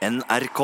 NRK. 0.00 0.60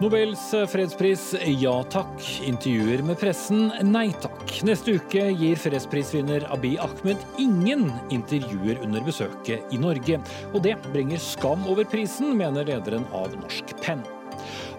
Nobels 0.00 0.42
fredspris 0.68 1.30
ja 1.48 1.72
takk. 1.88 2.20
Intervjuer 2.44 3.00
med 3.08 3.16
pressen 3.16 3.70
nei 3.88 4.10
takk. 4.20 4.44
Neste 4.68 4.98
uke 4.98 5.30
gir 5.32 5.56
fredsprisvinner 5.56 6.44
Abiy 6.52 6.76
Ahmed 6.76 7.24
ingen 7.40 7.86
intervjuer 8.12 8.84
under 8.84 9.00
besøket 9.08 9.72
i 9.72 9.80
Norge. 9.80 10.20
Og 10.52 10.60
det 10.68 10.76
bringer 10.90 11.24
skam 11.24 11.64
over 11.72 11.88
prisen, 11.88 12.36
mener 12.36 12.68
lederen 12.68 13.08
av 13.16 13.32
Norsk 13.40 13.72
Penn. 13.80 14.04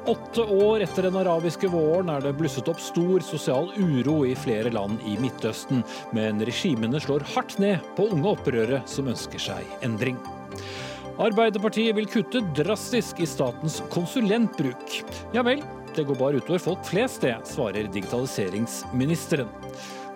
Åtte 0.05 0.43
år 0.43 0.83
etter 0.85 1.07
den 1.07 1.17
arabiske 1.17 1.69
våren 1.73 2.11
er 2.13 2.21
det 2.21 2.35
blusset 2.37 2.67
opp 2.69 2.81
stor 2.83 3.23
sosial 3.25 3.71
uro 3.77 4.19
i 4.27 4.35
flere 4.37 4.69
land 4.73 5.01
i 5.09 5.15
Midtøsten, 5.21 5.81
men 6.13 6.43
regimene 6.45 7.01
slår 7.01 7.25
hardt 7.33 7.57
ned 7.61 7.81
på 7.97 8.09
unge 8.13 8.35
opprørere 8.35 8.83
som 8.89 9.09
ønsker 9.09 9.41
seg 9.41 9.85
endring. 9.85 10.19
Arbeiderpartiet 11.15 11.95
vil 11.95 12.09
kutte 12.11 12.43
drastisk 12.57 13.21
i 13.23 13.27
statens 13.29 13.79
konsulentbruk. 13.93 14.97
Ja 15.33 15.45
vel, 15.47 15.63
det 15.95 16.03
går 16.05 16.19
bare 16.19 16.41
utover 16.41 16.59
folk 16.59 16.81
flest, 16.85 17.23
det, 17.23 17.37
svarer 17.47 17.87
digitaliseringsministeren. 17.87 19.47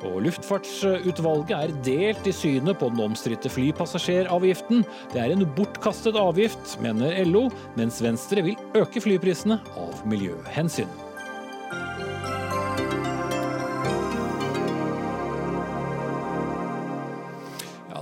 Og 0.08 0.22
Luftfartsutvalget 0.24 1.52
er 1.58 1.74
delt 1.84 2.30
i 2.30 2.34
synet 2.36 2.80
på 2.80 2.88
den 2.94 3.04
omstridte 3.04 3.52
flypassasjeravgiften. 3.52 4.86
Det 5.12 5.20
er 5.20 5.34
en 5.34 5.44
bortkastet 5.58 6.16
avgift, 6.20 6.78
mener 6.84 7.20
LO, 7.28 7.50
mens 7.80 8.00
Venstre 8.04 8.46
vil 8.46 8.80
øke 8.80 9.04
flyprisene 9.04 9.60
av 9.76 10.04
miljøhensyn. 10.08 10.90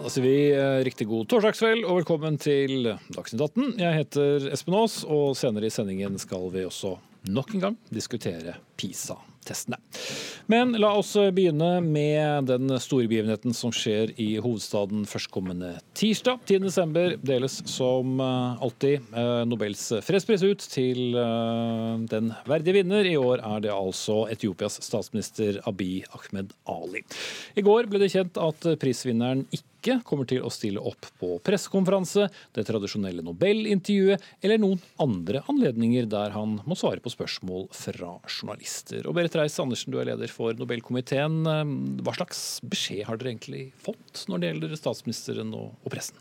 Da 0.08 0.12
sier 0.14 0.24
vi 0.24 0.38
eh, 0.56 0.78
riktig 0.88 1.04
god 1.10 1.26
torsdagskveld 1.28 1.82
og 1.84 1.98
velkommen 1.98 2.38
til 2.40 2.94
Dagsnytt 3.12 3.42
18. 3.44 3.74
Jeg 3.82 3.98
heter 3.98 4.46
Espen 4.56 4.78
Aas, 4.80 5.02
og 5.04 5.34
senere 5.36 5.68
i 5.68 5.74
sendingen 5.74 6.16
skal 6.22 6.48
vi 6.54 6.64
også 6.64 6.94
nok 7.28 7.52
en 7.58 7.66
gang 7.66 7.76
diskutere 7.92 8.56
PISA-testene. 9.48 9.78
Men 10.48 10.72
la 10.80 10.94
oss 10.96 11.14
begynne 11.34 11.82
med 11.84 12.48
den 12.48 12.72
store 12.80 13.08
begivenheten 13.08 13.56
som 13.56 13.74
skjer 13.76 14.14
i 14.20 14.38
hovedstaden 14.44 15.06
førstkommende 15.08 15.76
tirsdag. 15.98 16.40
10.12. 16.48 17.18
deles 17.26 17.60
som 17.68 18.20
eh, 18.24 18.64
alltid 18.64 19.14
eh, 19.14 19.44
Nobels 19.48 19.90
fredspris 20.06 20.44
ut 20.44 20.64
til 20.72 21.18
eh, 21.18 21.96
den 22.12 22.32
verdige 22.48 22.80
vinner. 22.80 23.08
I 23.08 23.18
år 23.20 23.44
er 23.44 23.66
det 23.66 23.74
altså 23.76 24.26
Etiopias 24.32 24.80
statsminister 24.86 25.62
Abiy 25.68 26.04
Ahmed 26.16 26.54
Ali. 26.68 27.04
I 27.56 27.66
går 27.66 27.92
ble 27.92 28.04
det 28.04 28.14
kjent 28.16 28.40
at 28.40 28.72
prisvinneren 28.82 29.48
ikke 29.52 29.77
kommer 30.06 30.28
til 30.28 30.44
å 30.44 30.52
stille 30.54 30.82
opp 30.82 31.08
på 31.20 31.38
pressekonferanse, 31.46 32.28
det 32.56 32.66
tradisjonelle 32.68 33.24
Nobel-intervjuet 33.26 34.24
eller 34.42 34.62
noen 34.62 34.82
andre 35.02 35.44
anledninger 35.52 36.08
der 36.10 36.34
han 36.36 36.58
må 36.68 36.78
svare 36.80 37.04
på 37.04 37.14
spørsmål 37.14 37.68
fra 37.76 38.16
journalister. 38.26 39.06
Og 39.08 39.16
Berit 39.18 39.38
Reiss-Andersen, 39.38 39.94
du 39.94 40.00
er 40.02 40.10
leder 40.12 40.32
for 40.32 40.58
Nobelkomiteen. 40.58 41.44
Hva 42.04 42.16
slags 42.18 42.60
beskjed 42.68 43.06
har 43.08 43.20
dere 43.20 43.36
egentlig 43.36 43.70
fått 43.84 44.26
når 44.32 44.42
det 44.42 44.52
gjelder 44.52 44.80
statsministeren 44.80 45.54
og, 45.58 45.76
pressen? 45.92 46.20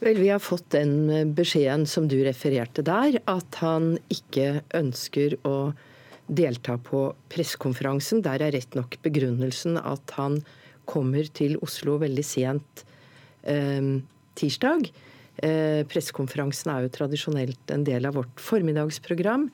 Vel, 0.00 0.16
Vi 0.18 0.30
har 0.30 0.40
fått 0.40 0.70
den 0.72 1.34
beskjeden 1.36 1.86
som 1.86 2.08
du 2.08 2.18
refererte 2.24 2.84
der, 2.86 3.20
at 3.28 3.60
han 3.60 3.96
ikke 4.12 4.62
ønsker 4.76 5.36
å 5.46 5.72
delta 6.30 6.76
på 6.78 7.10
pressekonferansen. 7.32 8.22
Der 8.24 8.42
er 8.44 8.54
rett 8.54 8.76
nok 8.78 8.96
begrunnelsen 9.04 9.78
at 9.80 10.14
han 10.16 10.40
kommer 10.90 11.28
til 11.36 11.56
Oslo 11.64 11.98
veldig 12.02 12.26
sent 12.26 12.84
eh, 13.46 14.00
tirsdag. 14.38 14.90
Eh, 15.40 15.82
pressekonferansen 15.88 16.72
er 16.72 16.84
jo 16.84 16.94
tradisjonelt 16.98 17.72
en 17.72 17.86
del 17.86 18.08
av 18.08 18.18
vårt 18.18 18.42
formiddagsprogram. 18.42 19.48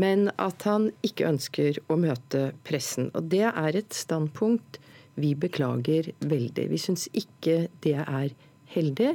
Men 0.00 0.28
at 0.38 0.62
han 0.68 0.90
ikke 1.06 1.28
ønsker 1.28 1.80
å 1.90 1.98
møte 1.98 2.50
pressen. 2.66 3.10
Og 3.18 3.28
det 3.32 3.46
er 3.50 3.78
et 3.78 3.94
standpunkt 3.94 4.78
vi 5.20 5.34
beklager 5.38 6.12
veldig. 6.22 6.68
Vi 6.70 6.80
syns 6.80 7.08
ikke 7.16 7.66
det 7.84 7.98
er 8.00 8.32
heldig. 8.74 9.12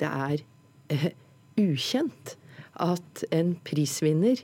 Det 0.00 0.10
er 0.10 0.42
eh, 0.92 1.10
ukjent 1.60 2.36
at 2.82 3.24
en 3.32 3.54
prisvinner 3.64 4.42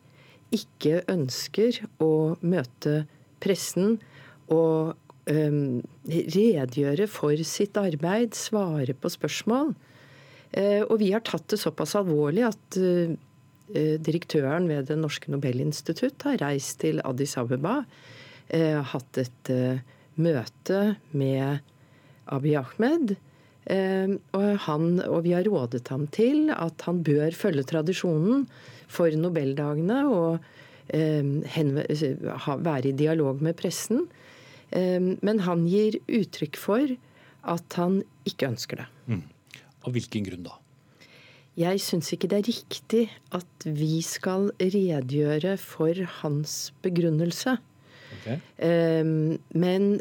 ikke 0.53 1.01
ønsker 1.09 1.81
å 2.05 2.37
møte 2.45 3.03
pressen 3.43 3.99
og 4.53 4.97
um, 5.31 5.81
redegjøre 6.09 7.07
for 7.11 7.43
sitt 7.47 7.79
arbeid, 7.81 8.35
svare 8.37 8.95
på 8.95 9.11
spørsmål. 9.13 9.73
Uh, 10.53 10.83
og 10.89 10.99
vi 11.01 11.13
har 11.15 11.25
tatt 11.25 11.49
det 11.53 11.61
såpass 11.63 11.95
alvorlig 11.99 12.45
at 12.49 12.79
uh, 12.81 13.15
direktøren 13.73 14.69
ved 14.69 14.91
Det 14.91 14.99
norske 15.01 15.33
Nobelinstitutt 15.33 16.27
har 16.29 16.41
reist 16.43 16.81
til 16.83 17.01
Addis 17.09 17.39
Abeba, 17.41 17.85
hatt 18.53 19.17
et 19.17 19.51
møte 20.21 20.81
med 21.17 21.63
Abiy 22.29 22.59
Ahmed. 22.59 23.15
Og, 24.35 24.49
han, 24.67 24.85
og 25.07 25.23
vi 25.25 25.33
har 25.33 25.47
rådet 25.49 25.89
ham 25.89 26.05
til 26.13 26.51
at 26.53 26.85
han 26.85 27.01
bør 27.07 27.33
følge 27.33 27.65
tradisjonen 27.71 28.45
for 28.93 29.09
Nobeldagene 29.17 30.03
og 30.11 30.45
være 30.93 32.91
i 32.91 32.97
dialog 32.99 33.41
med 33.41 33.57
pressen. 33.57 34.05
Men 34.73 35.45
han 35.47 35.67
gir 35.69 36.01
uttrykk 36.09 36.57
for 36.57 36.97
at 37.53 37.77
han 37.79 38.03
ikke 38.29 38.49
ønsker 38.53 38.83
det. 38.83 38.89
Mm. 39.11 39.25
Av 39.83 39.93
hvilken 39.93 40.25
grunn 40.29 40.45
da? 40.47 40.59
Jeg 41.59 41.83
syns 41.85 42.09
ikke 42.15 42.31
det 42.33 42.39
er 42.39 42.49
riktig 42.49 43.03
at 43.37 43.67
vi 43.67 43.99
skal 44.07 44.49
redegjøre 44.57 45.59
for 45.61 45.99
hans 46.23 46.73
begrunnelse. 46.85 47.59
Okay. 48.17 48.39
Men 49.53 50.01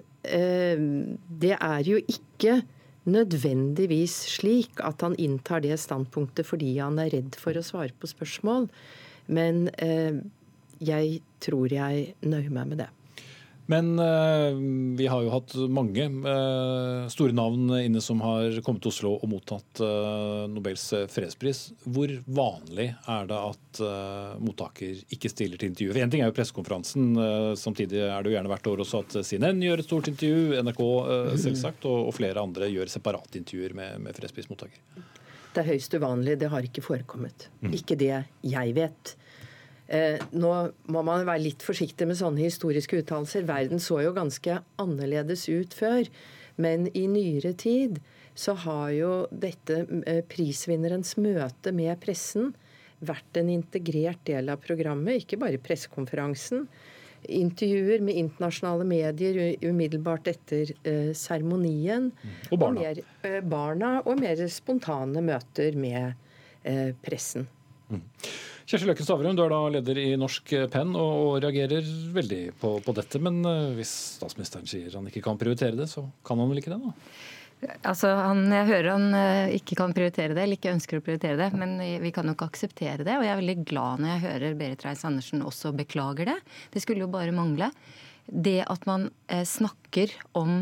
det 1.41 1.55
er 1.57 1.81
jo 1.89 1.99
ikke 1.99 2.61
nødvendigvis 3.09 4.15
slik 4.37 4.79
at 4.85 5.01
han 5.01 5.17
inntar 5.19 5.65
det 5.65 5.75
standpunktet 5.81 6.45
fordi 6.47 6.77
han 6.77 7.01
er 7.01 7.11
redd 7.17 7.35
for 7.41 7.57
å 7.57 7.65
svare 7.65 7.91
på 7.99 8.07
spørsmål. 8.13 8.69
Men 9.27 9.65
jeg 10.79 11.19
tror 11.43 11.73
jeg 11.73 12.13
nøyer 12.23 12.53
meg 12.53 12.71
med 12.71 12.85
det. 12.85 12.91
Men 13.69 13.99
uh, 13.99 14.51
vi 14.97 15.07
har 15.07 15.21
jo 15.23 15.31
hatt 15.31 15.53
mange 15.71 16.07
uh, 16.25 17.07
store 17.11 17.35
navn 17.35 17.69
inne 17.77 18.01
som 18.03 18.21
har 18.25 18.57
kommet 18.65 18.83
til 18.83 18.91
Oslo 18.91 19.13
og 19.17 19.29
mottatt 19.31 19.81
uh, 19.83 20.47
Nobels 20.51 20.83
fredspris. 21.11 21.61
Hvor 21.85 22.11
vanlig 22.25 22.89
er 22.91 23.29
det 23.29 23.37
at 23.37 23.81
mottaker 24.43 24.99
ikke 25.15 25.29
stiller 25.31 25.61
til 25.61 25.71
intervju? 25.71 25.95
Én 26.01 26.11
ting 26.11 26.23
er 26.23 26.27
jo 26.27 26.35
pressekonferansen, 26.35 27.13
samtidig 27.55 28.01
er 28.03 28.19
det 28.19 28.31
jo 28.31 28.35
gjerne 28.35 28.51
hvert 28.51 28.67
år 28.67 28.83
også 28.83 28.99
at 29.05 29.15
CNN 29.23 29.63
gjør 29.63 29.79
et 29.81 29.87
stort 29.87 30.09
intervju, 30.11 30.57
NRK 30.67 30.81
selvsagt, 31.39 31.87
og, 31.87 32.09
og, 32.09 32.11
flere 32.17 32.43
andre 32.43 32.67
gjør 32.67 32.91
separatintervjuer 32.91 33.77
med, 33.77 34.03
med 34.03 34.17
fredsprismottaker. 34.17 35.07
Det 35.51 35.63
er 35.63 35.71
høyst 35.71 35.95
uvanlig. 35.95 36.37
Det 36.43 36.51
har 36.51 36.67
ikke 36.67 36.83
forekommet. 36.83 37.47
Mm. 37.63 37.73
Ikke 37.79 37.97
det 37.99 38.11
jeg 38.11 38.75
vet. 38.75 39.15
Eh, 39.15 39.30
nå 39.91 40.51
må 40.93 41.01
man 41.03 41.25
være 41.27 41.43
litt 41.43 41.63
forsiktig 41.65 42.05
med 42.07 42.15
sånne 42.19 42.45
historiske 42.45 43.01
uttalelser. 43.01 43.43
Verden 43.49 43.81
så 43.83 43.97
jo 44.05 44.13
ganske 44.15 44.61
annerledes 44.79 45.47
ut 45.51 45.75
før. 45.75 46.07
Men 46.61 46.87
i 46.97 47.07
nyere 47.11 47.53
tid 47.59 47.99
så 48.37 48.55
har 48.63 48.91
jo 48.95 49.11
dette 49.31 49.83
eh, 50.07 50.21
prisvinnerens 50.31 51.17
møte 51.19 51.73
med 51.75 51.99
pressen 52.03 52.53
vært 53.01 53.39
en 53.41 53.49
integrert 53.49 54.21
del 54.29 54.51
av 54.53 54.61
programmet, 54.61 55.23
ikke 55.23 55.39
bare 55.41 55.61
pressekonferansen. 55.61 56.67
Intervjuer 57.21 58.01
med 58.01 58.17
internasjonale 58.17 58.85
medier 58.87 59.37
umiddelbart 59.61 60.29
etter 60.31 60.71
seremonien. 61.17 62.09
Eh, 62.23 62.53
og 62.53 62.61
barna. 62.61 62.71
Og 62.71 62.85
mer, 62.85 63.01
eh, 63.29 63.41
barna. 63.41 63.91
Og 64.05 64.21
mer 64.21 64.45
spontane 64.49 65.25
møter 65.25 65.77
med 65.77 66.13
eh, 66.63 66.93
pressen. 67.03 67.47
Mm. 67.91 68.01
Kjersti 68.71 68.87
Løkken 68.87 69.03
Stavrum, 69.03 69.35
du 69.35 69.41
er 69.43 69.51
da 69.51 69.57
leder 69.67 69.97
i 69.99 70.09
Norsk 70.15 70.53
Penn 70.71 70.93
og 70.95 71.41
reagerer 71.43 71.83
veldig 72.15 72.53
på, 72.61 72.77
på, 72.85 72.93
dette. 72.95 73.19
Men 73.19 73.41
eh, 73.43 73.73
hvis 73.75 73.91
statsministeren 74.21 74.69
sier 74.69 74.93
han 74.95 75.09
ikke 75.09 75.25
kan 75.25 75.39
prioritere 75.41 75.75
det, 75.75 75.89
så 75.91 76.05
kan 76.23 76.39
han 76.39 76.47
vel 76.47 76.61
ikke 76.61 76.71
det? 76.71 76.77
da? 76.79 77.73
Altså, 77.89 78.13
han, 78.15 78.45
Jeg 78.47 78.69
hører 78.69 78.87
han 78.93 79.17
eh, 79.17 79.57
ikke 79.57 79.75
kan 79.81 79.91
prioritere 79.97 80.31
det, 80.31 80.45
eller 80.45 80.55
ikke 80.55 80.71
ønsker 80.71 81.01
å 81.01 81.03
prioritere 81.03 81.35
det. 81.41 81.49
Men 81.59 81.75
vi 81.99 82.13
kan 82.15 82.31
jo 82.31 82.37
ikke 82.37 82.47
akseptere 82.47 83.03
det. 83.03 83.17
Og 83.17 83.27
jeg 83.27 83.33
er 83.33 83.41
veldig 83.41 83.57
glad 83.73 84.05
når 84.05 84.13
jeg 84.13 84.23
hører 84.29 84.57
Berit 84.63 84.87
Reiss-Andersen 84.87 85.43
også 85.51 85.73
beklager 85.75 86.31
det. 86.31 86.39
Det 86.71 86.85
skulle 86.85 87.03
jo 87.03 87.11
bare 87.11 87.35
mangle. 87.35 87.73
Det 88.31 88.61
at 88.71 88.87
man 88.87 89.09
eh, 89.27 89.43
snakker 89.43 90.15
om 90.31 90.61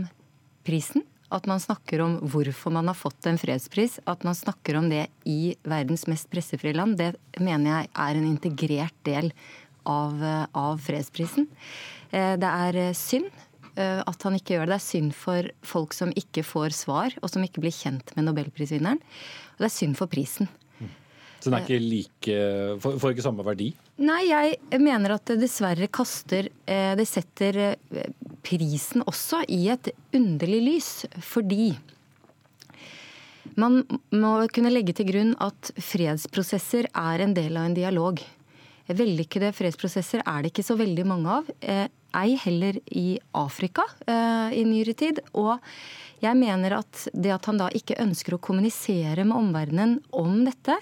prisen, 0.66 1.06
at 1.34 1.48
man 1.50 1.62
snakker 1.62 2.02
om 2.04 2.18
hvorfor 2.32 2.74
man 2.74 2.90
har 2.90 2.98
fått 2.98 3.28
en 3.30 3.40
fredspris, 3.40 4.00
at 4.10 4.24
man 4.28 4.38
snakker 4.38 4.80
om 4.80 4.90
det 4.92 5.08
i 5.30 5.56
verdens 5.68 6.08
mest 6.10 6.30
pressefrie 6.32 6.76
land, 6.78 6.98
det 6.98 7.14
mener 7.40 7.72
jeg 7.72 7.92
er 8.06 8.20
en 8.20 8.30
integrert 8.30 8.96
del 9.08 9.32
av, 9.90 10.18
av 10.58 10.82
fredsprisen. 10.84 11.50
Eh, 12.12 12.34
det 12.42 12.50
er 12.50 12.82
synd 12.98 13.30
at 13.80 14.26
han 14.26 14.36
ikke 14.36 14.58
gjør 14.58 14.66
det. 14.68 14.74
Det 14.74 14.76
er 14.76 14.84
synd 14.84 15.14
for 15.16 15.46
folk 15.64 15.94
som 15.96 16.10
ikke 16.20 16.42
får 16.44 16.74
svar, 16.76 17.14
og 17.24 17.30
som 17.32 17.46
ikke 17.46 17.62
blir 17.64 17.72
kjent 17.72 18.10
med 18.18 18.26
nobelprisvinneren. 18.28 19.00
Og 19.00 19.62
det 19.62 19.70
er 19.70 19.72
synd 19.72 19.96
for 19.96 20.12
prisen. 20.12 20.50
Så 21.40 21.48
den 21.48 21.56
er 21.56 21.64
ikke 21.64 21.80
like, 21.80 22.40
får 22.84 23.14
ikke 23.14 23.24
samme 23.24 23.46
verdi? 23.48 23.70
Nei, 24.00 24.30
jeg 24.30 24.80
mener 24.80 25.18
at 25.18 25.26
det 25.28 25.42
dessverre 25.42 25.90
kaster 25.92 26.48
Det 26.64 27.06
setter 27.08 27.58
prisen 28.48 29.04
også 29.04 29.42
i 29.52 29.66
et 29.74 29.90
underlig 30.16 30.62
lys. 30.64 30.90
Fordi 31.20 31.74
man 33.60 33.82
må 34.16 34.34
kunne 34.56 34.72
legge 34.72 34.96
til 34.96 35.10
grunn 35.10 35.34
at 35.44 35.72
fredsprosesser 35.84 36.88
er 36.96 37.26
en 37.26 37.36
del 37.36 37.58
av 37.60 37.68
en 37.68 37.76
dialog. 37.76 38.22
Vellykkede 38.90 39.52
fredsprosesser 39.54 40.24
er 40.24 40.44
det 40.46 40.54
ikke 40.54 40.66
så 40.70 40.78
veldig 40.80 41.06
mange 41.10 41.40
av. 41.42 41.50
Eh, 42.14 42.22
ei 42.22 42.36
heller 42.36 42.80
i 42.86 43.20
Afrika 43.32 43.84
eh, 44.08 44.60
i 44.60 44.64
nyere 44.66 44.94
tid. 44.94 45.20
Og 45.34 45.60
jeg 46.20 46.36
mener 46.36 46.72
at 46.80 47.08
det 47.14 47.32
at 47.32 47.46
han 47.46 47.58
da 47.58 47.70
ikke 47.74 48.02
ønsker 48.02 48.34
å 48.36 48.40
kommunisere 48.44 49.26
med 49.26 49.38
omverdenen 49.38 50.00
om 50.12 50.46
dette, 50.46 50.78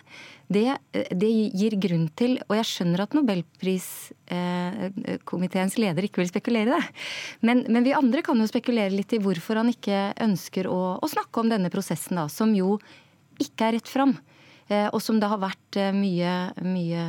det, 0.47 0.77
det 0.91 1.27
gir 1.27 1.75
grunn 1.75 2.09
til 2.15 2.39
Og 2.47 2.56
jeg 2.56 2.65
skjønner 2.69 3.01
at 3.03 3.13
Nobelpriskomiteens 3.18 5.74
eh, 5.75 5.81
leder 5.83 6.03
ikke 6.07 6.21
vil 6.24 6.31
spekulere 6.31 6.68
i 6.69 6.71
det. 6.71 6.85
Men, 7.41 7.65
men, 7.68 7.83
vi 7.83 7.97
andre 7.97 8.21
kan 8.23 8.39
jo 8.39 8.47
spekulere 8.47 8.95
litt 8.95 9.13
i 9.13 9.23
hvorfor 9.23 9.56
han 9.59 9.69
ikke 9.73 10.13
ønsker 10.23 10.68
å, 10.71 10.97
å 11.03 11.07
snakke 11.12 11.39
om 11.44 11.50
denne 11.51 11.69
prosessen, 11.73 12.15
da, 12.19 12.25
som 12.31 12.56
jo 12.56 12.80
ikke 13.44 13.65
er 13.68 13.73
rett 13.77 13.89
fram. 13.91 14.13
Eh, 14.68 14.88
og 14.91 15.00
som 15.03 15.19
det 15.19 15.30
har 15.31 15.39
vært 15.39 15.80
eh, 15.80 15.94
mye, 15.95 16.31
mye 16.59 17.03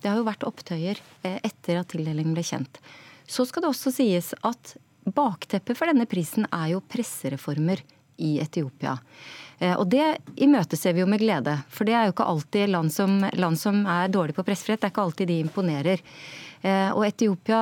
Det 0.00 0.08
har 0.08 0.16
jo 0.16 0.24
vært 0.24 0.46
opptøyer 0.48 1.00
eh, 1.26 1.36
etter 1.44 1.82
at 1.82 1.90
tildelingen 1.92 2.32
ble 2.36 2.44
kjent. 2.46 2.80
Så 3.26 3.46
skal 3.48 3.64
det 3.64 3.72
også 3.72 3.92
sies 3.94 4.32
at 4.44 4.76
bakteppet 5.04 5.76
for 5.78 5.90
denne 5.90 6.06
prisen 6.08 6.46
er 6.50 6.74
jo 6.74 6.84
pressereformer 6.84 7.82
i 8.22 8.36
Etiopia. 8.42 8.94
Og 9.78 9.86
det 9.90 10.04
imøteser 10.42 10.94
vi 10.94 11.02
jo 11.02 11.08
med 11.10 11.22
glede. 11.22 11.56
For 11.72 11.86
det 11.86 11.94
er 11.96 12.06
jo 12.06 12.14
ikke 12.14 12.28
alltid 12.30 12.70
land 12.70 12.92
som, 12.92 13.18
land 13.32 13.58
som 13.58 13.82
er 13.90 14.12
dårlige 14.12 14.38
på 14.38 14.44
pressefrihet, 14.46 14.82
det 14.82 14.88
er 14.88 14.94
ikke 14.94 15.04
alltid 15.04 15.30
de 15.30 15.40
imponerer. 15.44 16.02
Og 16.94 17.04
Etiopia 17.06 17.60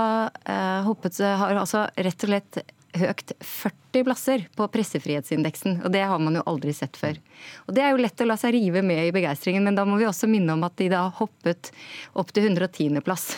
hoppet, 0.87 1.19
har 1.21 1.57
altså 1.57 1.87
rett 1.97 2.27
og 2.27 2.33
slett 2.33 2.63
høyt 2.93 3.33
40 3.41 4.05
plasser 4.05 4.45
på 4.57 4.67
pressefrihetsindeksen. 4.73 5.81
Og 5.85 5.93
det 5.95 6.03
har 6.09 6.21
man 6.21 6.37
jo 6.37 6.45
aldri 6.49 6.75
sett 6.77 6.97
før. 7.01 7.17
Og 7.67 7.75
Det 7.75 7.85
er 7.85 7.95
jo 7.95 8.03
lett 8.03 8.21
å 8.21 8.29
la 8.29 8.37
seg 8.41 8.55
rive 8.57 8.83
med 8.85 9.07
i 9.07 9.15
begeistringen, 9.15 9.65
men 9.65 9.79
da 9.79 9.87
må 9.89 9.97
vi 10.01 10.09
også 10.09 10.29
minne 10.31 10.57
om 10.57 10.65
at 10.69 10.77
de 10.81 10.91
da 10.93 11.07
hoppet 11.21 11.73
opp 12.13 12.33
til 12.33 12.51
110.-plass. 12.51 13.33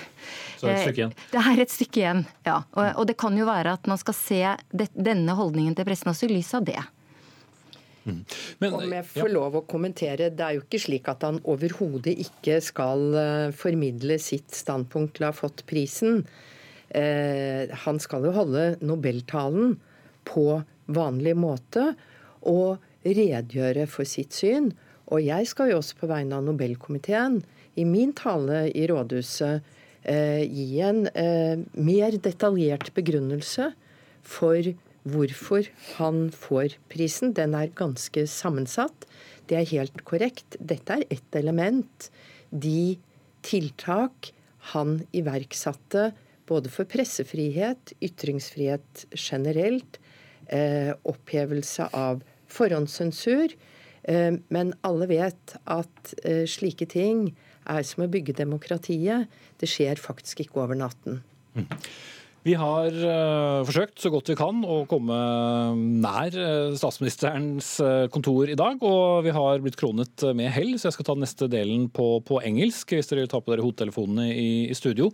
Så 0.61 0.71
et 0.71 0.83
stykke 0.83 1.01
igjen. 1.03 1.15
Eh, 1.15 1.31
det 1.33 1.45
er 1.45 1.62
et 1.65 1.73
stykke 1.73 2.01
igjen, 2.03 2.25
ja. 2.47 2.59
Og, 2.75 2.85
og, 2.91 3.06
det 3.11 3.17
kan 3.21 3.37
jo 3.39 3.47
være 3.49 3.75
at 3.79 3.89
man 3.91 4.01
skal 4.01 4.17
se 4.19 4.43
det, 4.73 4.91
denne 4.95 5.37
holdningen 5.39 5.77
til 5.77 5.89
pressen 5.89 6.12
også 6.12 6.29
i 6.29 6.35
lys 6.35 6.53
av 6.56 6.67
det. 6.69 6.81
Mm. 8.05 8.21
Men, 8.61 8.75
Om 8.77 8.95
jeg 8.99 9.06
får 9.15 9.29
ja. 9.31 9.33
lov 9.33 9.59
å 9.59 9.65
kommentere, 9.69 10.29
Det 10.31 10.45
er 10.45 10.59
jo 10.59 10.65
ikke 10.67 10.83
slik 10.83 11.09
at 11.09 11.25
han 11.25 11.41
overhodet 11.49 12.12
ikke 12.27 12.61
skal 12.65 13.05
eh, 13.17 13.55
formidle 13.56 14.19
sitt 14.21 14.53
standpunkt 14.55 15.17
til 15.17 15.27
å 15.27 15.33
ha 15.33 15.37
fått 15.37 15.65
prisen. 15.71 16.25
Eh, 16.95 17.73
han 17.85 18.01
skal 18.03 18.29
jo 18.29 18.35
holde 18.37 18.75
nobeltalen 18.85 19.79
på 20.29 20.62
vanlig 20.87 21.35
måte 21.37 21.95
og 22.45 22.83
redegjøre 23.05 23.87
for 23.91 24.09
sitt 24.09 24.37
syn. 24.37 24.73
Og 25.12 25.25
jeg 25.25 25.49
skal 25.49 25.73
jo 25.73 25.81
også 25.81 25.99
på 26.01 26.09
vegne 26.09 26.39
av 26.39 26.45
Nobelkomiteen 26.47 27.43
i 27.81 27.85
min 27.89 28.15
tale 28.17 28.67
i 28.73 28.87
rådhuset 28.89 29.59
eh, 29.59 29.73
gi 30.05 30.81
en 30.85 31.06
eh, 31.17 31.61
mer 31.73 32.19
detaljert 32.21 32.91
begrunnelse 32.97 33.71
for 34.25 34.75
hvorfor 35.05 35.69
han 35.99 36.29
får 36.33 36.77
prisen. 36.93 37.35
Den 37.37 37.56
er 37.56 37.73
ganske 37.77 38.27
sammensatt. 38.31 39.06
Det 39.49 39.59
er 39.61 39.73
helt 39.73 40.05
korrekt. 40.09 40.56
Dette 40.61 41.01
er 41.01 41.06
ett 41.12 41.37
element. 41.37 42.11
De 42.51 42.97
tiltak 43.45 44.33
han 44.73 45.03
iverksatte 45.12 46.12
både 46.49 46.73
for 46.73 46.89
pressefrihet, 46.89 47.95
ytringsfrihet 48.05 49.06
generelt, 49.17 49.99
eh, 50.49 50.93
opphevelse 51.05 51.89
av 51.93 52.23
forhåndssensur. 52.49 53.53
Eh, 54.05 54.35
men 54.49 54.75
alle 54.85 55.09
vet 55.09 55.56
at 55.65 56.15
eh, 56.25 56.45
slike 56.45 56.87
ting 56.87 57.31
er 57.70 57.87
som 57.87 58.05
å 58.05 58.11
bygge 58.11 58.37
demokratiet. 58.37 59.31
Det 59.61 59.70
skjer 59.70 60.00
faktisk 60.00 60.44
ikke 60.44 60.62
over 60.64 60.78
natten. 60.78 61.22
Mm. 61.55 61.69
Vi 62.44 62.52
har 62.61 62.93
uh, 62.93 63.64
forsøkt 63.64 64.02
så 64.02 64.11
godt 64.12 64.28
vi 64.28 64.37
kan 64.37 64.58
å 64.69 64.82
komme 64.88 65.16
nær 66.05 66.34
uh, 66.37 66.75
statsministerens 66.76 67.70
uh, 67.81 68.05
kontor 68.12 68.52
i 68.52 68.58
dag. 68.61 68.84
Og 68.84 69.25
vi 69.25 69.32
har 69.32 69.64
blitt 69.64 69.78
kronet 69.81 70.26
med 70.37 70.52
hell, 70.52 70.75
så 70.76 70.90
jeg 70.90 70.99
skal 70.99 71.08
ta 71.08 71.16
neste 71.16 71.49
delen 71.49 71.88
på, 71.88 72.19
på 72.28 72.43
engelsk. 72.44 72.93
Hvis 72.93 73.08
dere 73.08 73.25
vil 73.25 73.32
ta 73.32 73.40
på 73.40 73.55
dere 73.55 73.64
hodetelefonene 73.64 74.28
i, 74.28 74.49
i 74.69 74.76
studio. 74.76 75.08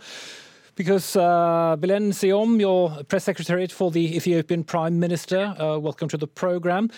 Because 0.75 1.14
uh, 1.14 1.76
Belen 1.76 2.11
Siom, 2.11 2.58
your 2.58 3.05
press 3.05 3.25
secretary 3.25 3.67
for 3.69 3.91
the 3.91 4.17
Ethiopian 4.17 4.64
Prime 4.64 4.99
Minister, 4.99 5.55
uh, 5.58 5.79
welcome 5.79 6.08
to 6.08 6.17
the 6.17 6.26
program. 6.26 6.91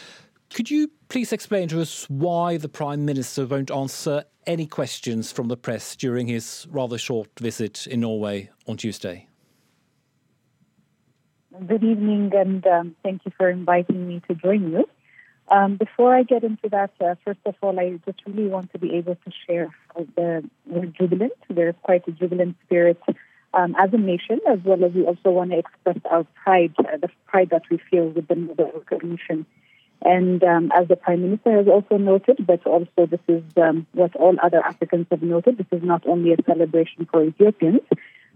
Could 0.52 0.70
you 0.70 0.90
please 1.08 1.32
explain 1.32 1.68
to 1.68 1.80
us 1.80 2.04
why 2.10 2.58
the 2.58 2.68
Prime 2.68 3.06
Minister 3.06 3.46
won't 3.46 3.70
answer 3.70 4.24
any 4.46 4.66
questions 4.66 5.32
from 5.32 5.48
the 5.48 5.56
press 5.56 5.96
during 5.96 6.26
his 6.26 6.66
rather 6.70 6.98
short 6.98 7.28
visit 7.40 7.86
in 7.86 8.00
Norway 8.00 8.50
on 8.68 8.76
Tuesday? 8.76 9.28
Good 11.66 11.82
evening, 11.82 12.32
and 12.34 12.66
um, 12.66 12.96
thank 13.02 13.24
you 13.24 13.32
for 13.34 13.48
inviting 13.48 14.06
me 14.06 14.20
to 14.28 14.34
join 14.34 14.72
you. 14.72 14.84
Um, 15.48 15.76
before 15.76 16.14
I 16.14 16.22
get 16.22 16.44
into 16.44 16.68
that, 16.68 16.90
uh, 17.00 17.14
first 17.24 17.40
of 17.46 17.54
all, 17.62 17.80
I 17.80 17.98
just 18.04 18.20
really 18.26 18.48
want 18.48 18.72
to 18.72 18.78
be 18.78 18.94
able 18.96 19.14
to 19.14 19.32
share 19.46 19.74
how 19.94 20.06
the, 20.16 20.48
we're 20.66 20.84
jubilant. 20.86 21.32
There's 21.48 21.74
quite 21.82 22.06
a 22.08 22.12
jubilant 22.12 22.56
spirit 22.66 23.00
um, 23.54 23.74
as 23.78 23.90
a 23.94 23.98
nation, 23.98 24.40
as 24.46 24.58
well 24.64 24.84
as 24.84 24.92
we 24.92 25.02
also 25.04 25.30
want 25.30 25.52
to 25.52 25.58
express 25.58 25.98
our 26.10 26.26
pride, 26.44 26.74
uh, 26.78 26.98
the 26.98 27.08
pride 27.26 27.48
that 27.50 27.62
we 27.70 27.80
feel 27.90 28.08
with 28.08 28.28
the 28.28 28.34
recognition. 28.90 29.46
And 30.04 30.42
um, 30.42 30.72
as 30.74 30.88
the 30.88 30.96
Prime 30.96 31.22
Minister 31.22 31.52
has 31.58 31.68
also 31.68 31.96
noted, 31.96 32.44
but 32.46 32.66
also 32.66 33.06
this 33.06 33.20
is 33.28 33.42
um, 33.56 33.86
what 33.92 34.14
all 34.16 34.36
other 34.42 34.60
Africans 34.64 35.06
have 35.10 35.22
noted, 35.22 35.58
this 35.58 35.66
is 35.70 35.82
not 35.82 36.06
only 36.06 36.32
a 36.32 36.36
celebration 36.44 37.06
for 37.10 37.22
Ethiopians, 37.22 37.80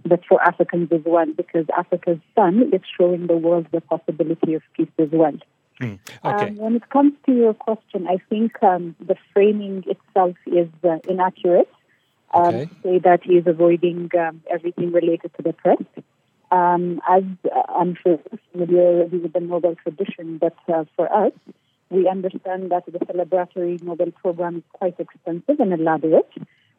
but 0.05 0.25
for 0.29 0.41
Africans 0.43 0.93
as 0.93 1.03
well, 1.05 1.27
because 1.37 1.67
Africa's 1.77 2.21
sun 2.35 2.71
is 2.73 2.83
showing 2.97 3.27
the 3.27 3.37
world 3.37 3.67
the 3.73 3.81
possibility 3.81 4.55
of 4.55 4.63
peace 4.75 4.89
as 4.99 5.09
well. 5.11 5.37
Mm, 5.81 5.99
okay. 6.25 6.49
Um, 6.49 6.57
when 6.57 6.77
it 6.77 6.89
comes 6.89 7.13
to 7.27 7.33
your 7.33 7.53
question, 7.53 8.07
I 8.09 8.19
think 8.31 8.63
um, 8.63 8.95
the 9.05 9.17
framing 9.35 9.85
itself 9.87 10.37
is 10.47 10.69
uh, 10.85 10.99
inaccurate 11.09 11.69
um, 12.35 12.55
okay. 12.55 12.69
say 12.83 12.99
that 13.01 13.23
he 13.25 13.35
is 13.35 13.47
avoiding 13.47 14.11
um, 14.19 14.43
everything 14.51 14.93
related 14.93 15.33
to 15.37 15.43
the 15.43 15.53
press. 15.53 15.83
Um, 16.51 17.01
as 17.09 17.25
uh, 17.45 17.63
I'm 17.69 17.97
sure 18.01 18.21
familiar 18.53 19.05
with 19.07 19.33
the 19.33 19.41
Nobel 19.41 19.75
tradition, 19.83 20.39
but 20.39 20.57
uh, 20.73 20.85
for 20.95 21.13
us, 21.13 21.33
we 21.91 22.09
understand 22.09 22.71
that 22.71 22.87
the 22.87 23.01
celebratory 23.01 23.83
Nobel 23.83 24.13
program 24.13 24.59
is 24.59 24.63
quite 24.73 24.99
expensive 25.01 25.59
and 25.59 25.73
elaborate, 25.73 26.31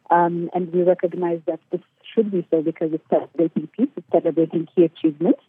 um, 0.10 0.50
and 0.54 0.72
we 0.72 0.84
recognize 0.84 1.42
that 1.48 1.60
this 1.72 1.82
should 2.14 2.32
be 2.32 2.48
so 2.50 2.62
because 2.62 2.94
it's 2.94 3.10
celebrating 3.10 3.68
peace, 3.68 3.90
it's 3.98 4.08
celebrating 4.12 4.68
key 4.74 4.86
achievements. 4.86 5.42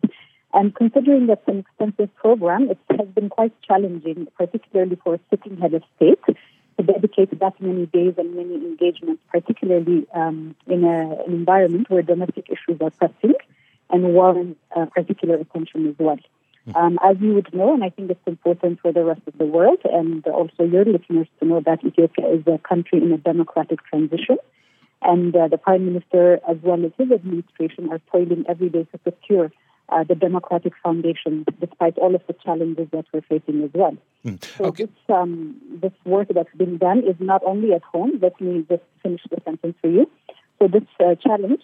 And 0.52 0.75
considering 0.75 1.26
that 1.26 1.40
it's 1.46 1.48
an 1.48 1.58
expensive 1.58 2.14
program, 2.16 2.70
it 2.70 2.78
has 2.90 3.06
been 3.08 3.28
quite 3.28 3.52
challenging, 3.62 4.26
particularly 4.37 4.96
for 4.96 5.14
a 5.14 5.20
sitting 5.30 5.58
head 5.58 5.75
of 5.75 5.82
state, 5.96 6.25
to 6.26 6.82
dedicate 6.84 7.38
that 7.38 7.60
many 7.60 7.87
days 7.87 8.14
and 8.18 8.34
many 8.34 8.54
engagements, 8.54 9.22
particularly 9.30 10.06
um, 10.14 10.56
in 10.66 10.84
a, 10.84 11.22
an 11.25 11.32
environment 11.32 11.90
where 11.90 12.02
domestic 12.02 12.48
issues 12.48 12.80
are 12.80 12.90
pressing 12.90 13.34
and 13.90 14.14
warrant 14.14 14.57
uh, 14.76 14.87
particular 14.87 15.37
attention 15.37 15.88
as 15.88 15.95
well. 15.99 16.18
Um, 16.75 16.99
as 17.02 17.16
you 17.21 17.35
would 17.35 17.52
know, 17.54 17.73
and 17.73 17.83
I 17.83 17.88
think 17.88 18.11
it's 18.11 18.21
important 18.26 18.80
for 18.80 18.92
the 18.92 19.04
rest 19.04 19.23
of 19.26 19.38
the 19.38 19.47
world 19.47 19.78
and 19.85 20.26
also 20.26 20.64
your 20.64 20.85
listeners 20.85 21.26
to 21.40 21.47
know 21.47 21.61
that 21.64 21.83
Ethiopia 21.85 22.26
is 22.28 22.42
a 22.47 22.59
country 22.59 23.02
in 23.02 23.12
a 23.12 23.16
democratic 23.16 23.83
transition. 23.87 24.37
And 25.00 25.35
uh, 25.35 25.49
the 25.49 25.57
Prime 25.57 25.87
Minister, 25.87 26.40
as 26.49 26.59
well 26.62 26.85
as 26.85 26.92
his 26.99 27.11
administration, 27.11 27.88
are 27.90 28.00
toiling 28.12 28.45
every 28.49 28.68
day 28.68 28.87
to 28.92 29.00
secure 29.04 29.50
uh, 29.88 30.04
the 30.04 30.14
democratic 30.14 30.75
foundation, 30.83 31.47
despite 31.61 31.97
all 31.97 32.14
of 32.14 32.21
the 32.26 32.35
challenges 32.45 32.88
that 32.92 33.07
we're 33.12 33.23
facing 33.23 33.62
as 33.62 33.71
well. 33.73 33.97
Mm. 34.26 34.45
So 34.45 34.64
okay. 34.66 34.85
this, 34.85 35.16
um, 35.16 35.57
this 35.80 35.92
work 36.04 36.28
that's 36.35 36.54
been 36.57 36.76
done 36.76 36.99
is 36.99 37.16
not 37.21 37.42
only 37.47 37.73
at 37.73 37.83
home. 37.85 38.18
Let 38.21 38.38
me 38.40 38.66
just 38.68 38.83
finish 39.02 39.23
the 39.30 39.40
sentence 39.45 39.76
for 39.80 39.88
you. 39.88 40.11
So 40.59 40.68
this 40.68 40.83
uh, 41.00 41.14
challenge 41.14 41.62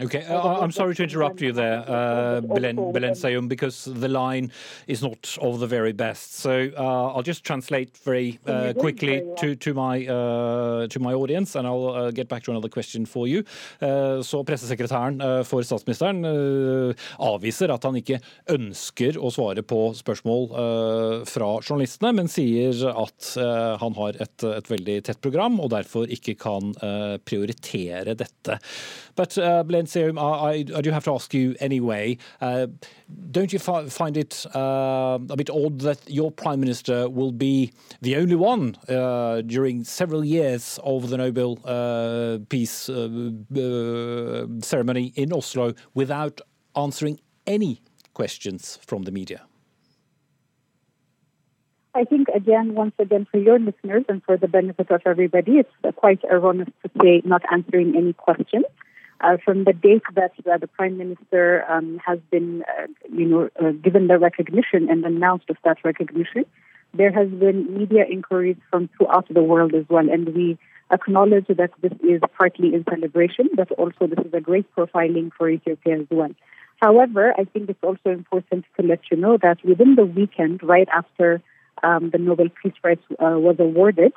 Okay, 0.00 0.24
uh, 0.24 0.58
I'm 0.58 0.72
sorry 0.72 0.94
to 0.94 1.02
interrupt 1.02 1.42
you 1.42 1.52
there, 1.52 1.84
uh, 1.86 2.40
Belen, 2.40 2.76
Belen 2.76 3.12
Sayum, 3.12 3.46
because 3.46 3.84
the 3.84 4.08
line 4.08 4.50
is 4.86 5.02
not 5.02 5.36
of 5.42 5.60
the 5.60 5.66
very 5.66 5.92
best. 5.92 6.36
So 6.36 6.70
uh, 6.78 7.12
I'll 7.12 7.22
just 7.22 7.44
translate 7.44 7.98
very 7.98 8.40
uh, 8.46 8.72
quickly 8.72 9.22
to, 9.36 9.54
to, 9.54 9.74
my, 9.74 10.06
uh, 10.06 10.86
to 10.86 10.98
my 10.98 11.12
audience, 11.12 11.56
and 11.56 11.66
I'll 11.66 11.88
uh, 11.88 12.10
get 12.10 12.26
back 12.26 12.42
to 12.44 12.52
another 12.52 12.70
question 12.70 13.04
for 13.04 13.28
you. 13.28 13.44
så 14.22 14.42
pressesekretæren 14.44 15.20
for 15.44 15.62
statsministeren 15.66 16.24
avviser 17.20 17.72
at 17.74 17.84
han 17.84 17.96
ikke 17.98 18.20
ønsker 18.54 19.18
å 19.18 19.30
svare 19.34 19.64
på 19.66 19.92
spørsmål 19.98 20.46
fra 21.28 21.48
journalistene, 21.60 22.12
men 22.16 22.30
sier 22.32 22.72
at 22.92 23.32
han 23.82 23.96
har 23.98 24.20
et, 24.22 24.46
et, 24.46 24.70
veldig 24.72 24.96
tett 25.08 25.20
program 25.20 25.58
og 25.60 25.72
derfor 25.74 26.08
ikke 26.08 26.36
kan 26.40 26.72
prioritere 27.26 28.16
dette. 28.16 28.58
But 29.18 29.36
Belen 29.68 29.81
Serum, 29.86 30.18
I, 30.18 30.64
I, 30.74 30.80
do 30.80 30.90
have 30.90 31.04
to 31.04 31.14
ask 31.14 31.32
you 31.34 31.54
anyway. 31.60 32.18
Uh, 32.40 32.66
don't 33.30 33.52
you 33.52 33.58
fi 33.58 33.88
find 33.88 34.16
it 34.16 34.46
uh, 34.54 35.18
a 35.28 35.36
bit 35.36 35.50
odd 35.50 35.80
that 35.80 35.98
your 36.08 36.30
prime 36.30 36.60
minister 36.60 37.08
will 37.08 37.32
be 37.32 37.72
the 38.00 38.16
only 38.16 38.36
one 38.36 38.76
uh, 38.88 39.42
during 39.42 39.84
several 39.84 40.24
years 40.24 40.78
of 40.82 41.10
the 41.10 41.16
Nobel 41.16 41.58
uh, 41.64 42.38
Peace 42.48 42.88
uh, 42.88 43.08
uh, 43.56 44.46
ceremony 44.60 45.12
in 45.16 45.32
Oslo 45.32 45.74
without 45.94 46.40
answering 46.74 47.20
any 47.46 47.82
questions 48.14 48.78
from 48.86 49.02
the 49.02 49.10
media? 49.10 49.42
I 51.94 52.04
think, 52.04 52.28
again, 52.28 52.74
once 52.74 52.94
again, 52.98 53.26
for 53.30 53.38
your 53.38 53.58
listeners 53.58 54.04
and 54.08 54.22
for 54.24 54.38
the 54.38 54.48
benefit 54.48 54.90
of 54.90 55.02
everybody, 55.04 55.58
it's 55.58 55.96
quite 55.96 56.20
erroneous 56.30 56.68
to 56.82 56.90
say 57.02 57.20
not 57.24 57.42
answering 57.52 57.94
any 57.96 58.14
questions. 58.14 58.64
Uh, 59.22 59.36
from 59.44 59.62
the 59.62 59.72
date 59.72 60.02
that 60.14 60.32
uh, 60.50 60.58
the 60.58 60.66
prime 60.66 60.98
minister 60.98 61.64
um, 61.70 62.00
has 62.04 62.18
been, 62.30 62.64
uh, 62.68 62.86
you 63.12 63.24
know, 63.24 63.48
uh, 63.60 63.70
given 63.70 64.08
the 64.08 64.18
recognition 64.18 64.90
and 64.90 65.04
announced 65.04 65.48
of 65.48 65.56
that 65.64 65.78
recognition, 65.84 66.44
there 66.92 67.12
has 67.12 67.28
been 67.28 67.72
media 67.78 68.04
inquiries 68.04 68.56
from 68.68 68.88
throughout 68.96 69.26
the 69.28 69.42
world 69.42 69.74
as 69.74 69.84
well, 69.88 70.10
and 70.10 70.34
we 70.34 70.58
acknowledge 70.90 71.46
that 71.46 71.70
this 71.80 71.92
is 72.02 72.20
partly 72.36 72.74
in 72.74 72.84
celebration, 72.90 73.48
but 73.54 73.70
also 73.72 74.06
this 74.08 74.26
is 74.26 74.34
a 74.34 74.40
great 74.40 74.66
profiling 74.74 75.30
for 75.38 75.48
Ethiopia 75.48 76.00
as 76.00 76.06
well. 76.10 76.32
However, 76.82 77.32
I 77.38 77.44
think 77.44 77.70
it's 77.70 77.82
also 77.82 78.10
important 78.10 78.64
to 78.78 78.84
let 78.84 79.00
you 79.10 79.16
know 79.16 79.38
that 79.40 79.64
within 79.64 79.94
the 79.94 80.04
weekend, 80.04 80.62
right 80.64 80.88
after 80.92 81.40
um, 81.84 82.10
the 82.10 82.18
Nobel 82.18 82.48
Peace 82.60 82.74
Prize 82.82 82.98
uh, 83.12 83.38
was 83.38 83.56
awarded, 83.60 84.12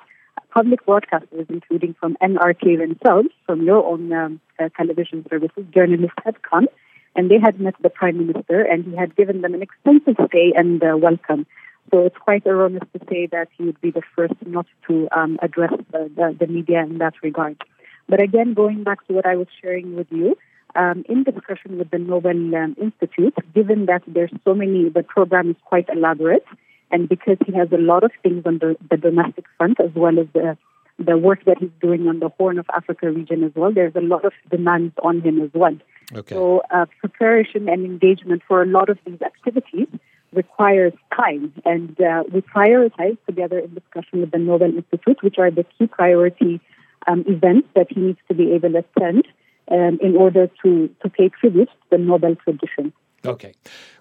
public 0.53 0.85
broadcasters, 0.85 1.49
including 1.49 1.95
from 1.99 2.17
NRK 2.21 2.77
themselves, 2.77 3.29
from 3.45 3.63
your 3.63 3.85
own 3.85 4.11
um, 4.13 4.39
uh, 4.59 4.69
television 4.77 5.25
services, 5.29 5.65
journalists 5.73 6.17
had 6.23 6.41
come 6.41 6.67
and 7.15 7.31
they 7.31 7.39
had 7.39 7.59
met 7.59 7.75
the 7.81 7.89
prime 7.89 8.17
minister 8.17 8.61
and 8.61 8.85
he 8.85 8.95
had 8.95 9.15
given 9.15 9.41
them 9.41 9.53
an 9.53 9.61
extensive 9.61 10.15
stay 10.27 10.53
and 10.55 10.83
uh, 10.83 10.97
welcome. 10.97 11.45
So 11.91 12.05
it's 12.05 12.17
quite 12.17 12.45
erroneous 12.45 12.83
to 12.93 12.99
say 13.09 13.27
that 13.27 13.47
he 13.57 13.65
would 13.65 13.79
be 13.79 13.91
the 13.91 14.01
first 14.15 14.33
not 14.45 14.65
to 14.87 15.07
um, 15.15 15.37
address 15.41 15.73
the, 15.91 16.11
the, 16.15 16.35
the, 16.39 16.47
media 16.47 16.81
in 16.81 16.97
that 16.97 17.13
regard. 17.21 17.61
But 18.09 18.21
again, 18.21 18.53
going 18.53 18.83
back 18.83 19.05
to 19.07 19.13
what 19.13 19.25
I 19.25 19.35
was 19.35 19.47
sharing 19.61 19.95
with 19.95 20.07
you, 20.11 20.37
um, 20.75 21.05
in 21.07 21.23
discussion 21.23 21.77
with 21.77 21.89
the 21.91 21.99
Nobel 21.99 22.31
um, 22.31 22.75
Institute, 22.81 23.35
given 23.53 23.85
that 23.85 24.01
there's 24.07 24.31
so 24.43 24.53
many, 24.53 24.89
the 24.89 25.03
program 25.03 25.51
is 25.51 25.55
quite 25.63 25.87
elaborate, 25.89 26.45
and 26.91 27.09
because 27.09 27.37
he 27.45 27.53
has 27.53 27.69
a 27.71 27.77
lot 27.77 28.03
of 28.03 28.11
things 28.23 28.43
on 28.45 28.59
the, 28.59 28.75
the 28.89 28.97
domestic 28.97 29.45
front 29.57 29.79
as 29.79 29.91
well 29.95 30.19
as 30.19 30.27
the 30.33 30.57
the 30.97 31.17
work 31.17 31.43
that 31.45 31.57
he's 31.59 31.71
doing 31.81 32.07
on 32.07 32.19
the 32.19 32.29
Horn 32.29 32.57
of 32.57 32.65
Africa 32.73 33.11
region 33.11 33.43
as 33.43 33.51
well, 33.53 33.73
there's 33.73 33.95
a 33.95 34.01
lot 34.01 34.23
of 34.23 34.31
demands 34.49 34.93
on 35.03 35.19
him 35.19 35.41
as 35.41 35.49
well. 35.53 35.77
Okay. 36.13 36.33
So 36.33 36.61
uh, 36.71 36.85
preparation 37.01 37.67
and 37.67 37.83
engagement 37.83 38.43
for 38.47 38.61
a 38.61 38.65
lot 38.65 38.89
of 38.89 38.97
these 39.05 39.21
activities 39.21 39.87
requires 40.31 40.93
time, 41.13 41.53
and 41.65 41.99
uh, 41.99 42.23
we 42.31 42.41
prioritize 42.41 43.17
together 43.25 43.59
in 43.59 43.73
discussion 43.73 44.21
with 44.21 44.31
the 44.31 44.37
Nobel 44.37 44.73
Institute, 44.75 45.21
which 45.21 45.37
are 45.37 45.51
the 45.51 45.65
key 45.77 45.87
priority 45.87 46.61
um, 47.07 47.23
events 47.27 47.67
that 47.75 47.87
he 47.89 47.99
needs 47.99 48.19
to 48.27 48.33
be 48.33 48.53
able 48.53 48.71
to 48.71 48.85
attend 48.97 49.27
um, 49.71 49.99
in 50.01 50.15
order 50.15 50.49
to, 50.63 50.89
to 51.01 51.09
pay 51.09 51.29
tribute 51.29 51.69
to 51.69 51.87
the 51.91 51.97
Nobel 51.97 52.35
tradition. 52.35 52.93
Okay. 53.27 53.53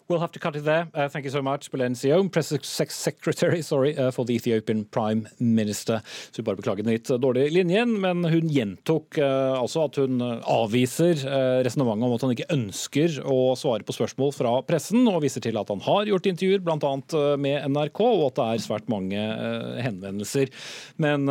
We'll 0.07 0.21
have 0.21 0.33
to 0.33 0.38
cut 0.38 0.54
it 0.54 0.64
there. 0.64 0.87
Uh, 0.93 1.09
thank 1.09 1.25
you 1.25 1.31
so 1.31 1.40
much, 1.40 1.71
Belen 1.71 1.95
Sion, 1.95 2.28
Press 2.28 2.52
Secretary 2.62 3.62
sorry, 3.71 3.97
uh, 3.97 4.11
for 4.11 4.26
the 4.26 4.35
Ethiopian 4.35 4.85
Prime 4.85 5.28
Minister. 5.38 6.02
Så 6.04 6.43
vi 6.43 6.43
bare 6.43 6.57
beklager 6.57 6.85
den 6.85 6.93
litt 6.93 7.09
dårlige 7.09 7.54
linjen, 7.54 7.95
men 8.02 8.21
hun 8.28 8.50
gjentok 8.52 9.16
uh, 9.16 9.57
altså 9.57 9.87
at 9.87 9.97
hun 10.02 10.21
uh, 10.21 10.45
avviser 10.45 11.25
uh, 11.25 11.64
resonnementet 11.64 12.04
om 12.04 12.16
at 12.19 12.26
han 12.26 12.37
ikke 12.37 12.52
ønsker 12.52 13.19
å 13.25 13.38
svare 13.57 13.87
på 13.88 13.97
spørsmål 13.97 14.37
fra 14.37 14.54
pressen, 14.69 15.09
og 15.09 15.23
viser 15.25 15.45
til 15.45 15.57
at 15.57 15.73
han 15.73 15.81
har 15.88 16.12
gjort 16.12 16.28
intervjuer, 16.28 16.61
bl.a. 16.66 16.95
Uh, 17.16 17.35
med 17.40 17.64
NRK, 17.73 18.04
og 18.04 18.26
at 18.28 18.40
det 18.43 18.49
er 18.50 18.64
svært 18.69 18.93
mange 18.93 19.25
uh, 19.25 19.81
henvendelser. 19.81 20.52
Men 21.00 21.25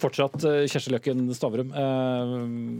fortsatt 0.00 0.44
eh, 0.44 0.64
Kjersti 0.70 0.92
Løkken 0.94 1.26
Stavrum. 1.36 1.70
Eh, 1.70 2.34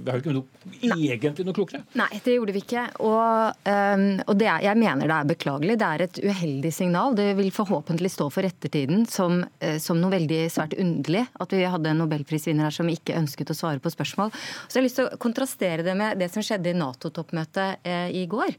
vi 0.04 0.10
har 0.10 0.18
jo 0.18 0.24
ikke 0.24 0.34
noe, 0.34 0.46
egentlig 0.82 1.46
noe 1.46 1.56
klokere? 1.56 1.84
Nei, 1.98 2.10
det 2.24 2.36
gjorde 2.36 2.54
vi 2.56 2.62
ikke. 2.64 2.86
Og, 3.04 3.60
um, 3.68 4.06
og 4.24 4.44
er, 4.44 4.64
jeg 4.66 4.80
mener 4.80 5.10
det 5.10 5.18
er 5.18 5.30
beklagelig. 5.34 5.78
Det 5.80 5.90
er 5.90 6.04
et 6.06 6.20
uheldig 6.24 6.72
signal. 6.74 7.16
Det 7.18 7.30
vil 7.38 7.52
forhåpentlig 7.54 8.10
stå 8.12 8.28
for 8.34 8.46
ettertiden 8.46 9.04
som, 9.10 9.42
som 9.82 10.00
noe 10.00 10.12
veldig 10.14 10.40
svært 10.52 10.76
underlig 10.80 11.24
at 11.40 11.54
vi 11.54 11.62
hadde 11.68 11.92
en 11.92 12.02
nobelprisvinner 12.02 12.68
her 12.68 12.74
som 12.74 12.90
ikke 12.90 13.16
ønsket 13.18 13.52
å 13.52 13.56
svare 13.56 13.82
på 13.82 13.92
spørsmål. 13.92 14.32
Så 14.34 14.76
jeg 14.76 14.80
har 14.80 14.86
lyst 14.88 15.00
til 15.00 15.08
å 15.08 15.20
kontrastere 15.20 15.86
det 15.86 15.94
med 15.98 16.18
det 16.20 16.30
som 16.32 16.44
skjedde 16.44 16.72
i 16.72 16.78
Nato-toppmøtet 16.78 17.86
eh, 17.86 18.08
i 18.18 18.24
går. 18.30 18.54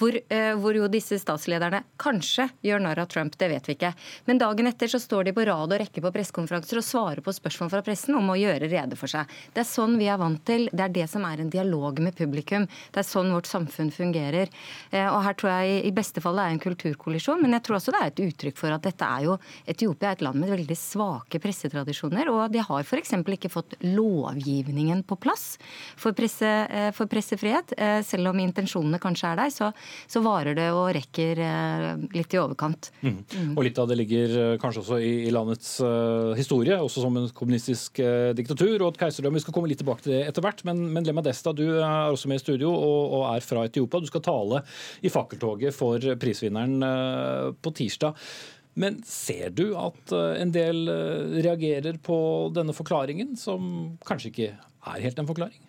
Hvor, 0.00 0.16
eh, 0.18 0.52
hvor, 0.58 0.76
jo 0.76 0.90
disse 0.90 1.18
statslederne 1.20 1.82
kanskje 2.00 2.48
gjør 2.66 2.84
narr 2.84 3.02
av 3.02 3.10
Trump, 3.12 3.36
det 3.40 3.50
vet 3.52 3.70
vi 3.70 3.76
ikke. 3.76 3.92
Men 4.28 4.40
dagen 4.42 4.70
etter 4.70 4.90
så 4.90 5.00
står 5.02 5.28
de 5.28 5.36
på 5.36 5.46
rad 5.48 5.70
og 5.70 5.82
rekke 5.82 6.02
på 6.04 6.12
pressekonferanser 6.14 6.80
og 6.80 6.86
svarer 6.86 7.24
på 7.24 7.34
spørsmål 7.36 7.72
fra 7.74 7.82
pressen 7.86 7.99
om 8.08 8.30
å 8.32 8.38
gjøre 8.38 8.68
rede 8.70 8.96
for 8.98 9.10
seg. 9.10 9.28
Det 9.54 9.62
er 9.62 9.68
sånn 9.68 9.96
vi 10.00 10.08
er 10.10 10.20
vant 10.20 10.40
til. 10.46 10.68
Det 10.72 10.84
er 10.86 10.94
det 10.94 11.06
som 11.10 11.24
er 11.28 11.42
en 11.42 11.50
dialog 11.52 12.00
med 12.02 12.16
publikum. 12.16 12.66
Det 12.92 13.02
er 13.02 13.06
sånn 13.06 13.32
vårt 13.34 13.50
samfunn 13.50 13.90
fungerer. 13.94 14.50
Eh, 14.90 15.08
og 15.08 15.20
her 15.26 15.36
tror 15.38 15.52
jeg 15.58 15.82
i 15.88 15.94
beste 15.94 16.22
fall 16.22 16.38
det 16.38 16.46
er 16.46 16.56
en 16.56 16.62
kulturkollisjon, 16.62 17.42
men 17.42 17.56
jeg 17.56 17.66
tror 17.66 17.78
også 17.78 17.94
det 17.94 18.00
er 18.00 18.12
et 18.12 18.22
uttrykk 18.28 18.60
for 18.60 18.74
at 18.74 18.86
dette 18.86 19.06
er 19.06 19.26
jo 19.26 19.36
Etiopia 19.70 20.10
er 20.10 20.18
et 20.18 20.24
land 20.24 20.40
med 20.40 20.52
veldig 20.52 20.76
svake 20.78 21.40
pressetradisjoner, 21.42 22.30
og 22.32 22.54
de 22.54 22.62
har 22.64 22.86
f.eks. 22.86 23.14
ikke 23.20 23.52
fått 23.52 23.76
lovgivningen 23.84 25.02
på 25.08 25.18
plass 25.20 25.44
for, 25.98 26.14
presse, 26.16 26.48
eh, 26.48 26.90
for, 26.96 27.10
pressefrihet. 27.10 27.74
Eh, 27.76 28.00
selv 28.06 28.32
om 28.32 28.40
intensjonene 28.42 29.00
kanskje 29.02 29.32
er 29.32 29.42
der, 29.42 29.54
så, 29.54 29.70
så 30.10 30.24
varer 30.24 30.56
det 30.58 30.70
og 30.74 30.90
rekker 30.96 31.40
litt 32.14 32.34
i 32.34 32.38
overkant. 32.40 32.90
Mm. 33.02 33.20
Mm. 33.20 33.52
Og 33.56 33.64
litt 33.66 33.78
av 33.80 33.88
det 33.90 33.98
ligger 33.98 34.34
kanskje 34.60 34.82
også 34.82 34.98
i, 35.02 35.12
i 35.26 35.32
landets 35.34 35.72
uh, 35.82 36.32
historie, 36.38 36.76
også 36.80 37.04
som 37.04 37.16
en 37.18 37.28
kommunistisk 37.34 37.89
kommunistisk 37.90 38.36
diktatur 38.36 38.82
og 38.82 38.94
et 38.94 39.00
keiserdømme. 39.00 39.38
Vi 39.38 39.44
skal 39.44 39.54
komme 39.54 39.68
litt 39.68 39.78
tilbake 39.80 40.02
til 40.02 40.12
det 40.14 40.28
etter 40.28 40.42
hvert. 40.42 40.64
Men, 40.64 40.92
men 40.92 41.04
Lema 41.04 41.22
Desta, 41.22 41.52
du 41.52 41.80
er 41.80 42.10
også 42.10 42.28
med 42.28 42.36
i 42.36 42.42
studio 42.42 42.70
og, 42.70 43.12
og, 43.12 43.34
er 43.34 43.40
fra 43.40 43.64
Etiopia. 43.66 44.00
Du 44.00 44.06
skal 44.06 44.22
tale 44.22 44.62
i 45.02 45.10
fakkeltoget 45.10 45.74
for 45.74 45.98
prisvinneren 46.20 46.82
eh, 46.82 47.52
på 47.60 47.72
tirsdag. 47.72 48.14
Men 48.74 49.02
ser 49.04 49.50
du 49.50 49.74
at 49.76 50.12
eh, 50.12 50.40
en 50.40 50.52
del 50.52 50.88
eh, 50.88 51.40
reagerer 51.42 51.98
på 52.02 52.50
denne 52.54 52.72
forklaringen, 52.72 53.36
som 53.36 53.96
kanskje 54.06 54.30
ikke 54.30 54.52
er 54.54 55.02
helt 55.02 55.18
en 55.18 55.28
forklaring? 55.28 55.66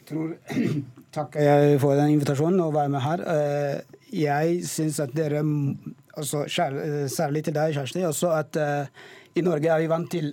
Jeg 0.00 0.08
tror, 0.10 1.38
jeg 1.44 1.78
for 1.80 1.94
den 1.94 2.16
invitasjonen 2.16 2.60
og 2.64 2.74
være 2.74 2.92
med 2.92 3.04
her. 3.04 3.22
Jeg 4.08 4.60
syns 4.64 5.00
at 5.04 5.12
dere, 5.12 5.44
altså, 6.16 6.46
særlig 6.48 7.44
til 7.44 7.54
deg, 7.54 7.76
Kjersti, 7.76 8.06
også 8.08 8.32
at 8.32 8.56
i 9.36 9.44
Norge 9.44 9.68
er 9.68 9.82
vi 9.82 9.90
vant 9.90 10.08
til 10.10 10.32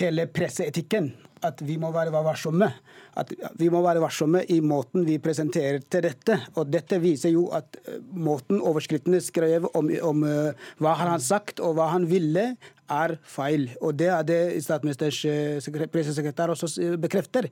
hele 0.00 0.28
presseetikken. 0.30 1.14
At 1.44 1.60
vi 1.60 1.76
må 1.78 1.90
være 1.92 2.14
varsomme. 2.14 2.68
At 3.16 3.30
vi 3.60 3.68
må 3.72 3.82
være 3.84 4.00
varsomme 4.00 4.40
i 4.52 4.56
måten 4.64 5.04
vi 5.06 5.18
presenterer 5.22 5.82
til 5.84 6.06
dette. 6.06 6.38
Og 6.56 6.70
dette 6.72 6.96
viser 7.02 7.34
jo 7.34 7.46
at 7.54 7.76
eh, 7.84 7.98
måten 8.00 8.62
overskrittene 8.64 9.20
skrev 9.22 9.68
om, 9.76 9.90
om 10.10 10.24
uh, 10.24 10.70
hva 10.80 10.94
han 10.96 11.12
har 11.12 11.22
sagt 11.22 11.60
og 11.60 11.76
hva 11.76 11.90
han 11.92 12.08
ville, 12.08 12.54
er 12.86 13.16
feil. 13.26 13.66
Og 13.82 13.96
det 13.98 14.08
er 14.14 14.24
det 14.26 14.40
statsministers 14.64 15.20
uh, 15.28 15.86
pressesekretær 15.92 16.54
også 16.54 16.96
bekrefter. 17.02 17.50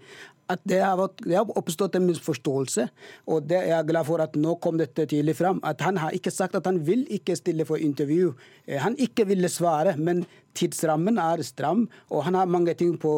At 0.49 0.65
det 0.69 0.81
har, 0.85 1.01
oppstått 1.45 1.99
en 1.99 2.09
misforståelse. 2.09 2.89
Og 3.29 3.45
det 3.51 3.61
er 3.61 3.71
jeg 3.75 3.91
glad 3.93 4.09
for 4.09 4.25
at 4.25 4.39
nå 4.41 4.57
kom 4.65 4.81
dette 4.81 5.07
tidlig 5.13 5.37
fram. 5.43 5.61
At 5.65 5.85
han 5.85 6.01
har 6.01 6.17
ikke 6.17 6.33
sagt 6.33 6.57
at 6.57 6.67
han 6.69 6.81
vil 6.89 7.05
ikke 7.13 7.37
stille 7.37 7.69
for 7.69 7.81
intervju. 7.81 8.33
Han 8.81 8.97
ikke 8.97 9.29
ville 9.29 9.53
svare. 9.53 9.97
men 9.97 10.25
tidsrammen 10.55 11.19
er 11.21 11.43
stram, 11.47 11.85
og 12.11 12.25
han 12.27 12.39
har 12.39 12.51
mange 12.51 12.75
ting 12.79 12.97
på, 13.01 13.15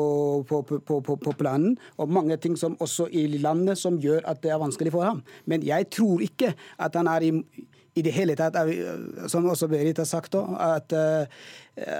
på, 0.48 0.62
på, 0.64 1.00
på, 1.04 1.32
planen. 1.38 1.76
Og 1.96 2.10
mange 2.10 2.36
ting 2.36 2.56
som 2.58 2.76
også 2.80 3.08
i 3.12 3.26
landet 3.38 3.78
som 3.78 4.00
gjør 4.00 4.24
at 4.24 4.42
det 4.42 4.52
er 4.52 4.62
vanskelig 4.62 4.92
for 4.94 5.06
ham. 5.06 5.22
Men 5.46 5.64
jeg 5.66 5.90
tror 5.94 6.24
ikke 6.24 6.54
at 6.78 6.96
han 6.96 7.10
er 7.12 7.26
i, 7.28 7.32
i 7.96 8.04
det 8.04 8.12
hele 8.12 8.36
tatt, 8.38 8.56
som 9.32 9.48
også 9.48 9.68
Berit 9.72 10.00
har 10.02 10.08
sagt, 10.08 10.34
at 10.36 10.92
uh, 10.92 11.24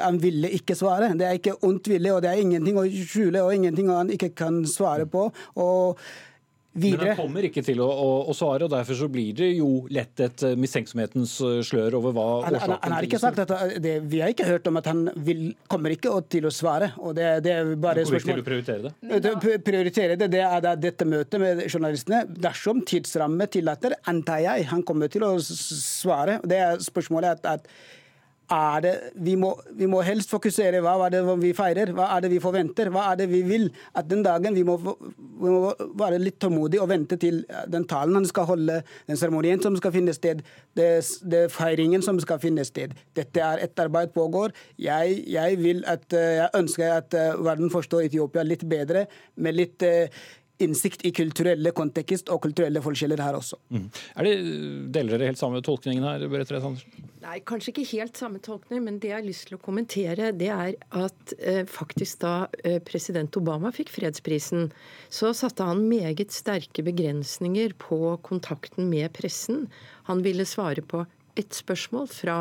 han 0.03 0.21
ville 0.23 0.51
ikke 0.59 0.77
svare. 0.77 1.13
Det 1.17 1.27
er 1.27 1.41
ikke 1.41 1.59
ondt 1.65 1.89
vilje, 1.89 2.15
og 2.15 2.23
det 2.25 2.33
er 2.33 2.45
ingenting 2.45 2.79
å 2.81 2.87
skjule 2.87 3.45
og 3.45 3.55
ingenting 3.57 3.93
han 3.93 4.13
ikke 4.13 4.35
kan 4.37 4.65
svare 4.69 5.09
på. 5.09 5.31
og 5.55 6.01
videre. 6.77 7.03
Men 7.03 7.13
han 7.13 7.19
kommer 7.21 7.47
ikke 7.49 7.63
til 7.67 7.81
å, 7.83 7.89
å, 7.89 8.11
å, 8.31 8.35
svare, 8.37 8.67
og 8.67 8.73
derfor 8.73 8.99
så 8.99 9.09
blir 9.13 9.33
det 9.37 9.49
jo 9.57 9.71
lett 9.93 10.23
et 10.25 10.45
eh, 10.47 10.55
mistenksomhetens 10.61 11.35
eh, 11.45 11.59
slør 11.67 11.99
over 12.01 12.15
hva 12.17 12.27
han, 12.47 12.59
han, 12.63 12.77
han 12.83 12.97
har 12.97 13.09
ikke 13.09 13.21
sagt 13.23 13.43
at 13.45 13.53
det, 13.83 13.97
Vi 14.11 14.23
har 14.23 14.33
ikke 14.33 14.49
hørt 14.49 14.69
om 14.71 14.81
at 14.81 14.91
han 14.91 15.07
vil, 15.27 15.49
kommer 15.73 15.95
ikke 15.95 16.15
til 16.33 16.49
å 16.49 16.55
svare. 16.55 16.93
og 17.01 17.17
det, 17.19 17.29
det 17.47 17.57
er 17.57 17.75
bare 17.75 18.07
spørsmål. 18.07 18.43
Kommer 18.45 18.63
ikke 18.63 18.71
til 18.71 18.79
å 18.79 18.79
prioritere 18.79 18.87
det? 18.87 19.21
det 19.27 19.61
prioritere 19.67 20.21
det, 20.21 20.31
det 20.37 20.45
er 20.47 20.65
da 20.65 20.77
dette 20.79 21.09
møtet 21.09 21.43
med 21.43 21.67
journalistene. 21.67 22.25
Dersom 22.47 22.85
tidsramme 22.87 23.49
tillater, 23.53 23.97
antar 24.11 24.45
jeg 24.45 24.71
han 24.71 24.85
kommer 24.87 25.13
til 25.13 25.27
å 25.27 25.35
svare. 25.43 26.41
Det 26.47 26.61
er 26.63 26.83
spørsmålet 26.85 27.39
at, 27.39 27.57
at 27.57 28.05
er 28.53 28.83
det, 28.85 28.95
vi, 29.27 29.35
må, 29.39 29.53
vi 29.75 29.89
må 29.91 30.03
helst 30.07 30.31
fokusere 30.31 30.81
hva 30.85 30.95
er 31.07 31.17
det 31.17 31.23
vi 31.43 31.53
feirer, 31.57 31.91
hva 31.97 32.09
er 32.15 32.25
det 32.25 32.31
vi 32.33 32.41
forventer, 32.43 32.91
hva 32.95 33.09
er 33.11 33.21
det 33.21 33.29
vi 33.31 33.43
vil. 33.47 33.67
At 33.99 34.09
den 34.11 34.23
dagen 34.27 34.55
vi 34.55 34.63
må, 34.67 34.77
vi 34.79 35.51
må 35.51 35.73
være 35.99 36.21
litt 36.23 36.39
tålmodige 36.43 36.85
og 36.85 36.91
vente 36.93 37.19
til 37.21 37.43
den 37.73 37.87
talen 37.91 38.21
han 38.21 38.29
skal 38.29 38.49
holde, 38.51 38.81
den 39.11 39.21
seremonien 39.21 39.63
som 39.63 39.77
skal 39.79 39.95
finne 39.97 40.15
sted, 40.17 40.45
det, 40.79 40.89
det 41.27 41.45
feiringen 41.55 42.05
som 42.05 42.21
skal 42.23 42.41
finne 42.43 42.65
sted. 42.67 42.95
Dette 43.17 43.43
er 43.43 43.65
et 43.67 43.85
arbeid 43.87 44.15
pågår. 44.17 44.55
Jeg, 44.79 45.21
jeg, 45.27 45.61
vil 45.63 45.85
at, 45.91 46.07
jeg 46.13 46.51
ønsker 46.57 46.99
at 47.01 47.17
eh, 47.19 47.37
verden 47.45 47.73
forstår 47.73 48.07
Etiopia 48.07 48.47
litt 48.47 48.67
bedre, 48.69 49.07
med 49.37 49.57
litt 49.59 49.83
eh, 49.87 50.13
innsikt 50.63 51.05
i 51.05 51.13
kulturelle 51.15 51.73
kontekst 51.77 52.31
og 52.33 52.41
kulturelle 52.47 52.81
forskjeller 52.85 53.21
her 53.21 53.37
også. 53.37 53.59
Mm. 53.75 53.87
Er 54.17 54.27
det, 54.27 54.35
Deler 54.95 55.17
dere 55.17 55.31
helt 55.31 55.41
samme 55.41 55.61
tolkningen 55.65 56.07
her, 56.07 56.25
Berit 56.33 56.53
Reis 56.55 56.65
Andersen? 56.65 57.07
Nei, 57.27 57.41
kanskje 57.49 57.73
ikke 57.73 57.87
helt 57.91 58.19
samme 58.19 58.41
tolkning, 58.45 58.85
men 58.87 59.01
det 59.03 59.11
jeg 59.11 59.19
har 59.19 59.27
lyst 59.27 59.49
til 59.49 59.59
å 59.59 59.63
kommentere, 59.63 60.31
det 60.37 60.51
er 60.53 60.77
at 60.97 61.37
eh, 61.39 61.63
faktisk 61.69 62.23
da 62.23 62.35
eh, 62.63 62.79
president 62.87 63.37
Obama 63.41 63.73
fikk 63.75 63.93
fredsprisen, 63.97 64.71
så 65.13 65.33
satte 65.37 65.67
han 65.67 65.85
meget 65.91 66.33
sterke 66.35 66.85
begrensninger 66.87 67.77
på 67.83 68.17
kontakten 68.27 68.89
med 68.93 69.13
pressen. 69.17 69.67
Han 70.11 70.23
ville 70.25 70.47
svare 70.49 70.85
på 70.87 71.05
ett 71.37 71.53
spørsmål 71.57 72.09
fra 72.09 72.39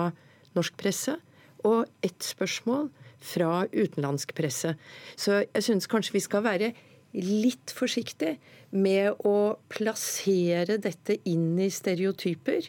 norsk 0.55 0.77
presse 0.79 1.17
og 1.65 1.89
ett 2.05 2.23
spørsmål 2.23 2.87
fra 3.25 3.65
utenlandsk 3.73 4.35
presse. 4.37 4.75
Så 5.17 5.41
jeg 5.43 5.65
syns 5.65 5.89
kanskje 5.89 6.15
vi 6.15 6.23
skal 6.23 6.45
være 6.45 6.75
litt 7.15 7.71
forsiktig 7.75 8.35
med 8.75 9.21
å 9.27 9.55
plassere 9.71 10.77
dette 10.81 11.17
inn 11.29 11.55
i 11.61 11.69
stereotyper. 11.71 12.67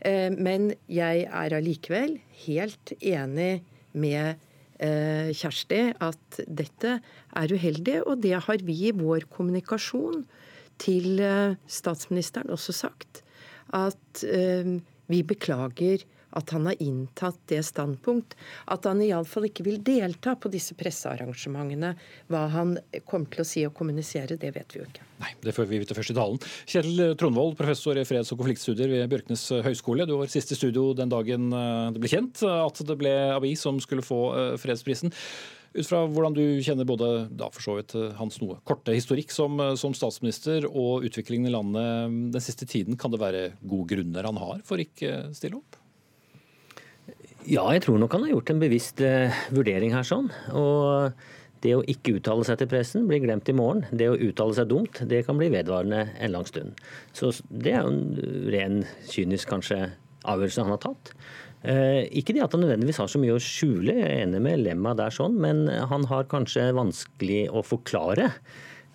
Eh, 0.00 0.28
men 0.32 0.72
jeg 0.92 1.24
er 1.26 1.56
allikevel 1.56 2.18
helt 2.44 2.92
enig 3.00 3.62
med 3.96 4.36
eh, 4.78 5.32
Kjersti 5.32 5.80
at 6.04 6.40
dette 6.46 6.98
er 7.00 7.54
uheldig, 7.54 8.02
og 8.04 8.20
det 8.24 8.36
har 8.48 8.66
vi 8.66 8.82
i 8.90 8.96
vår 8.96 9.28
kommunikasjon 9.32 10.26
til 10.82 11.22
eh, 11.24 11.56
statsministeren 11.66 12.52
også 12.52 12.76
sagt. 12.76 13.22
At 13.74 14.22
vi 14.22 15.18
beklager 15.26 16.04
at 16.36 16.52
han 16.54 16.68
har 16.68 16.82
inntatt 16.82 17.38
det 17.50 17.62
standpunkt 17.66 18.36
at 18.72 18.86
han 18.88 19.00
iallfall 19.04 19.48
ikke 19.48 19.66
vil 19.66 19.80
delta 19.84 20.36
på 20.36 20.50
disse 20.52 20.76
pressearrangementene. 20.78 21.94
Hva 22.30 22.46
han 22.52 22.76
kommer 23.08 23.30
til 23.32 23.44
å 23.44 23.48
si 23.48 23.64
og 23.66 23.74
kommunisere, 23.76 24.38
det 24.40 24.52
vet 24.56 24.76
vi 24.76 24.82
jo 24.82 24.88
ikke. 24.88 25.06
Nei, 25.22 25.32
Det 25.40 25.54
får 25.56 25.68
vi 25.70 25.80
vite 25.80 25.96
først 25.96 26.12
i 26.12 26.18
talen. 26.18 26.40
Kjell 26.68 27.02
Trondvold, 27.16 27.56
professor 27.56 27.96
i 27.96 28.04
freds- 28.04 28.32
og 28.34 28.40
konfliktstudier 28.42 28.90
ved 28.92 29.08
Bjørknes 29.12 29.48
høgskole. 29.64 30.06
Du 30.06 30.16
var 30.18 30.32
sist 30.32 30.52
i 30.52 30.58
studio 30.58 30.90
den 30.96 31.12
dagen 31.12 31.48
eh, 31.52 31.92
det 31.94 32.02
ble 32.02 32.12
kjent 32.12 32.42
at 32.46 32.82
det 32.86 32.98
ble 33.00 33.14
Abi 33.32 33.54
som 33.58 33.80
skulle 33.82 34.04
få 34.04 34.20
eh, 34.36 34.56
fredsprisen. 34.60 35.14
Ut 35.76 35.84
fra 35.84 36.02
hvordan 36.08 36.36
du 36.36 36.44
kjenner 36.64 36.88
både 36.88 37.08
da 37.36 37.50
for 37.52 37.64
så 37.64 37.78
vidt 37.78 37.96
eh, 37.96 38.12
hans 38.20 38.38
noe 38.42 38.58
korte 38.68 38.94
historikk 38.96 39.32
som, 39.32 39.60
som, 39.80 39.96
statsminister 39.96 40.68
og 40.68 41.08
utviklingen 41.08 41.48
i 41.50 41.56
landet 41.56 42.20
den 42.36 42.44
siste 42.44 42.68
tiden, 42.68 43.00
kan 43.00 43.14
det 43.14 43.22
være 43.22 43.48
gode 43.64 43.94
grunner 43.94 44.28
han 44.28 44.40
har 44.40 44.62
for 44.68 44.82
ikke 44.82 45.30
stille 45.36 45.60
opp? 45.62 45.80
Ja, 47.46 47.62
jeg 47.70 47.84
tror 47.84 48.00
nok 48.02 48.14
han 48.16 48.24
har 48.26 48.32
gjort 48.32 48.50
en 48.50 48.58
bevisst 48.62 49.00
uh, 49.06 49.34
vurdering 49.54 49.92
her 49.94 50.06
sånn. 50.06 50.32
Og 50.50 51.14
det 51.62 51.76
å 51.76 51.84
ikke 51.86 52.16
uttale 52.18 52.46
seg 52.46 52.58
til 52.58 52.70
pressen 52.72 53.06
blir 53.06 53.22
glemt 53.22 53.46
i 53.50 53.54
morgen. 53.54 53.84
Det 53.94 54.08
å 54.10 54.18
uttale 54.18 54.56
seg 54.56 54.66
dumt, 54.72 54.98
det 55.06 55.22
kan 55.28 55.38
bli 55.38 55.52
vedvarende 55.54 56.08
en 56.18 56.34
lang 56.34 56.46
stund. 56.48 56.74
Så 57.14 57.30
det 57.48 57.76
er 57.76 57.86
jo 57.86 57.92
en 57.94 58.50
ren 58.50 58.80
kynisk 59.12 59.52
kanskje 59.54 59.78
avgjørelse 60.26 60.66
han 60.66 60.74
har 60.74 60.82
tatt. 60.82 61.12
Eh, 61.66 62.02
ikke 62.18 62.34
det 62.34 62.42
at 62.44 62.54
han 62.54 62.64
nødvendigvis 62.66 62.98
har 63.02 63.10
så 63.10 63.22
mye 63.22 63.38
å 63.38 63.42
skjule, 63.42 63.94
jeg 63.94 64.10
er 64.10 64.24
enig 64.26 64.42
med 64.42 64.64
Lemma 64.64 64.96
der 64.98 65.14
sånn, 65.14 65.38
men 65.42 65.64
han 65.70 66.06
har 66.10 66.26
kanskje 66.30 66.68
vanskelig 66.76 67.44
å 67.54 67.62
forklare 67.66 68.32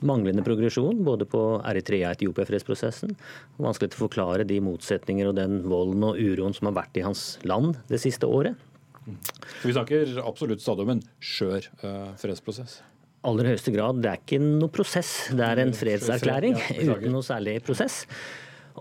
manglende 0.07 0.43
progresjon 0.45 1.03
både 1.05 1.27
på 1.29 1.43
Eritrea-Etiopia-fredsprosessen. 1.67 3.15
Vanskelig 3.61 3.93
til 3.93 4.01
å 4.01 4.05
forklare 4.05 4.47
de 4.47 4.59
motsetninger 4.63 5.29
og 5.29 5.37
den 5.39 5.61
volden 5.69 6.05
og 6.09 6.19
uroen 6.19 6.55
som 6.57 6.71
har 6.71 6.79
vært 6.83 7.01
i 7.01 7.05
hans 7.05 7.35
land 7.47 7.77
det 7.91 8.01
siste 8.03 8.29
året. 8.29 8.57
Så 9.61 9.69
vi 9.69 9.75
snakker 9.75 10.17
absolutt 10.21 10.61
stadig 10.61 10.85
om 10.85 10.95
en 10.95 11.05
skjør 11.23 11.67
uh, 11.81 12.11
fredsprosess? 12.21 12.81
aller 13.27 13.51
høyeste 13.51 13.73
grad. 13.73 13.99
Det 14.01 14.09
er 14.11 14.21
ikke 14.21 14.39
noe 14.41 14.71
prosess, 14.73 15.11
det 15.37 15.45
er 15.45 15.61
en 15.61 15.75
fredserklæring 15.77 16.57
uten 16.57 17.11
noe 17.13 17.25
særlig 17.25 17.59
prosess. 17.65 18.01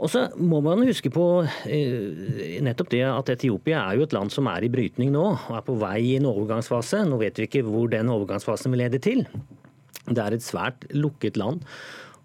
Og 0.00 0.08
så 0.12 0.26
må 0.38 0.60
man 0.64 0.84
huske 0.86 1.10
på 1.12 1.24
eh, 1.66 2.60
nettopp 2.62 2.92
det 2.92 3.02
at 3.08 3.32
Etiopia 3.34 3.82
er 3.82 3.98
jo 3.98 4.06
et 4.06 4.14
land 4.14 4.30
som 4.32 4.46
er 4.48 4.64
i 4.64 4.70
brytning 4.72 5.10
nå, 5.12 5.24
og 5.34 5.56
er 5.58 5.64
på 5.66 5.74
vei 5.80 5.96
i 6.12 6.18
en 6.20 6.28
overgangsfase. 6.30 7.02
Nå 7.10 7.18
vet 7.20 7.40
vi 7.40 7.48
ikke 7.48 7.64
hvor 7.66 7.90
den 7.90 8.12
overgangsfasen 8.12 8.72
vil 8.72 8.84
lede 8.84 9.02
til. 9.02 9.24
Det 10.08 10.22
er 10.22 10.36
et 10.36 10.44
svært 10.44 10.86
lukket 10.94 11.36
land. 11.40 11.66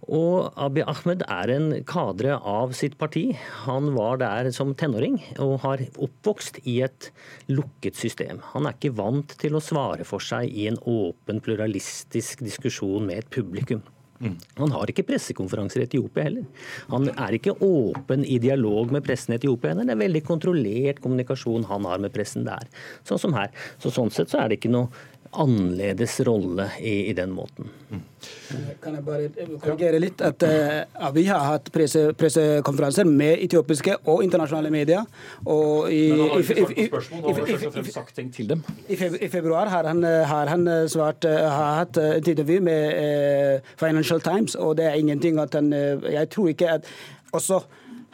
Og 0.05 0.51
Abiy 0.61 0.83
Ahmed 0.85 1.23
er 1.25 1.51
en 1.55 1.71
kadre 1.89 2.37
av 2.37 2.75
sitt 2.77 2.97
parti. 3.01 3.31
Han 3.63 3.93
var 3.95 4.19
der 4.21 4.51
som 4.53 4.75
tenåring 4.77 5.17
og 5.41 5.57
har 5.63 5.81
oppvokst 5.97 6.61
i 6.69 6.77
et 6.85 7.09
lukket 7.49 7.97
system. 7.97 8.43
Han 8.53 8.69
er 8.69 8.77
ikke 8.77 8.93
vant 8.99 9.33
til 9.41 9.57
å 9.57 9.63
svare 9.63 10.05
for 10.05 10.21
seg 10.21 10.51
i 10.53 10.67
en 10.69 10.77
åpen, 10.85 11.41
pluralistisk 11.41 12.45
diskusjon 12.45 13.09
med 13.09 13.23
et 13.23 13.33
publikum. 13.33 13.81
Mm. 14.21 14.37
Han 14.61 14.71
har 14.71 14.87
ikke 14.87 15.03
pressekonferanser 15.09 15.81
i 15.81 15.85
Etiopia 15.89 16.23
heller. 16.29 16.45
Han 16.93 17.09
er 17.11 17.35
ikke 17.35 17.57
åpen 17.65 18.23
i 18.23 18.37
dialog 18.39 18.93
med 18.95 19.03
pressen 19.03 19.33
i 19.33 19.39
Etiopia 19.39 19.73
heller. 19.73 19.89
Det 19.89 19.95
er 19.97 20.03
veldig 20.05 20.21
kontrollert 20.27 21.01
kommunikasjon 21.03 21.67
han 21.67 21.89
har 21.89 21.99
med 22.03 22.13
pressen 22.15 22.45
der. 22.47 22.69
Sånn 23.07 23.21
som 23.21 23.35
her. 23.35 23.51
Så 23.81 23.91
Sånn 23.95 24.13
sett 24.13 24.31
så 24.31 24.43
er 24.43 24.51
det 24.51 24.61
ikke 24.61 24.71
noe 24.71 24.91
annerledes 25.41 26.19
rolle 26.27 26.69
i, 26.79 27.09
i 27.09 27.13
den 27.13 27.31
måten. 27.35 27.69
Mm. 27.89 28.01
Kan 28.81 28.95
jeg 28.97 29.03
bare 29.05 29.29
korrigere 29.61 29.99
litt? 30.01 30.21
at 30.25 30.43
uh, 30.43 31.07
Vi 31.15 31.25
har 31.29 31.43
hatt 31.45 31.69
presse, 31.73 32.07
pressekonferanser 32.17 33.07
med 33.09 33.43
etiopiske 33.45 33.97
og 34.11 34.23
internasjonale 34.25 34.71
medier. 34.73 35.05
Og 35.45 35.91
i, 35.93 36.01
Men 36.11 36.25
han 36.25 36.33
har 36.33 36.43
ikke 36.43 36.57
svart 36.57 36.75
på 36.75 36.87
spørsmål, 36.89 37.21
han 37.21 37.29
har 37.29 37.39
først 37.51 37.69
og 37.69 37.77
fremst 37.77 37.97
sagt 37.99 38.15
ting 38.19 38.33
til 38.33 38.51
dem. 38.53 38.65
I, 38.87 38.97
i 38.97 39.31
februar 39.31 39.71
har 39.73 39.89
han, 39.91 40.03
har 40.03 40.51
han 40.53 40.67
svart, 40.91 41.27
har 41.29 41.79
hatt 41.83 42.01
et 42.01 42.33
intervju 42.35 42.61
med 42.65 42.99
uh, 42.99 43.73
Financial 43.79 44.21
Times, 44.21 44.55
og 44.55 44.77
det 44.79 44.89
er 44.91 44.99
ingenting 44.99 45.39
at 45.41 45.53
han 45.53 45.73
Jeg 45.75 46.29
tror 46.29 46.47
ikke 46.51 46.69
at 46.77 46.85
Også 47.35 47.59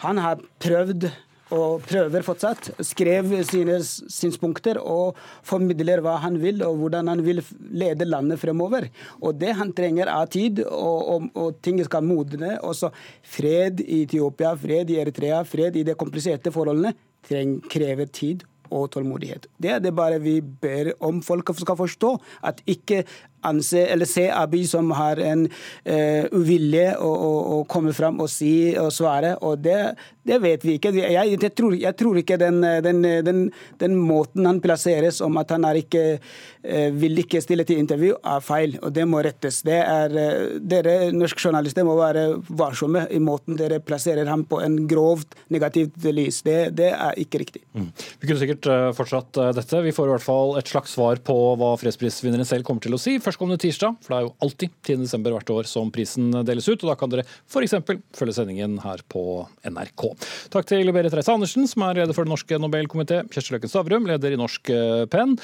han 0.01 0.17
har 0.17 0.39
prøvd 0.59 1.11
og 1.51 1.83
prøver 1.87 2.25
fortsatt. 2.25 2.71
Skrev 2.85 3.33
sine 3.47 3.77
synspunkter 3.83 4.79
og 4.81 5.19
formidler 5.47 6.01
hva 6.03 6.17
han 6.23 6.39
vil, 6.41 6.63
og 6.65 6.79
hvordan 6.81 7.11
han 7.11 7.23
vil 7.25 7.43
lede 7.71 8.07
landet 8.07 8.41
fremover. 8.41 8.87
Og 9.21 9.37
det 9.41 9.55
han 9.59 9.73
trenger, 9.77 10.11
av 10.11 10.27
tid, 10.31 10.63
og, 10.65 10.99
og, 11.13 11.29
og 11.35 11.61
ting 11.63 11.81
skal 11.85 12.05
modne. 12.07 12.55
Også 12.65 12.91
fred 13.35 13.83
i 13.85 14.03
Etiopia, 14.05 14.55
fred 14.59 14.91
i 14.93 15.01
Eritrea, 15.03 15.43
fred 15.47 15.79
i 15.79 15.85
de 15.87 15.97
kompliserte 15.99 16.53
forholdene 16.53 16.95
treng, 17.27 17.59
krever 17.69 18.09
tid 18.11 18.45
og 18.71 18.87
tålmodighet. 18.93 19.49
Det 19.61 19.73
er 19.75 19.81
det 19.83 19.91
bare 19.95 20.19
vi 20.23 20.39
ber 20.41 20.93
om 21.03 21.19
folk 21.25 21.51
skal 21.59 21.77
forstå. 21.79 22.11
At 22.47 22.61
ikke 22.71 23.03
anse, 23.47 23.85
eller 23.93 24.09
se 24.09 24.27
Abiy 24.31 24.65
som 24.69 24.91
har 24.97 25.19
en 25.21 25.45
uh, 25.47 26.23
uvilje 26.35 26.87
å, 26.97 27.09
å, 27.09 27.31
å, 27.55 27.59
komme 27.71 27.93
fram 27.95 28.21
og 28.23 28.29
si 28.31 28.73
og 28.79 28.91
svare. 28.93 29.35
og 29.41 29.61
det, 29.63 29.79
det 30.27 30.37
vet 30.43 30.65
vi 30.65 30.77
ikke. 30.77 30.91
Jeg, 30.95 31.13
jeg, 31.33 31.51
tror, 31.57 31.75
jeg 31.77 31.97
tror, 31.97 32.19
ikke 32.21 32.37
den, 32.41 32.61
den, 32.85 33.01
den, 33.25 33.43
den, 33.81 33.97
måten 33.97 34.45
han 34.45 34.61
plasseres 34.63 35.21
om 35.25 35.39
at 35.41 35.53
han 35.55 35.65
ikke 35.77 36.03
uh, 36.17 36.89
vil 36.97 37.23
ikke 37.23 37.41
stille 37.43 37.65
til 37.67 37.81
intervju, 37.81 38.15
er 38.17 38.45
feil, 38.45 38.77
og 38.81 38.93
det 38.95 39.07
må 39.09 39.23
rettes. 39.25 39.61
Det 39.67 39.79
er, 39.81 40.15
uh, 40.15 40.57
dere 40.61 41.11
norske 41.15 41.41
journalister 41.41 41.87
må 41.87 41.97
være 41.99 42.27
varsomme 42.49 43.07
i 43.11 43.21
måten 43.23 43.57
dere 43.59 43.81
plasserer 43.83 44.29
ham 44.29 44.45
på 44.49 44.61
en 44.63 44.81
grovt 44.89 45.37
negativt 45.53 46.09
lys. 46.11 46.41
Det, 46.45 46.59
det 46.77 46.91
er 46.93 47.17
ikke 47.21 47.41
riktig. 47.41 47.63
Mm. 47.73 47.89
Vi 48.21 48.29
kunne 48.29 48.41
sikkert 48.41 48.69
fortsatt 48.97 49.41
dette. 49.57 49.83
Vi 49.85 49.93
får 49.95 50.09
i 50.09 50.15
hvert 50.15 50.25
fall 50.25 50.57
et 50.59 50.69
slags 50.69 50.93
svar 50.95 51.21
på 51.25 51.35
hva 51.59 51.73
fredsprisvinneren 51.79 52.47
selv 52.47 52.65
kommer 52.67 52.83
til 52.83 52.95
å 52.95 52.99
si. 53.01 53.17
Først 53.23 53.30
førstkommende 53.31 53.61
tirsdag, 53.61 53.97
for 54.03 54.13
det 54.13 54.17
er 54.17 54.25
jo 54.25 54.33
alltid 54.45 54.73
10. 54.83 54.97
desember 55.05 55.35
hvert 55.35 55.51
år 55.53 55.69
som 55.69 55.91
prisen 55.93 56.31
deles 56.45 56.67
ut. 56.67 56.83
og 56.83 56.91
Da 56.91 56.95
kan 56.99 57.11
dere 57.11 57.25
f.eks. 57.25 57.75
følge 58.17 58.35
sendingen 58.35 58.77
her 58.83 59.03
på 59.11 59.23
NRK. 59.63 60.05
Takk 60.53 60.67
til 60.69 60.91
Berit 60.93 61.15
Reise 61.15 61.33
Andersen, 61.33 61.67
som 61.69 61.85
er 61.87 62.01
leder 62.01 62.17
for 62.17 62.27
Den 62.27 62.35
norske 62.35 62.59
Nobelkomité, 62.59 63.21
Kjersti 63.31 63.55
Løken 63.55 63.71
Stavrum, 63.71 64.09
leder 64.09 64.35
i 64.35 64.39
Norsk 64.39 64.73
eh, 64.73 65.05
Penn, 65.11 65.37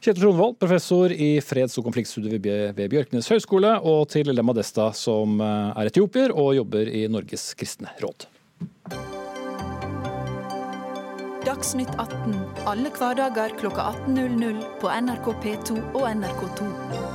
Kjetil 0.00 0.26
Tronvold, 0.26 0.58
professor 0.60 1.12
i 1.12 1.32
freds- 1.44 1.78
og 1.80 1.88
konfliktstudier 1.88 2.40
ved 2.76 2.84
Bjørknes 2.92 3.30
høgskole, 3.32 3.76
og 3.80 4.06
til 4.12 4.32
Lemma 4.34 4.56
Desta, 4.56 4.90
som 4.96 5.40
eh, 5.40 5.80
er 5.80 5.92
etiopier 5.92 6.34
og 6.36 6.54
jobber 6.60 6.92
i 6.92 7.06
Norges 7.10 7.52
kristne 7.58 7.94
råd. 8.02 8.28
Dagsnytt 11.40 11.94
18 11.96 12.34
alle 12.68 12.90
hverdager 12.92 13.54
kl 13.56 13.70
18.00 13.72 14.60
på 14.82 14.92
NRK 14.92 15.32
P2 15.42 15.78
og 15.96 16.04
NRK2. 16.10 17.09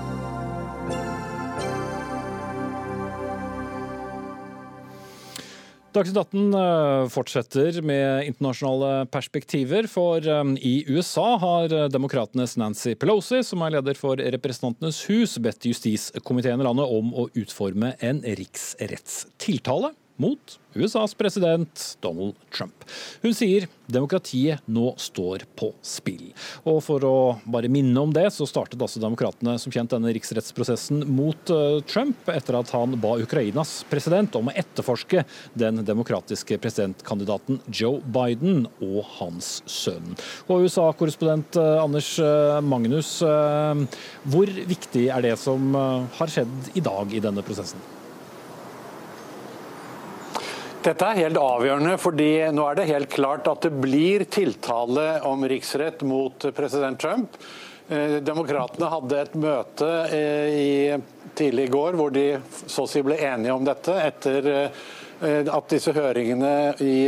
Dagsnytt 5.96 6.18
18 6.20 6.54
eh, 6.60 7.06
fortsetter 7.08 7.78
med 7.80 8.28
internasjonale 8.28 9.06
perspektiver, 9.08 9.88
for 9.88 10.20
eh, 10.28 10.42
i 10.60 10.74
USA 10.92 11.38
har 11.40 11.72
eh, 11.72 11.86
demokratenes 11.88 12.58
Nancy 12.60 12.98
Pelosi, 13.00 13.40
som 13.48 13.64
er 13.64 13.78
leder 13.78 13.96
for 13.96 14.20
Representantenes 14.20 15.06
hus, 15.08 15.38
bedt 15.40 15.70
justiskomiteen 15.70 16.60
i 16.60 16.68
landet 16.68 16.92
om 16.92 17.14
å 17.16 17.30
utforme 17.40 17.94
en 18.04 18.20
riksrettstiltale 18.28 19.94
mot 20.22 20.60
USAs 20.76 21.14
president 21.14 21.98
Donald 22.02 22.36
Trump. 22.52 22.84
Hun 23.24 23.34
sier 23.36 23.68
demokratiet 23.88 24.64
nå 24.68 24.92
står 25.00 25.46
på 25.58 25.72
spill. 25.86 26.34
Og 26.68 26.82
for 26.84 27.06
å 27.08 27.16
bare 27.48 27.70
minne 27.72 27.96
om 28.02 28.12
det, 28.14 28.28
så 28.34 28.48
startet 28.50 28.82
altså 28.82 29.02
demokratene 29.04 29.56
som 29.62 29.74
kjent 29.74 29.94
denne 29.94 30.12
riksrettsprosessen 30.16 31.06
mot 31.16 31.54
eh, 31.54 31.80
Trump 31.88 32.30
etter 32.34 32.60
at 32.60 32.74
han 32.76 32.98
ba 33.02 33.16
Ukrainas 33.22 33.78
president 33.90 34.36
om 34.40 34.52
å 34.52 34.56
etterforske 34.58 35.24
den 35.56 35.84
demokratiske 35.88 36.60
presidentkandidaten 36.62 37.62
Joe 37.70 38.02
Biden 38.04 38.66
og 38.84 39.02
hans 39.20 39.60
sønn. 39.70 40.16
Og 40.50 40.66
USA-korrespondent 40.68 41.60
eh, 41.62 41.74
Anders 41.86 42.16
eh, 42.20 42.62
Magnus, 42.66 43.18
hvor 44.26 44.50
viktig 44.70 45.08
er 45.14 45.24
det 45.24 45.36
som 45.40 45.76
har 45.76 46.32
skjedd 46.32 46.74
i 46.76 46.84
dag 46.84 47.14
i 47.16 47.22
denne 47.24 47.44
prosessen? 47.46 47.95
Dette 50.86 51.02
er 51.02 51.18
helt 51.18 51.38
avgjørende, 51.42 51.96
fordi 51.98 52.46
nå 52.54 52.62
er 52.70 52.76
det 52.78 52.84
helt 52.92 53.10
klart 53.10 53.48
at 53.50 53.64
det 53.66 53.72
blir 53.82 54.22
tiltale 54.30 55.16
om 55.26 55.42
riksrett 55.50 56.04
mot 56.06 56.46
president 56.54 57.00
Trump. 57.02 57.40
Eh, 57.90 58.20
demokratene 58.22 58.92
hadde 58.92 59.22
et 59.24 59.34
møte 59.42 59.90
eh, 60.14 60.54
i 60.54 61.32
tidlig 61.38 61.66
i 61.66 61.72
går 61.74 61.98
hvor 61.98 62.14
de 62.14 62.28
så 62.54 62.86
å 62.86 62.92
si 62.92 63.02
ble 63.06 63.18
enige 63.18 63.56
om 63.56 63.66
dette, 63.66 63.96
etter 63.98 64.52
eh, 64.52 65.50
at 65.50 65.74
disse 65.74 65.96
høringene 65.96 66.54
i 66.86 67.00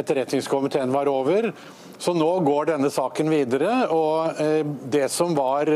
etterretningskomiteen 0.00 0.96
var 0.96 1.12
over. 1.12 1.50
Så 2.00 2.16
nå 2.16 2.30
går 2.46 2.72
denne 2.72 2.88
saken 2.88 3.28
videre. 3.28 3.90
og 3.92 4.40
Det 4.88 5.04
som 5.12 5.34
var 5.36 5.68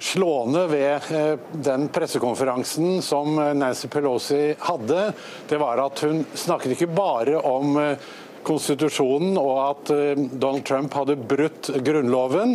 slående 0.00 0.66
ved 0.66 1.10
eh, 1.10 1.38
den 1.52 1.88
pressekonferansen 1.88 3.02
som 3.02 3.38
eh, 3.38 3.52
Nancy 3.54 3.88
Pelosi 3.88 4.54
hadde, 4.58 5.12
det 5.48 5.60
var 5.60 5.84
at 5.84 6.00
hun 6.06 6.24
snakket 6.34 6.74
ikke 6.76 6.90
bare 6.96 7.36
om 7.44 7.76
eh, 7.80 8.10
konstitusjonen 8.40 9.34
og 9.36 9.50
at 9.60 9.90
Donald 10.40 10.62
Trump 10.64 10.94
hadde 10.96 11.18
brutt 11.28 11.68
grunnloven. 11.84 12.54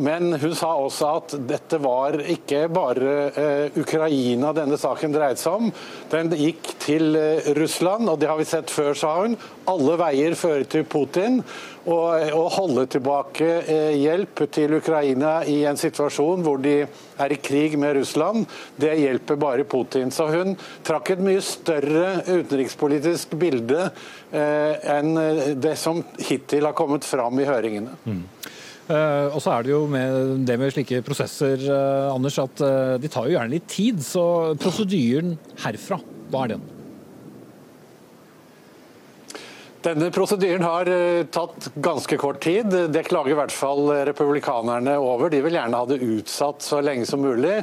Men 0.00 0.30
hun 0.40 0.54
sa 0.56 0.70
også 0.80 1.10
at 1.18 1.34
dette 1.50 1.76
var 1.84 2.16
ikke 2.24 2.62
bare 2.72 3.66
Ukraina 3.76 4.54
denne 4.56 4.78
saken 4.80 5.12
dreide 5.12 5.36
seg 5.36 5.58
om. 5.58 5.68
Den 6.08 6.32
gikk 6.40 6.72
til 6.80 7.20
Russland, 7.60 8.08
og 8.08 8.16
det 8.16 8.32
har 8.32 8.40
vi 8.40 8.48
sett 8.48 8.72
før, 8.72 8.96
sa 8.96 9.12
hun. 9.18 9.36
Alle 9.68 10.00
veier 10.00 10.40
fører 10.40 10.64
til 10.72 10.88
Putin. 10.88 11.42
Å 11.86 12.42
holde 12.56 12.86
tilbake 12.90 13.46
eh, 13.62 13.92
hjelp 14.00 14.42
til 14.50 14.74
Ukraina 14.80 15.38
i 15.46 15.60
en 15.70 15.78
situasjon 15.78 16.42
hvor 16.42 16.58
de 16.62 16.80
er 16.82 17.34
i 17.34 17.38
krig 17.38 17.76
med 17.78 17.94
Russland, 18.00 18.42
det 18.74 18.96
hjelper 18.98 19.38
bare 19.38 19.66
Putin. 19.70 20.10
Så 20.10 20.26
hun 20.32 20.56
trakk 20.86 21.14
et 21.14 21.22
mye 21.22 21.42
større 21.44 22.24
utenrikspolitisk 22.26 23.36
bilde 23.38 23.86
eh, 23.86 24.90
enn 24.96 25.14
det 25.62 25.76
som 25.78 26.02
hittil 26.18 26.66
har 26.66 26.74
kommet 26.76 27.06
fram 27.06 27.38
i 27.38 27.46
høringene. 27.46 27.94
Mm. 28.04 28.24
Uh, 28.86 29.34
og 29.34 29.40
så 29.42 29.50
er 29.50 29.66
det 29.66 29.72
jo 29.72 29.80
med 29.90 30.44
det 30.46 30.54
med 30.60 30.70
slike 30.70 31.00
prosesser, 31.06 31.58
uh, 31.66 32.12
Anders, 32.12 32.38
at 32.38 32.62
uh, 32.62 32.94
de 33.02 33.10
tar 33.10 33.26
jo 33.26 33.34
gjerne 33.34 33.56
litt 33.56 33.66
tid. 33.70 33.98
Så 34.02 34.22
prosedyren 34.62 35.34
herfra, 35.64 35.98
hva 36.30 36.44
er 36.44 36.54
den? 36.54 36.66
Denne 39.86 40.08
prosedyren 40.10 40.64
har 40.66 40.88
eh, 40.90 41.24
tatt 41.30 41.68
ganske 41.74 42.16
kort 42.18 42.40
tid. 42.42 42.72
Det 42.90 43.04
klager 43.06 43.36
i 43.36 43.38
hvert 43.38 43.54
fall 43.54 43.92
republikanerne 44.08 44.96
over. 44.98 45.30
De 45.30 45.38
vil 45.44 45.54
gjerne 45.54 45.78
ha 45.78 45.86
det 45.86 46.00
utsatt 46.02 46.64
så 46.66 46.80
lenge 46.82 47.06
som 47.06 47.22
mulig. 47.22 47.60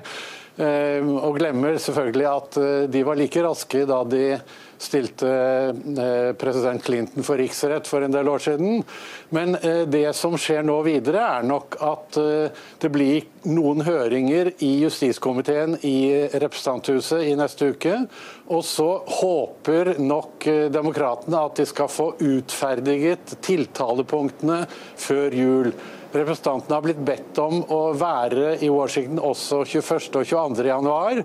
Eh, 0.55 1.01
og 1.03 1.39
glemmer 1.39 1.79
selvfølgelig 1.81 2.27
at 2.29 2.57
eh, 2.61 2.85
de 2.93 3.01
var 3.03 3.19
like 3.19 3.43
raske 3.43 3.83
da 3.89 4.03
de 4.07 4.27
stilte 4.83 5.27
eh, 5.27 6.29
president 6.39 6.83
Clinton 6.83 7.25
for 7.25 7.41
riksrett 7.41 7.89
for 7.89 8.05
en 8.05 8.13
del 8.13 8.29
år 8.29 8.43
siden. 8.45 8.83
Men 9.33 9.57
eh, 9.59 9.83
det 9.89 10.11
som 10.15 10.37
skjer 10.39 10.63
nå 10.67 10.79
videre, 10.85 11.25
er 11.39 11.47
nok 11.47 11.79
at 11.83 12.19
eh, 12.21 12.63
det 12.79 12.91
blir 12.93 13.25
noen 13.49 13.83
høringer 13.85 14.51
i 14.63 14.71
justiskomiteen 14.83 15.77
i 15.87 16.27
Representanthuset 16.31 17.25
i 17.27 17.33
neste 17.39 17.71
uke. 17.73 17.97
Og 18.53 18.63
så 18.67 18.89
håper 19.19 19.95
nok 20.03 20.47
demokratene 20.73 21.41
at 21.47 21.59
de 21.59 21.67
skal 21.69 21.91
få 21.91 22.13
utferdiget 22.23 23.37
tiltalepunktene 23.43 24.63
før 24.69 25.37
jul. 25.37 25.73
Representantene 26.13 26.77
har 26.77 26.85
blitt 26.85 27.01
bedt 27.01 27.39
om 27.41 27.63
å 27.73 27.81
være 27.97 28.59
i 28.61 28.69
Washington 28.69 29.21
også 29.23 29.63
21. 29.65 30.19
og 30.19 30.27
22. 30.29 30.67
januar. 30.69 31.23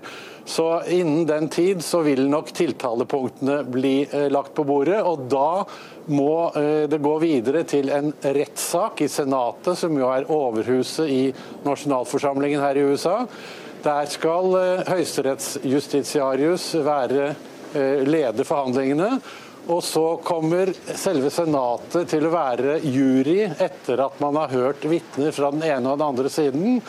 Så 0.49 0.81
innen 0.87 1.25
den 1.25 1.49
tid 1.49 1.83
så 1.85 1.99
vil 2.01 2.23
nok 2.29 2.47
tiltalepunktene 2.57 3.59
bli 3.69 4.07
eh, 4.11 4.31
lagt 4.33 4.55
på 4.57 4.63
bordet. 4.65 4.97
Og 5.05 5.27
da 5.29 5.61
må 6.09 6.49
eh, 6.57 6.87
det 6.89 6.97
gå 7.05 7.11
videre 7.21 7.61
til 7.69 7.91
en 7.93 8.09
rettssak 8.23 9.03
i 9.05 9.09
Senatet, 9.13 9.77
som 9.77 9.93
jo 9.93 10.07
er 10.09 10.25
overhuset 10.33 11.05
i 11.05 11.19
nasjonalforsamlingen 11.67 12.63
her 12.65 12.79
i 12.81 12.87
USA. 12.89 13.19
Der 13.85 14.09
skal 14.09 14.57
eh, 14.57 14.81
høyesterettsjustitiarius 14.89 16.71
være 16.81 17.29
lede 18.09 18.41
forhandlingene. 18.41 19.19
Og 19.69 19.83
så 19.85 20.15
kommer 20.25 20.71
selve 20.97 21.29
Senatet 21.29 22.09
til 22.09 22.25
å 22.25 22.33
være 22.33 22.79
jury 22.89 23.43
etter 23.51 24.01
at 24.01 24.17
man 24.23 24.41
har 24.41 24.49
hørt 24.55 24.89
vitner 24.89 25.29
fra 25.35 25.53
den 25.53 25.61
ene 25.61 25.91
og 25.91 26.01
den 26.01 26.07
andre 26.07 26.33
siden. 26.33 26.79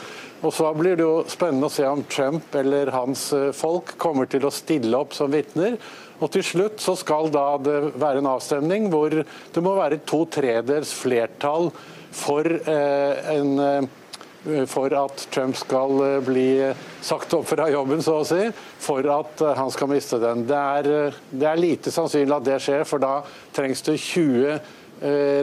Og 0.40 0.54
så 0.56 0.70
blir 0.72 0.96
det 0.96 1.04
jo 1.04 1.20
spennende 1.28 1.68
å 1.68 1.72
se 1.72 1.84
om 1.84 2.00
Trump 2.08 2.54
eller 2.56 2.88
hans 2.94 3.26
eh, 3.36 3.50
folk 3.56 3.92
kommer 4.00 4.28
til 4.30 4.46
å 4.48 4.54
stille 4.54 4.96
opp 4.96 5.12
som 5.16 5.32
vitner. 5.32 5.76
Og 6.20 6.32
til 6.32 6.44
slutt 6.44 6.80
så 6.80 6.94
skal 6.96 7.28
da 7.32 7.44
det 7.60 7.76
være 8.00 8.22
en 8.22 8.30
avstemning 8.32 8.88
hvor 8.92 9.12
det 9.20 9.64
må 9.64 9.76
være 9.76 10.00
to 10.08 10.22
tredels 10.32 10.92
flertall 10.96 11.68
for, 12.16 12.48
eh, 12.48 13.32
en, 13.36 13.52
eh, 13.60 14.64
for 14.68 14.96
at 14.96 15.26
Trump 15.28 15.58
skal 15.60 16.00
bli 16.24 16.72
sagt 17.04 17.36
opp 17.36 17.44
fra 17.50 17.68
jobben, 17.68 18.00
så 18.00 18.22
å 18.22 18.24
si, 18.24 18.46
for 18.80 19.04
at 19.12 19.44
han 19.58 19.68
skal 19.72 19.90
miste 19.92 20.16
den. 20.22 20.46
Det 20.48 20.56
er, 20.56 21.18
det 21.28 21.50
er 21.50 21.60
lite 21.60 21.92
sannsynlig 21.92 22.38
at 22.38 22.46
det 22.48 22.56
skjer, 22.64 22.86
for 22.88 23.04
da 23.04 23.18
trengs 23.52 23.84
det 23.84 23.98
20 24.00 24.78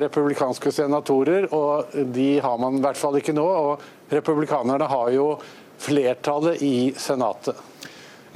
republikanske 0.02 0.70
senatorer, 0.74 1.48
og 1.54 1.94
de 2.14 2.28
har 2.42 2.58
man 2.62 2.78
i 2.78 2.82
hvert 2.82 2.98
fall 2.98 3.18
ikke 3.18 3.34
nå. 3.38 3.46
og 3.46 3.86
Republikanerne 4.10 4.88
har 4.88 5.12
jo 5.16 5.30
flertallet 5.78 6.62
i 6.64 6.94
Senatet. 6.98 7.56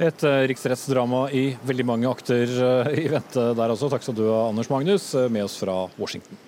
Et 0.02 0.24
uh, 0.24 0.42
riksrettsdrama 0.50 1.26
i 1.30 1.44
veldig 1.62 1.86
mange 1.86 2.08
akter 2.10 2.48
uh, 2.58 2.88
i 2.96 3.06
vente 3.12 3.44
der 3.56 3.74
også. 3.74 3.90
Takk 3.92 4.06
skal 4.06 4.16
du 4.18 4.24
ha, 4.28 4.48
Anders 4.48 4.70
Magnus, 4.72 5.12
uh, 5.14 5.28
med 5.32 5.46
oss 5.46 5.58
fra 5.60 5.84
Washington. 6.00 6.40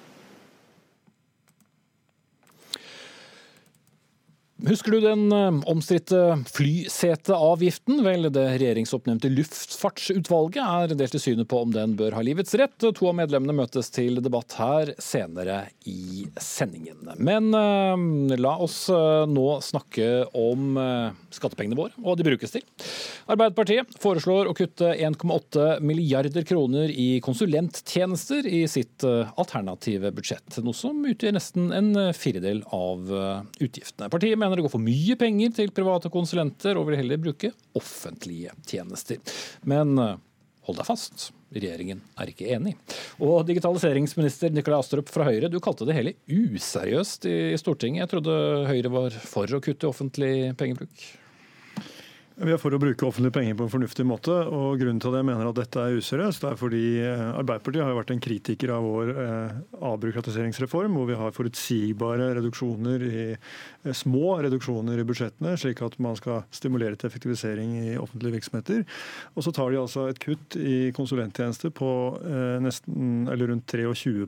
Husker 4.64 4.94
du 4.94 5.00
den 5.00 5.33
eh, 5.33 5.57
omstridte 5.68 6.38
flyseteavgiften? 6.48 7.98
Vel, 8.05 8.31
det 8.33 8.44
regjeringsoppnevnte 8.62 9.29
luftfartsutvalget 9.29 10.61
er 10.64 10.94
delt 10.96 11.16
i 11.18 11.20
synet 11.20 11.50
på 11.50 11.59
om 11.66 11.74
den 11.74 11.92
bør 11.98 12.16
ha 12.16 12.22
livets 12.24 12.57
rett. 12.57 12.79
To 12.81 13.11
av 13.11 13.18
medlemmene 13.18 13.59
møtes 13.59 13.92
til 13.92 14.22
debatt 14.24 14.57
her 14.57 14.94
senere 15.03 15.66
i 15.85 16.24
sendingen. 16.40 17.11
Men 17.20 17.50
uh, 17.53 18.37
la 18.40 18.55
oss 18.64 18.87
uh, 18.88 19.27
nå 19.29 19.59
snakke 19.64 20.09
om 20.33 20.79
skattepengene 21.35 21.77
våre, 21.77 21.92
og 22.00 22.07
hva 22.09 22.16
de 22.16 22.27
brukes 22.27 22.55
til. 22.55 22.64
Arbeiderpartiet 23.29 23.92
foreslår 24.00 24.48
å 24.48 24.57
kutte 24.57 24.94
1,8 24.94 25.81
milliarder 25.85 26.46
kroner 26.48 26.88
i 26.88 27.20
konsulenttjenester 27.24 28.46
i 28.48 28.64
sitt 28.70 29.05
alternative 29.05 30.12
budsjett. 30.14 30.61
Noe 30.64 30.77
som 30.77 31.05
utgjør 31.09 31.37
nesten 31.37 31.70
en 31.74 31.92
firedel 32.16 32.62
av 32.74 33.11
utgiftene. 33.61 34.11
Partiet 34.12 34.40
mener 34.40 34.54
mener 34.55 34.62
det 34.62 34.69
går 34.69 34.77
for 34.77 34.85
mye 34.85 35.17
penger 35.19 35.55
til 35.55 35.73
private 35.75 36.11
konsulenter, 36.12 36.79
og 36.79 36.87
vil 36.88 37.01
heller 37.01 37.21
bruke 37.21 37.51
offentlige 37.75 38.55
tjenester. 38.69 39.19
Men 39.67 39.99
eh, 39.99 40.21
hold 40.69 40.79
deg 40.79 40.87
fast, 40.87 41.33
regjeringen 41.55 42.01
er 42.19 42.31
ikke 42.31 42.53
enig. 42.55 42.77
Og 43.23 43.45
digitaliseringsminister 43.49 44.55
Nikolai 44.55 44.81
Astrup 44.81 45.11
fra 45.12 45.27
Høyre, 45.29 45.51
du 45.51 45.61
kalte 45.62 45.87
det 45.88 45.97
hele 45.99 46.14
useriøst 46.31 47.29
i 47.31 47.37
Stortinget. 47.61 48.05
Jeg 48.05 48.12
trodde 48.14 48.38
Høyre 48.71 48.95
var 48.95 49.19
for 49.27 49.51
å 49.51 49.62
kutte 49.64 49.90
offentlig 49.90 50.55
pengebruk? 50.59 51.05
Vi 52.35 52.51
er 52.51 52.59
for 52.59 52.75
å 52.75 52.81
bruke 52.83 53.07
offentlige 53.07 53.37
penger 53.37 53.55
på 53.55 53.62
en 53.68 53.70
fornuftig 53.70 54.05
måte. 54.11 54.35
og 54.35 54.81
Grunnen 54.81 54.99
til 54.99 55.12
at 55.12 55.20
jeg 55.20 55.27
mener 55.29 55.47
at 55.47 55.59
dette 55.61 55.79
er 55.79 55.99
useriøst, 56.01 56.47
er 56.49 56.57
fordi 56.59 56.83
eh, 56.99 57.20
Arbeiderpartiet 57.31 57.85
har 57.87 57.94
vært 57.94 58.11
en 58.11 58.23
kritiker 58.25 58.73
av 58.75 58.83
vår 58.83 59.12
eh, 59.12 59.53
avbyråkratiseringsreform, 59.92 60.97
hvor 60.99 61.07
vi 61.12 61.18
har 61.20 61.37
forutsigbare 61.37 62.33
reduksjoner 62.40 63.05
i 63.07 63.27
eh, 63.37 63.94
små 63.94 64.40
reduksjoner 64.42 64.99
i 64.99 65.07
budsjettene, 65.07 65.55
slik 65.62 65.85
at 65.87 65.94
man 66.03 66.18
skal 66.18 66.42
stimulere 66.51 66.99
til 66.99 67.12
effektivisering 67.12 67.77
i 67.85 67.94
offentlige 68.03 68.40
virksomheter. 68.40 68.83
Og 69.38 69.47
så 69.47 69.55
tar 69.55 69.70
de 69.70 69.79
altså 69.85 70.09
et 70.11 70.18
kutt 70.25 70.59
i 70.59 70.90
konsulenttjenester 70.97 71.70
på 71.70 71.92
nesten, 72.64 73.29
eller 73.31 73.53
rundt 73.53 73.70
23 73.70 74.27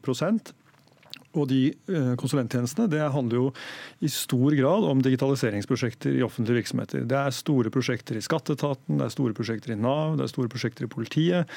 og 1.37 1.51
de 1.51 1.61
eh, 1.73 2.13
konsulenttjenestene 2.21 2.89
det 2.93 3.03
handler 3.15 3.41
jo 3.41 3.47
i 4.05 4.11
stor 4.13 4.57
grad 4.59 4.87
om 4.89 5.03
digitaliseringsprosjekter 5.05 6.17
i 6.17 6.25
offentlige 6.27 6.63
virksomheter. 6.63 7.05
Det 7.09 7.21
er 7.21 7.37
store 7.37 7.73
prosjekter 7.75 8.19
i 8.19 8.25
skatteetaten, 8.25 8.99
det 8.99 9.07
er 9.07 9.15
store 9.15 9.37
prosjekter 9.37 9.75
i 9.75 9.79
Nav, 9.81 10.17
det 10.19 10.27
er 10.27 10.35
store 10.35 10.53
prosjekter 10.53 10.87
i 10.87 10.93
politiet. 10.93 11.57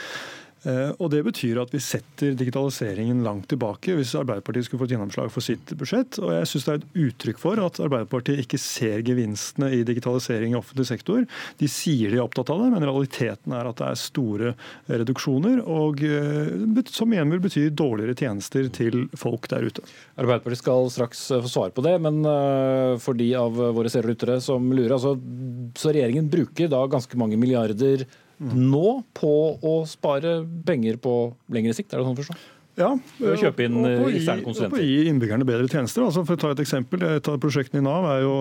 Eh, 0.67 0.91
og 0.99 1.11
Det 1.13 1.21
betyr 1.23 1.61
at 1.61 1.71
vi 1.71 1.79
setter 1.79 2.33
digitaliseringen 2.37 3.23
langt 3.23 3.47
tilbake 3.51 3.95
hvis 3.95 4.11
Arbeiderpartiet 4.19 4.67
skulle 4.67 4.83
fått 4.83 4.93
gjennomslag 4.95 5.31
for 5.31 5.45
sitt 5.45 5.71
budsjett. 5.79 6.19
Og 6.19 6.33
jeg 6.35 6.49
synes 6.51 6.65
Det 6.65 6.73
er 6.73 6.81
et 6.81 6.99
uttrykk 7.05 7.39
for 7.39 7.61
at 7.63 7.79
Arbeiderpartiet 7.79 8.43
ikke 8.43 8.59
ser 8.59 9.03
gevinstene 9.07 9.71
i 9.77 9.85
digitalisering 9.87 10.53
i 10.53 10.59
offentlig 10.59 10.89
sektor. 10.89 11.23
De 11.61 11.71
sier 11.71 12.11
de 12.11 12.19
er 12.19 12.25
opptatt 12.25 12.51
av 12.51 12.63
det, 12.63 12.71
men 12.75 12.87
realiteten 12.87 13.55
er 13.55 13.69
at 13.69 13.79
det 13.79 13.87
er 13.87 14.03
store 14.03 14.53
reduksjoner. 14.89 15.63
og 15.63 16.03
eh, 16.03 16.83
Som 16.91 17.15
igjen 17.15 17.31
vil 17.31 17.43
bety 17.43 17.69
dårligere 17.71 18.17
tjenester 18.19 18.67
til 18.73 19.07
folk 19.15 19.47
der 19.51 19.69
ute. 19.69 19.85
Arbeiderpartiet 20.19 20.63
skal 20.63 20.91
straks 20.91 21.27
få 21.39 21.49
svar 21.49 21.71
på 21.71 21.85
det, 21.85 21.95
men 22.03 22.19
eh, 22.27 22.97
for 22.99 23.15
de 23.15 23.31
av 23.39 23.55
våre 23.55 23.89
seere 23.91 24.09
og 24.09 24.15
lyttere 24.15 24.39
som 24.43 24.71
lurer, 24.73 24.97
altså, 24.97 25.15
så 25.79 25.93
regjeringen 25.93 26.27
bruker 26.31 26.67
da 26.71 26.83
ganske 26.89 27.15
mange 27.19 27.39
milliarder 27.39 28.03
nå 28.39 29.01
på 29.19 29.33
å 29.59 29.73
spare 29.89 30.39
penger 30.65 30.99
på 31.03 31.15
lengre 31.51 31.75
sikt? 31.75 31.91
Er 31.91 31.99
det 31.99 32.07
sånn 32.07 32.15
å 32.15 32.21
forstå? 32.21 32.37
Ja, 32.79 32.93
og, 32.95 33.33
kjøpe 33.41 33.65
inn 33.67 33.77
eksterne 33.83 34.45
konsulenter. 34.45 34.79
Og 34.79 34.87
gi 34.87 35.09
innbyggerne 35.11 35.47
bedre 35.47 35.67
tjenester. 35.67 36.05
Altså 36.05 36.23
for 36.27 36.37
å 36.37 36.39
ta 36.39 36.51
Et 36.53 36.61
eksempel, 36.63 37.03
et 37.05 37.27
av 37.29 37.37
prosjektene 37.41 37.81
i 37.81 37.85
Nav 37.85 38.05
er 38.09 38.21
jo 38.23 38.31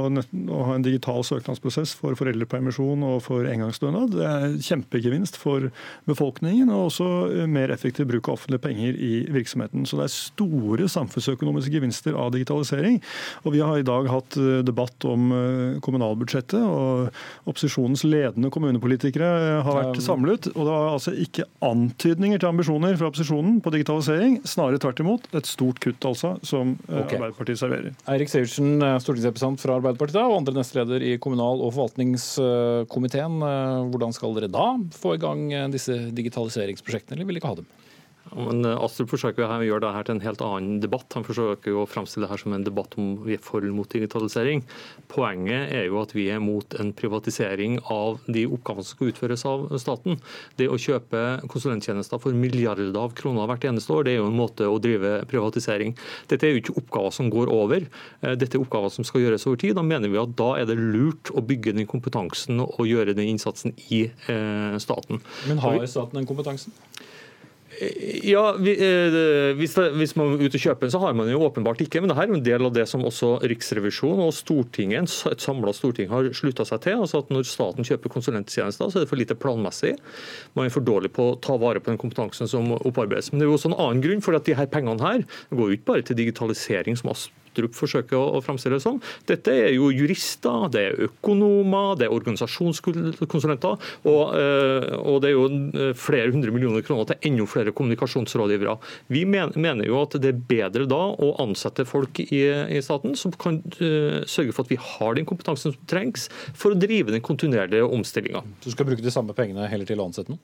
å 0.54 0.60
ha 0.68 0.76
en 0.76 0.84
digital 0.84 1.24
søknadsprosess 1.26 1.92
for 1.98 2.16
foreldrepermisjon 2.18 3.02
og 3.06 3.18
for 3.26 3.48
engangsstønad. 3.50 4.14
Det 4.14 4.28
er 4.28 4.54
kjempegevinst 4.64 5.38
for 5.40 5.68
befolkningen, 6.08 6.70
og 6.72 6.88
også 6.88 7.08
mer 7.50 7.74
effektiv 7.74 8.08
bruk 8.10 8.30
av 8.30 8.38
offentlige 8.38 8.64
penger 8.64 8.96
i 8.96 9.12
virksomheten. 9.34 9.86
Så 9.88 9.98
det 9.98 10.06
er 10.06 10.14
store 10.14 10.88
samfunnsøkonomiske 10.92 11.74
gevinster 11.74 12.16
av 12.18 12.32
digitalisering. 12.36 13.00
Og 13.44 13.56
Vi 13.58 13.64
har 13.64 13.78
i 13.80 13.86
dag 13.86 14.06
hatt 14.12 14.38
eh, 14.38 14.62
debatt 14.62 15.04
om 15.08 15.32
eh, 15.34 15.78
kommunalbudsjettet, 15.84 16.62
og 16.62 17.50
opposisjonens 17.50 18.04
ledende 18.06 18.52
kommunepolitikere 18.54 19.62
har 19.66 19.80
vært 19.82 20.02
samlet. 20.04 20.50
og 20.54 20.62
Det 20.62 20.72
var 20.72 20.92
altså 20.94 21.14
ikke 21.18 21.48
antydninger 21.64 22.38
til 22.38 22.52
ambisjoner 22.52 22.96
fra 22.98 23.10
opposisjonen 23.10 23.58
på 23.64 23.74
digitalisering 23.74 24.27
endring. 24.28 24.46
Snarere 24.46 24.78
tvert 24.78 25.00
imot. 25.00 25.26
Et 25.34 25.46
stort 25.46 25.80
kutt, 25.80 26.04
altså, 26.04 26.36
som 26.46 26.76
eh, 26.88 27.00
okay. 27.00 27.18
Arbeiderpartiet 27.18 27.60
serverer. 27.60 27.94
Eirik 28.08 28.30
Sivertsen, 28.30 28.76
eh, 28.82 28.98
stortingsrepresentant 29.02 29.62
fra 29.62 29.78
Arbeiderpartiet 29.78 30.20
og 30.22 30.36
andre 30.40 30.56
nestleder 30.58 31.02
i 31.02 31.16
kommunal- 31.18 31.62
og 31.62 31.74
forvaltningskomiteen. 31.76 33.42
Eh, 33.48 33.90
hvordan 33.92 34.14
skal 34.14 34.34
dere 34.36 34.52
da 34.52 34.70
få 34.94 35.16
i 35.16 35.22
gang 35.22 35.48
disse 35.72 35.94
digitaliseringsprosjektene, 36.14 37.16
eller 37.16 37.28
vil 37.28 37.38
dere 37.38 37.44
ikke 37.44 37.54
ha 37.54 37.60
dem? 37.62 37.68
Men 38.36 38.64
eh, 38.66 38.84
Astrup 38.84 39.12
forsøker 39.12 39.46
å 39.46 39.58
gjøre 39.64 39.84
det 39.86 39.92
her 39.94 40.06
til 40.06 40.16
en 40.16 40.24
helt 40.24 40.42
annen 40.44 40.80
debatt. 40.82 41.06
Han 41.16 41.26
forsøker 41.26 41.76
å 41.78 41.86
framstille 41.88 42.26
det 42.26 42.32
her 42.32 42.42
som 42.42 42.54
en 42.56 42.66
debatt 42.66 42.96
om 43.00 43.14
vi 43.24 43.36
er 43.38 43.42
for 43.44 43.64
mot 43.74 43.88
digitalisering. 43.90 44.64
Poenget 45.12 45.72
er 45.74 45.88
jo 45.88 46.00
at 46.02 46.14
vi 46.16 46.28
er 46.32 46.42
mot 46.42 46.76
en 46.80 46.92
privatisering 46.96 47.78
av 47.92 48.20
de 48.26 48.44
oppgavene 48.48 48.86
som 48.86 48.96
skal 48.96 49.12
utføres 49.12 49.44
av 49.48 49.66
staten. 49.80 50.18
Det 50.60 50.68
å 50.70 50.78
kjøpe 50.80 51.24
konsulenttjenester 51.50 52.22
for 52.22 52.36
milliarder 52.36 52.92
av 52.98 53.14
kroner 53.18 53.48
hvert 53.50 53.68
eneste 53.68 53.94
år, 53.94 54.06
det 54.06 54.16
er 54.16 54.20
jo 54.22 54.30
en 54.30 54.38
måte 54.38 54.68
å 54.68 54.80
drive 54.82 55.14
privatisering. 55.30 55.96
Dette 56.30 56.48
er 56.48 56.54
jo 56.54 56.62
ikke 56.62 56.78
oppgaver 56.82 57.14
som 57.14 57.30
går 57.32 57.52
over, 57.52 57.88
eh, 58.22 58.36
dette 58.38 58.58
er 58.58 58.64
oppgaver 58.64 58.92
som 58.94 59.06
skal 59.08 59.24
gjøres 59.24 59.46
over 59.48 59.60
tid. 59.60 59.76
Da 59.78 59.86
mener 59.86 60.12
vi 60.12 60.20
at 60.20 60.36
da 60.38 60.54
er 60.58 60.68
det 60.68 60.78
lurt 60.78 61.32
å 61.34 61.44
bygge 61.44 61.76
den 61.76 61.88
kompetansen 61.90 62.62
og 62.64 62.84
gjøre 62.86 63.16
den 63.16 63.32
innsatsen 63.34 63.74
i 63.90 64.06
eh, 64.08 64.78
staten. 64.82 65.22
Men 65.48 65.62
har 65.64 65.84
staten 65.86 66.20
den 66.20 66.28
kompetansen? 66.28 66.74
Ja, 67.78 68.56
eh, 68.58 69.54
hvis, 69.54 69.74
det, 69.76 69.84
hvis, 70.00 70.14
man 70.18 70.32
er 70.34 70.40
ute 70.42 70.58
og 70.58 70.62
kjøper 70.64 70.86
den, 70.86 70.92
så 70.94 71.00
har 71.02 71.14
man 71.14 71.30
jo 71.30 71.42
åpenbart 71.46 71.82
ikke. 71.84 72.02
Men 72.02 72.10
det 72.10 72.16
her 72.18 72.26
er 72.26 72.34
en 72.34 72.44
del 72.44 72.66
av 72.66 72.74
det 72.74 72.86
som 72.90 73.04
også 73.06 73.36
Riksrevisjonen 73.46 74.24
og 74.24 74.34
Stortinget, 74.34 75.12
et 75.30 75.44
samla 75.44 75.74
storting 75.76 76.10
har 76.10 76.30
slutta 76.34 76.66
seg 76.66 76.82
til. 76.86 76.98
altså 77.04 77.22
at 77.22 77.30
Når 77.34 77.46
staten 77.46 77.86
kjøper 77.86 78.14
konsulenttjenester, 78.16 78.90
så 78.90 78.98
er 78.98 79.06
det 79.06 79.12
for 79.12 79.20
lite 79.20 79.38
planmessig. 79.38 79.94
Man 80.58 80.66
er 80.66 80.74
for 80.74 80.86
dårlig 80.86 81.12
på 81.14 81.30
å 81.32 81.38
ta 81.38 81.58
vare 81.60 81.82
på 81.82 81.92
den 81.92 82.00
kompetansen 82.00 82.50
som 82.50 82.72
opparbeides. 82.80 83.30
Men 83.30 83.40
det 83.40 83.46
er 83.46 83.52
jo 83.52 83.58
også 83.60 83.72
en 83.72 83.78
annen 83.78 84.02
grunn, 84.02 84.24
for 84.24 84.38
at 84.38 84.48
de 84.48 84.58
her 84.58 84.70
pengene 84.72 85.04
her 85.04 85.22
går 85.54 85.70
jo 85.70 85.78
ikke 85.78 85.92
bare 85.92 86.08
til 86.08 86.18
digitalisering, 86.18 86.98
som 86.98 87.14
Astrup 87.58 87.74
forsøker 87.74 88.18
å, 88.18 88.40
framstille 88.44 88.78
det 88.78 88.84
som. 88.84 89.00
Dette 89.26 89.50
er 89.50 89.72
jo 89.74 89.90
jurister, 89.90 90.68
det 90.70 90.82
er 90.84 91.00
økonomer, 91.08 91.96
det 91.98 92.06
er 92.06 92.14
organisasjonskonsulenter, 92.14 93.88
og, 94.06 94.22
eh, 94.38 94.86
og 94.98 95.18
det 95.22 95.30
er 95.30 95.34
jo 95.34 95.46
eh, 95.48 95.94
flere 95.98 96.30
hundre 96.34 96.54
millioner 96.54 96.84
kroner 96.86 97.08
til 97.10 97.32
enda 97.32 97.48
flere 97.50 97.74
kommunikasjonsrådgivere. 97.74 98.76
Vi 99.10 99.24
mener 99.26 99.86
jo 99.86 100.02
at 100.04 100.14
det 100.22 100.32
er 100.32 100.44
bedre 100.52 100.86
da 100.90 101.00
å 101.10 101.32
ansette 101.42 101.86
folk 101.88 102.22
i, 102.22 102.44
i 102.46 102.82
staten 102.84 103.16
som 103.18 103.34
kan 103.38 103.58
uh, 103.80 104.20
sørge 104.28 104.54
for 104.54 104.64
at 104.64 104.72
vi 104.72 104.78
har 104.82 105.16
den 105.16 105.26
kompetansen 105.28 105.72
som 105.72 105.88
trengs 105.90 106.28
for 106.56 106.74
å 106.74 106.78
drive 106.78 107.14
den 107.14 107.24
kontinuerlige 107.24 107.86
omstillinga. 107.86 108.44
Du 108.64 108.70
skal 108.72 108.88
bruke 108.88 109.04
de 109.04 109.14
samme 109.14 109.34
pengene 109.36 109.68
heller 109.70 109.88
til 109.88 110.00
å 110.00 110.08
ansette 110.08 110.34
noen? 110.34 110.42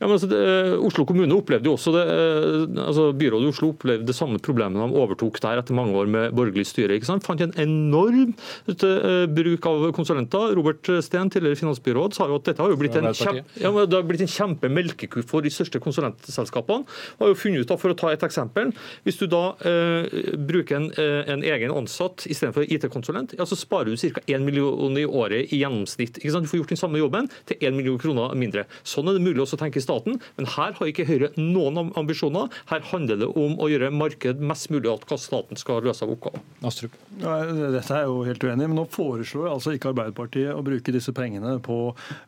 Ja, 0.00 0.08
altså, 0.08 0.28
det, 0.30 0.40
Oslo 0.84 1.06
kommune 1.08 1.36
opplevde 1.36 1.70
jo 1.70 1.76
også 1.76 1.92
det, 1.94 2.04
eh, 2.12 2.84
altså 2.84 3.08
Byrådet 3.16 3.48
i 3.48 3.52
Oslo 3.52 3.70
opplevde 3.72 4.08
det 4.08 4.16
samme 4.16 4.40
problemet 4.42 4.76
de 4.76 5.00
overtok 5.00 5.40
der 5.42 5.60
etter 5.62 5.76
mange 5.76 5.96
år 5.96 6.10
med 6.10 6.34
borgerlig 6.36 6.66
styre. 6.68 6.96
ikke 6.96 7.08
sant? 7.08 7.24
Fant 7.26 7.40
en 7.40 7.54
enorm 7.60 8.34
uh, 8.68 9.24
bruk 9.32 9.68
av 9.70 9.86
konsulenter. 9.96 10.54
Robert 10.56 10.90
Steen, 11.04 11.30
tidligere 11.32 11.58
finansbyråd, 11.60 12.16
sa 12.16 12.28
jo 12.28 12.38
at 12.40 12.50
dette 12.50 12.62
har 12.62 12.72
jo 12.72 12.78
blitt 12.80 12.98
en, 12.98 13.08
kjempe, 13.16 13.44
ja, 13.62 13.72
det 13.72 13.96
har 13.96 14.06
blitt 14.06 14.24
en 14.26 14.32
kjempe 14.32 14.70
melkeku 14.72 15.22
for 15.26 15.44
de 15.44 15.52
største 15.52 15.80
konsulentselskapene. 15.82 16.86
Har 17.20 17.32
jo 17.32 17.38
funnet 17.38 17.64
ut 17.64 17.72
da, 17.72 17.78
For 17.80 17.92
å 17.92 17.98
ta 17.98 18.12
et 18.12 18.24
eksempel. 18.26 18.72
Hvis 19.06 19.20
du 19.20 19.26
da 19.30 19.42
eh, 19.68 20.34
bruker 20.36 20.78
en, 20.78 20.88
en, 20.96 21.44
egen 21.46 21.72
ansatt 21.74 22.26
istedenfor 22.28 22.66
IT-konsulent, 22.72 23.36
ja, 23.38 23.46
så 23.48 23.58
sparer 23.58 23.92
du 23.92 23.96
ca. 24.16 24.22
1 24.26 24.44
million 24.44 24.96
i 24.98 25.06
året 25.06 25.52
i 25.54 25.60
gjennomsnitt. 25.62 26.20
ikke 26.20 26.34
sant? 26.34 26.48
Du 26.48 26.52
får 26.52 26.62
gjort 26.62 26.74
den 26.74 26.82
samme 26.82 27.00
jobben 27.00 27.30
til 27.48 27.60
1 27.60 27.76
million 27.78 28.00
kroner 28.00 28.34
mindre. 28.38 28.66
Sånn 28.86 29.08
er 29.10 29.18
det 29.18 29.24
mulig 29.24 29.44
også 29.44 29.58
å 29.58 29.62
tenke 29.64 29.82
staten, 29.86 30.20
men 30.36 30.50
her 30.56 30.76
har 30.76 30.92
ikke 30.92 31.06
Høyre 31.06 31.32
noen 31.38 31.92
ambisjoner. 31.96 32.50
Her 32.70 32.84
handler 32.90 33.20
det 33.22 33.30
om 33.38 33.56
å 33.62 33.70
gjøre 33.70 33.92
marked 33.94 34.42
mest 34.42 34.70
mulig 34.74 34.90
at 34.92 35.06
hva 35.08 35.18
staten 35.20 35.58
skal 35.60 35.84
løse 35.86 36.04
av 36.04 36.12
oppgaver. 36.16 36.42
Astrup. 36.66 36.96
Ja, 37.22 37.38
dette 37.72 37.96
er 37.96 38.08
jo 38.10 38.24
helt 38.26 38.42
uenig 38.44 38.66
men 38.68 38.78
nå 38.78 38.86
foreslår 38.92 39.48
altså 39.50 39.74
ikke 39.76 39.92
Arbeiderpartiet 39.92 40.52
å 40.52 40.64
bruke 40.66 40.94
disse 40.94 41.14
pengene 41.16 41.56
på 41.64 41.78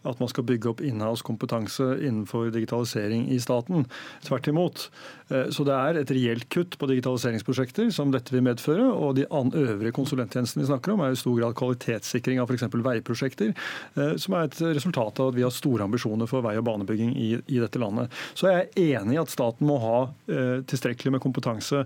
at 0.09 0.21
man 0.23 0.31
skal 0.31 0.47
bygge 0.49 0.73
opp 0.73 0.83
innhavskompetanse 0.85 1.90
innenfor 1.99 2.53
digitalisering 2.55 3.27
i 3.35 3.40
staten. 3.42 3.87
Tvert 4.27 4.51
imot. 4.51 4.88
Eh, 5.29 5.49
så 5.55 5.64
det 5.67 5.75
er 5.77 6.01
et 6.01 6.12
reelt 6.14 6.49
kutt 6.53 6.79
på 6.81 6.88
digitaliseringsprosjekter 6.91 7.91
som 7.95 8.12
dette 8.14 8.35
vil 8.35 8.45
medføre. 8.47 8.87
Og 8.88 9.17
de 9.19 9.27
øvrige 9.29 9.95
konsulenttjenestene 9.97 10.64
vi 10.64 10.71
snakker 10.71 10.95
om, 10.95 11.03
er 11.05 11.14
i 11.14 11.21
stor 11.21 11.37
grad 11.38 11.57
kvalitetssikring 11.59 12.41
av 12.43 12.51
f.eks. 12.51 12.69
veiprosjekter, 12.73 13.55
eh, 13.97 14.14
som 14.21 14.38
er 14.38 14.49
et 14.49 14.61
resultat 14.79 15.21
av 15.21 15.33
at 15.33 15.38
vi 15.38 15.45
har 15.47 15.55
store 15.55 15.87
ambisjoner 15.88 16.31
for 16.31 16.45
vei- 16.45 16.57
og 16.59 16.67
banebygging 16.69 17.14
i, 17.17 17.31
i 17.47 17.61
dette 17.62 17.81
landet. 17.83 18.12
Så 18.38 18.51
jeg 18.51 18.67
er 18.67 19.01
enig 19.01 19.19
i 19.19 19.23
at 19.23 19.33
staten 19.33 19.69
må 19.69 19.79
ha 19.83 19.99
eh, 20.31 20.59
tilstrekkelig 20.69 21.17
med 21.17 21.25
kompetanse 21.25 21.85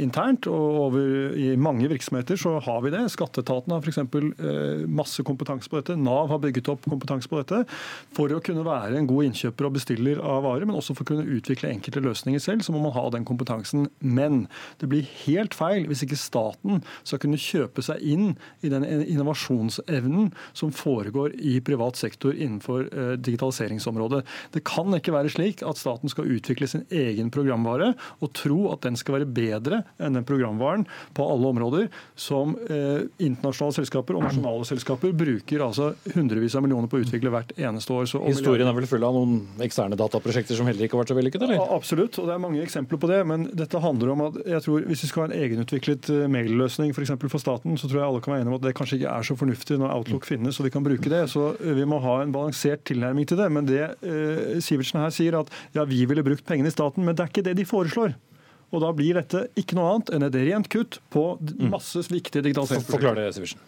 internt. 0.00 0.46
og 0.50 0.78
over, 0.86 1.34
I 1.36 1.54
mange 1.60 1.88
virksomheter 1.90 2.38
så 2.40 2.56
har 2.62 2.80
vi 2.84 2.92
det. 2.94 3.02
Skatteetaten 3.12 3.72
har 3.74 3.84
f.eks. 3.84 4.00
Eh, 4.00 4.86
masse 4.90 5.22
kompetanse 5.26 5.70
på 5.70 5.80
dette. 5.80 5.96
Nav 5.98 6.30
har 6.32 6.40
bygget 6.42 6.70
opp 6.72 6.86
kompetanse 6.88 7.30
på 7.30 7.40
dette. 7.40 7.62
For 8.16 8.32
å 8.32 8.40
kunne 8.44 8.64
være 8.66 8.98
en 8.98 9.08
god 9.10 9.30
innkjøper 9.30 9.68
og 9.68 9.76
bestiller 9.76 10.20
av 10.24 10.44
varer, 10.46 10.66
men 10.68 10.78
også 10.78 10.96
for 10.96 11.06
å 11.06 11.12
kunne 11.12 11.38
utvikle 11.38 11.72
enkelte 11.72 12.02
løsninger 12.04 12.42
selv, 12.42 12.64
så 12.70 12.76
må 12.76 12.84
man 12.86 12.94
ha 12.94 13.04
den 13.10 13.26
kompetansen. 13.26 13.88
Men 13.98 14.44
det 14.80 14.90
blir 14.90 15.08
helt 15.24 15.56
feil 15.58 15.88
hvis 15.90 16.04
ikke 16.06 16.18
staten 16.20 16.84
skal 17.02 17.20
kunne 17.22 17.40
kjøpe 17.40 17.82
seg 17.84 18.02
inn 18.06 18.34
i 18.62 18.70
den 18.70 18.86
innovasjonsevnen 18.86 20.30
som 20.56 20.70
foregår 20.74 21.34
i 21.34 21.58
privat 21.64 21.98
sektor 21.98 22.36
innenfor 22.36 22.86
digitaliseringsområdet. 23.18 24.22
Det 24.54 24.62
kan 24.66 24.94
ikke 24.96 25.14
være 25.14 25.32
slik 25.32 25.64
at 25.66 25.80
staten 25.80 26.12
skal 26.12 26.30
utvikle 26.30 26.68
sin 26.70 26.86
egen 26.94 27.30
programvare 27.34 27.92
og 28.20 28.32
tro 28.36 28.68
at 28.72 28.84
den 28.86 28.98
skal 28.98 29.18
være 29.18 29.30
bedre 29.30 29.82
enn 30.00 30.18
den 30.18 30.26
programvaren 30.28 30.86
på 31.16 31.26
alle 31.26 31.50
områder 31.50 31.88
som 32.18 32.54
eh, 32.68 33.06
internasjonale 33.22 33.80
selskaper 33.80 34.18
og 34.18 34.26
nasjonale 34.26 34.66
selskaper 34.68 35.14
bruker 35.16 35.64
altså 35.64 35.92
hundrevis 36.14 36.56
av 36.58 36.64
millioner 36.64 36.90
på 36.90 37.00
å 37.00 37.04
utvikle 37.04 37.32
hvert 37.34 37.54
eneste 37.58 37.94
år. 37.96 38.08
Så, 38.10 38.22
Historien 38.28 38.68
er 38.68 38.76
vel 38.76 38.88
full 38.90 39.06
av 39.06 39.16
noen 39.16 39.64
eksterne 39.64 39.98
dataprosjekter 40.00 40.58
som 40.58 40.68
heller 40.68 40.86
ikke 40.86 40.98
har 40.98 41.04
vært 41.04 41.14
så 41.14 41.18
vellykkede, 41.18 41.48
eller? 41.48 41.74
Absolutt, 41.76 42.18
og 42.20 42.28
det 42.28 42.36
er 42.36 42.42
mange 42.42 42.59
eksempler 42.64 43.00
på 43.00 43.10
det. 43.10 43.20
Men 43.28 43.46
dette 43.56 43.80
handler 43.82 44.12
om 44.14 44.24
at 44.28 44.38
jeg 44.44 44.64
tror 44.64 44.86
hvis 44.88 45.04
vi 45.04 45.10
skal 45.10 45.24
ha 45.24 45.28
en 45.30 45.36
egenutviklet 45.38 46.10
eh, 46.14 46.26
mailløsning 46.32 46.94
f.eks. 46.94 47.12
For, 47.14 47.32
for 47.34 47.42
staten, 47.42 47.78
så 47.80 47.90
tror 47.90 48.00
jeg 48.00 48.06
alle 48.08 48.22
kan 48.24 48.34
være 48.34 48.44
enige 48.44 48.54
om 48.54 48.58
at 48.60 48.66
det 48.66 48.74
kanskje 48.78 49.00
ikke 49.00 49.14
er 49.16 49.28
så 49.28 49.36
fornuftig 49.40 49.78
når 49.80 49.94
Outlook 49.96 50.28
finnes 50.28 50.60
og 50.60 50.68
vi 50.68 50.74
kan 50.74 50.86
bruke 50.86 51.12
det. 51.12 51.22
Så 51.32 51.52
eh, 51.58 51.74
vi 51.78 51.86
må 51.88 52.00
ha 52.04 52.20
en 52.24 52.34
balansert 52.34 52.84
tilnærming 52.90 53.28
til 53.30 53.40
det. 53.40 53.50
Men 53.52 53.68
det 53.68 53.82
eh, 53.86 54.58
Sivertsen 54.64 55.02
her 55.02 55.14
sier 55.14 55.38
at 55.40 55.52
ja, 55.76 55.86
vi 55.88 56.02
ville 56.10 56.26
brukt 56.26 56.46
pengene 56.48 56.72
i 56.72 56.74
staten, 56.74 57.06
men 57.06 57.16
det 57.16 57.26
er 57.26 57.32
ikke 57.32 57.46
det 57.50 57.58
de 57.60 57.68
foreslår. 57.68 58.16
Og 58.70 58.84
da 58.84 58.92
blir 58.94 59.18
dette 59.18 59.48
ikke 59.58 59.74
noe 59.78 59.96
annet 59.96 60.12
enn 60.14 60.28
et 60.28 60.40
rent 60.46 60.70
kutt 60.70 61.00
på 61.10 61.24
masse 61.72 62.04
viktige 62.06 62.44
digitaliseringsprosjekter. 62.46 62.94
Forklar 62.94 63.18
det, 63.18 63.32
Sivertsen. 63.34 63.66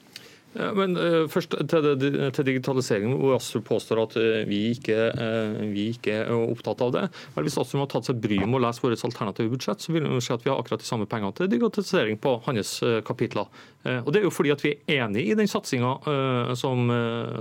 Ja, 0.52 0.68
men 0.76 0.96
uh, 1.00 1.24
først 1.32 1.54
til, 1.56 1.86
det, 1.96 2.10
til 2.36 2.46
digitaliseringen, 2.50 3.16
hvor 3.20 3.38
Astrup 3.38 3.64
påstår 3.70 4.02
at 4.02 4.16
uh, 4.20 4.42
vi, 4.48 4.60
ikke, 4.74 4.98
uh, 5.16 5.62
vi, 5.72 5.88
ikke, 5.94 6.18
er 6.26 6.32
opptatt 6.36 6.82
av 6.84 6.92
det. 6.92 7.04
Vel, 7.32 7.46
hvis 7.48 7.56
Astrup 7.60 7.86
har 7.86 7.90
tatt 7.94 8.10
seg 8.10 8.20
bryet 8.20 8.44
med 8.44 8.60
å 8.60 8.64
lese 8.66 8.84
vårt 8.84 9.06
alternative 9.08 9.52
budsjett, 9.54 9.80
så 9.80 9.94
vil 9.94 10.08
han 10.08 10.20
se 10.24 10.36
at 10.36 10.44
vi 10.44 10.52
har 10.52 10.60
akkurat 10.60 10.82
de 10.82 10.88
samme 10.88 11.08
pengene 11.08 11.32
til 11.38 11.48
digitalisering 11.52 12.20
på 12.20 12.36
hans 12.44 12.74
kapitler. 13.06 13.48
og 13.92 14.12
Det 14.12 14.20
er 14.20 14.26
jo 14.26 14.32
fordi 14.32 14.52
at 14.52 14.62
vi 14.62 14.72
er 14.86 15.06
enig 15.06 15.24
i 15.30 15.36
den 15.38 15.48
satsinga 15.50 15.92
som, 16.58 16.90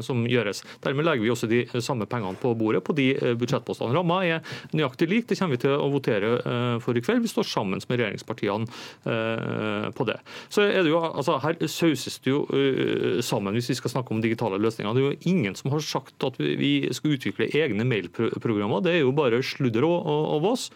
som, 0.02 0.24
gjøres. 0.30 0.63
Dermed 0.84 1.06
legger 1.06 1.24
vi 1.26 1.32
også 1.34 1.50
de 1.50 1.62
samme 1.84 2.08
pengene 2.10 2.39
på 2.41 2.54
bordet 2.58 2.82
på 2.86 2.95
de 2.97 3.13
budsjettpostene. 3.38 3.93
Ramma 3.95 4.21
er 4.26 4.56
nøyaktig 4.74 5.10
lik, 5.12 5.28
det 5.30 5.38
kommer 5.39 5.58
vi 5.58 5.63
til 5.65 5.76
å 5.76 5.89
votere 5.93 6.32
for 6.84 6.97
i 6.97 7.04
kveld. 7.04 7.24
Vi 7.26 7.32
står 7.32 7.50
sammen 7.50 7.82
med 7.82 8.02
regjeringspartiene 8.02 9.91
på 9.97 10.08
det. 10.10 10.17
Så 10.50 10.65
er 10.65 10.82
det 10.82 10.93
jo, 10.93 11.02
altså 11.04 11.38
Her 11.43 11.62
sauses 11.69 12.19
det 12.24 12.34
jo 12.34 12.43
sammen 13.25 13.55
hvis 13.57 13.71
vi 13.71 13.77
skal 13.79 13.93
snakke 13.93 14.13
om 14.13 14.21
digitale 14.23 14.59
løsninger. 14.61 14.93
Det 14.93 15.01
er 15.01 15.09
jo 15.09 15.31
ingen 15.33 15.57
som 15.57 15.71
har 15.73 15.83
sagt 15.85 16.25
at 16.27 16.37
vi 16.39 16.73
skal 16.93 17.17
utvikle 17.17 17.49
egne 17.57 17.85
mailprogrammer. 17.87 18.83
Det 18.85 18.97
er 18.97 19.03
jo 19.03 19.15
bare 19.15 19.43
sludder 19.45 19.87
av 19.87 20.47
oss. 20.47 20.69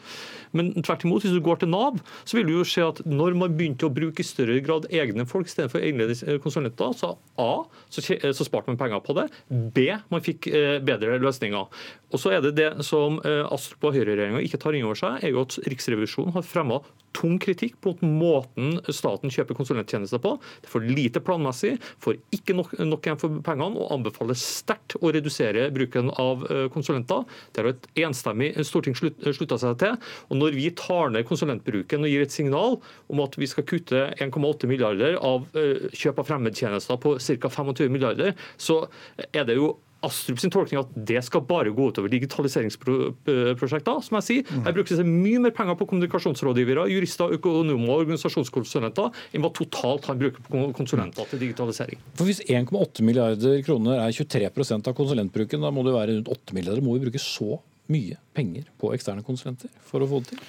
Men 0.55 0.71
tvert 0.79 1.05
imot, 1.05 1.25
hvis 1.25 1.35
du 1.35 1.41
går 1.43 1.61
til 1.61 1.71
Nav, 1.73 1.99
så 2.23 2.39
vil 2.39 2.49
du 2.49 2.55
jo 2.57 2.65
se 2.67 2.83
at 2.85 3.01
når 3.07 3.37
man 3.39 3.55
begynte 3.57 3.87
å 3.87 3.93
bruke 3.93 4.23
i 4.23 4.27
større 4.27 4.57
grad 4.65 4.87
egne 4.93 5.27
folk 5.29 5.49
istedenfor 5.49 5.83
egne 5.83 6.09
konsulenter, 6.43 6.95
så 6.97 7.15
A, 7.41 7.65
så, 7.91 8.03
så 8.05 8.47
sparte 8.47 8.71
man 8.71 8.79
penger 8.79 9.03
på 9.05 9.15
det. 9.17 9.27
B, 9.49 9.89
man 10.11 10.23
fikk 10.25 10.49
eh, 10.51 10.77
bedre 10.85 11.19
løsninger. 11.21 11.71
Og 12.15 12.21
så 12.21 12.35
er 12.35 12.43
det 12.45 12.55
det 12.59 12.69
som 12.87 13.19
eh, 13.27 13.43
Astrup 13.51 13.89
og 13.89 13.97
høyreregjeringa 13.97 14.43
ikke 14.45 14.61
tar 14.61 14.77
inn 14.77 14.87
over 14.87 14.99
seg, 14.99 15.19
er 15.23 15.33
jo 15.35 15.43
at 15.43 15.57
Riksrevisjonen 15.67 16.35
har 16.35 16.45
fremma 16.47 16.79
tung 17.15 17.37
kritikk 17.39 17.77
mot 17.85 18.01
måten 18.03 18.79
staten 18.93 19.31
kjøper 19.31 19.57
konsulenttjenester 19.57 20.21
på. 20.23 20.35
Det 20.61 20.69
er 20.69 20.73
for 20.73 20.83
lite 20.85 21.21
planmessig, 21.23 21.75
får 22.03 22.19
ikke 22.35 22.55
nok, 22.57 22.73
nok 22.83 23.07
igjen 23.07 23.19
for 23.21 23.39
pengene 23.45 23.79
og 23.79 23.93
anbefaler 23.95 24.37
sterkt 24.39 24.97
å 24.99 25.11
redusere 25.15 25.69
bruken 25.75 26.11
av 26.21 26.45
eh, 26.49 26.65
konsulenter. 26.73 27.23
Det 27.51 27.63
har 27.63 27.71
et 27.71 27.89
enstemmig 28.05 28.51
storting 28.67 28.97
slutt, 28.97 29.19
slutta 29.35 29.59
seg 29.61 29.79
til. 29.81 29.99
og 30.29 30.39
Når 30.39 30.44
vi 30.53 30.69
tar 30.77 31.13
ned 31.13 31.25
konsulentbruken 31.27 32.05
og 32.05 32.11
gir 32.11 32.25
et 32.25 32.35
signal 32.35 32.77
om 33.09 33.23
at 33.23 33.37
vi 33.39 33.49
skal 33.49 33.65
kutte 33.67 34.05
1,8 34.21 34.69
milliarder 34.69 35.17
av 35.17 35.47
kjøp 35.55 36.21
av 36.21 36.29
fremmedtjenester 36.29 37.01
på 37.01 37.17
ca. 37.17 37.51
25 37.55 37.91
milliarder, 37.91 38.35
så 38.57 38.83
er 39.31 39.47
det 39.47 39.57
jo 39.59 39.75
Astrup 40.05 40.39
sin 40.41 40.51
tolkning 40.53 40.77
at 40.81 40.91
det 41.07 41.21
skal 41.25 41.43
bare 41.47 41.71
gå 41.73 41.89
utover 41.89 42.11
digitaliseringsprosjekter. 42.13 44.01
Som 44.05 44.17
jeg 44.19 44.25
sier, 44.27 44.51
her 44.65 44.75
brukes 44.75 44.99
det 44.99 45.07
mye 45.07 45.41
mer 45.41 45.53
penger 45.55 45.77
på 45.79 45.87
kommunikasjonsrådgivere, 45.89 46.87
jurister, 46.93 47.33
økonomer 47.39 47.93
og 47.93 48.03
organisasjonskonsulenter 48.03 49.07
enn 49.33 49.45
hva 49.45 49.53
totalt 49.55 50.09
han 50.11 50.19
bruker 50.21 50.45
på 50.45 50.65
konsulenter 50.77 51.29
til 51.31 51.41
digitalisering. 51.47 52.01
For 52.19 52.29
Hvis 52.29 52.43
1,8 52.45 53.05
milliarder 53.05 53.61
kroner 53.65 54.03
er 54.03 54.15
23% 54.15 54.91
av 54.91 54.97
konsulentbruken, 54.97 55.63
da 55.65 55.73
må 55.73 55.85
det 55.87 55.95
være 55.95 56.19
rundt 56.19 56.33
8 56.35 56.57
milliarder. 56.57 56.85
Må 56.85 56.99
vi 56.99 57.07
bruke 57.07 57.21
så 57.21 57.57
mye 57.91 58.19
penger 58.37 58.69
på 58.81 58.93
eksterne 58.95 59.25
konsulenter 59.25 59.73
for 59.85 60.03
å 60.03 60.09
få 60.09 60.23
det 60.23 60.33
til? 60.33 60.45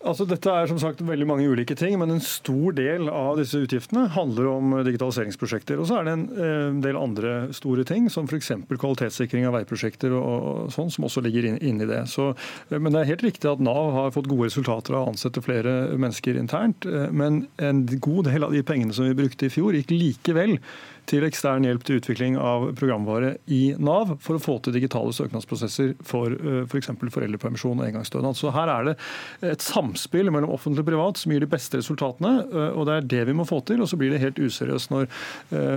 Altså, 0.00 0.24
dette 0.24 0.48
er 0.48 0.64
som 0.64 0.78
sagt 0.80 1.02
veldig 1.04 1.26
mange 1.28 1.44
ulike 1.44 1.74
ting, 1.76 1.92
men 2.00 2.14
en 2.14 2.22
stor 2.24 2.72
del 2.72 3.10
av 3.12 3.34
disse 3.36 3.58
utgiftene 3.60 4.06
handler 4.14 4.46
om 4.48 4.72
digitaliseringsprosjekter. 4.86 5.76
Og 5.76 5.90
så 5.90 5.98
er 5.98 6.06
det 6.06 6.14
en, 6.14 6.22
eh, 6.32 6.80
del 6.86 6.96
andre 6.96 7.52
store 7.52 7.84
ting, 7.84 8.08
som 8.08 8.24
f.eks. 8.24 8.64
kvalitetssikring 8.64 9.44
av 9.44 9.58
veiprosjekter 9.58 10.14
og, 10.16 10.72
sånn, 10.72 10.88
som 10.90 11.04
også 11.04 11.20
ligger 11.20 11.50
inne 11.50 11.60
inn, 11.60 11.82
i 11.84 11.90
det. 11.90 12.08
Så, 12.08 12.30
eh, 12.70 12.78
men 12.78 12.94
det 12.94 13.02
er 13.02 13.12
helt 13.12 13.26
riktig 13.28 13.52
at 13.52 13.60
Nav 13.60 13.92
har 13.92 14.10
fått 14.10 14.30
gode 14.30 14.48
resultater 14.48 14.96
av 14.96 15.04
å 15.04 15.12
ansette 15.12 15.44
flere 15.44 15.92
mennesker 15.92 16.40
internt. 16.40 16.86
Eh, 16.86 17.12
men 17.12 17.46
en 17.58 17.84
god 17.84 18.24
del 18.24 18.42
av 18.42 18.52
de 18.52 18.62
pengene 18.62 18.94
som 18.94 19.04
vi 19.04 19.12
brukte 19.12 19.50
i 19.50 19.52
fjor, 19.52 19.76
gikk 19.76 19.92
likevel 19.92 20.56
til 21.08 21.24
ekstern 21.26 21.64
hjelp 21.66 21.84
til 21.86 22.00
utvikling 22.00 22.36
av 22.40 22.70
programvare 22.78 23.36
i 23.50 23.74
Nav 23.80 24.16
for 24.22 24.36
å 24.36 24.42
få 24.42 24.58
til 24.64 24.74
digitale 24.76 25.14
søknadsprosesser 25.16 25.94
for 26.06 26.34
f.eks. 26.66 26.90
For 26.90 27.12
foreldrepermisjon 27.14 27.80
og 27.80 27.86
engangsstønad. 27.86 28.36
Så 28.38 28.50
her 28.54 28.70
er 28.72 28.90
det 28.90 28.94
et 29.52 29.64
samspill 29.64 30.30
mellom 30.32 30.52
offentlig 30.52 30.84
og 30.84 30.90
privat 30.90 31.20
som 31.20 31.32
gir 31.32 31.42
de 31.42 31.48
beste 31.50 31.80
resultatene, 31.80 32.32
og 32.74 32.84
det 32.88 32.96
er 32.96 33.08
det 33.14 33.22
vi 33.30 33.36
må 33.36 33.46
få 33.48 33.60
til. 33.66 33.82
Og 33.82 33.88
så 33.90 33.98
blir 34.00 34.12
det 34.12 34.20
helt 34.22 34.40
useriøst 34.40 34.92
når, 34.92 35.08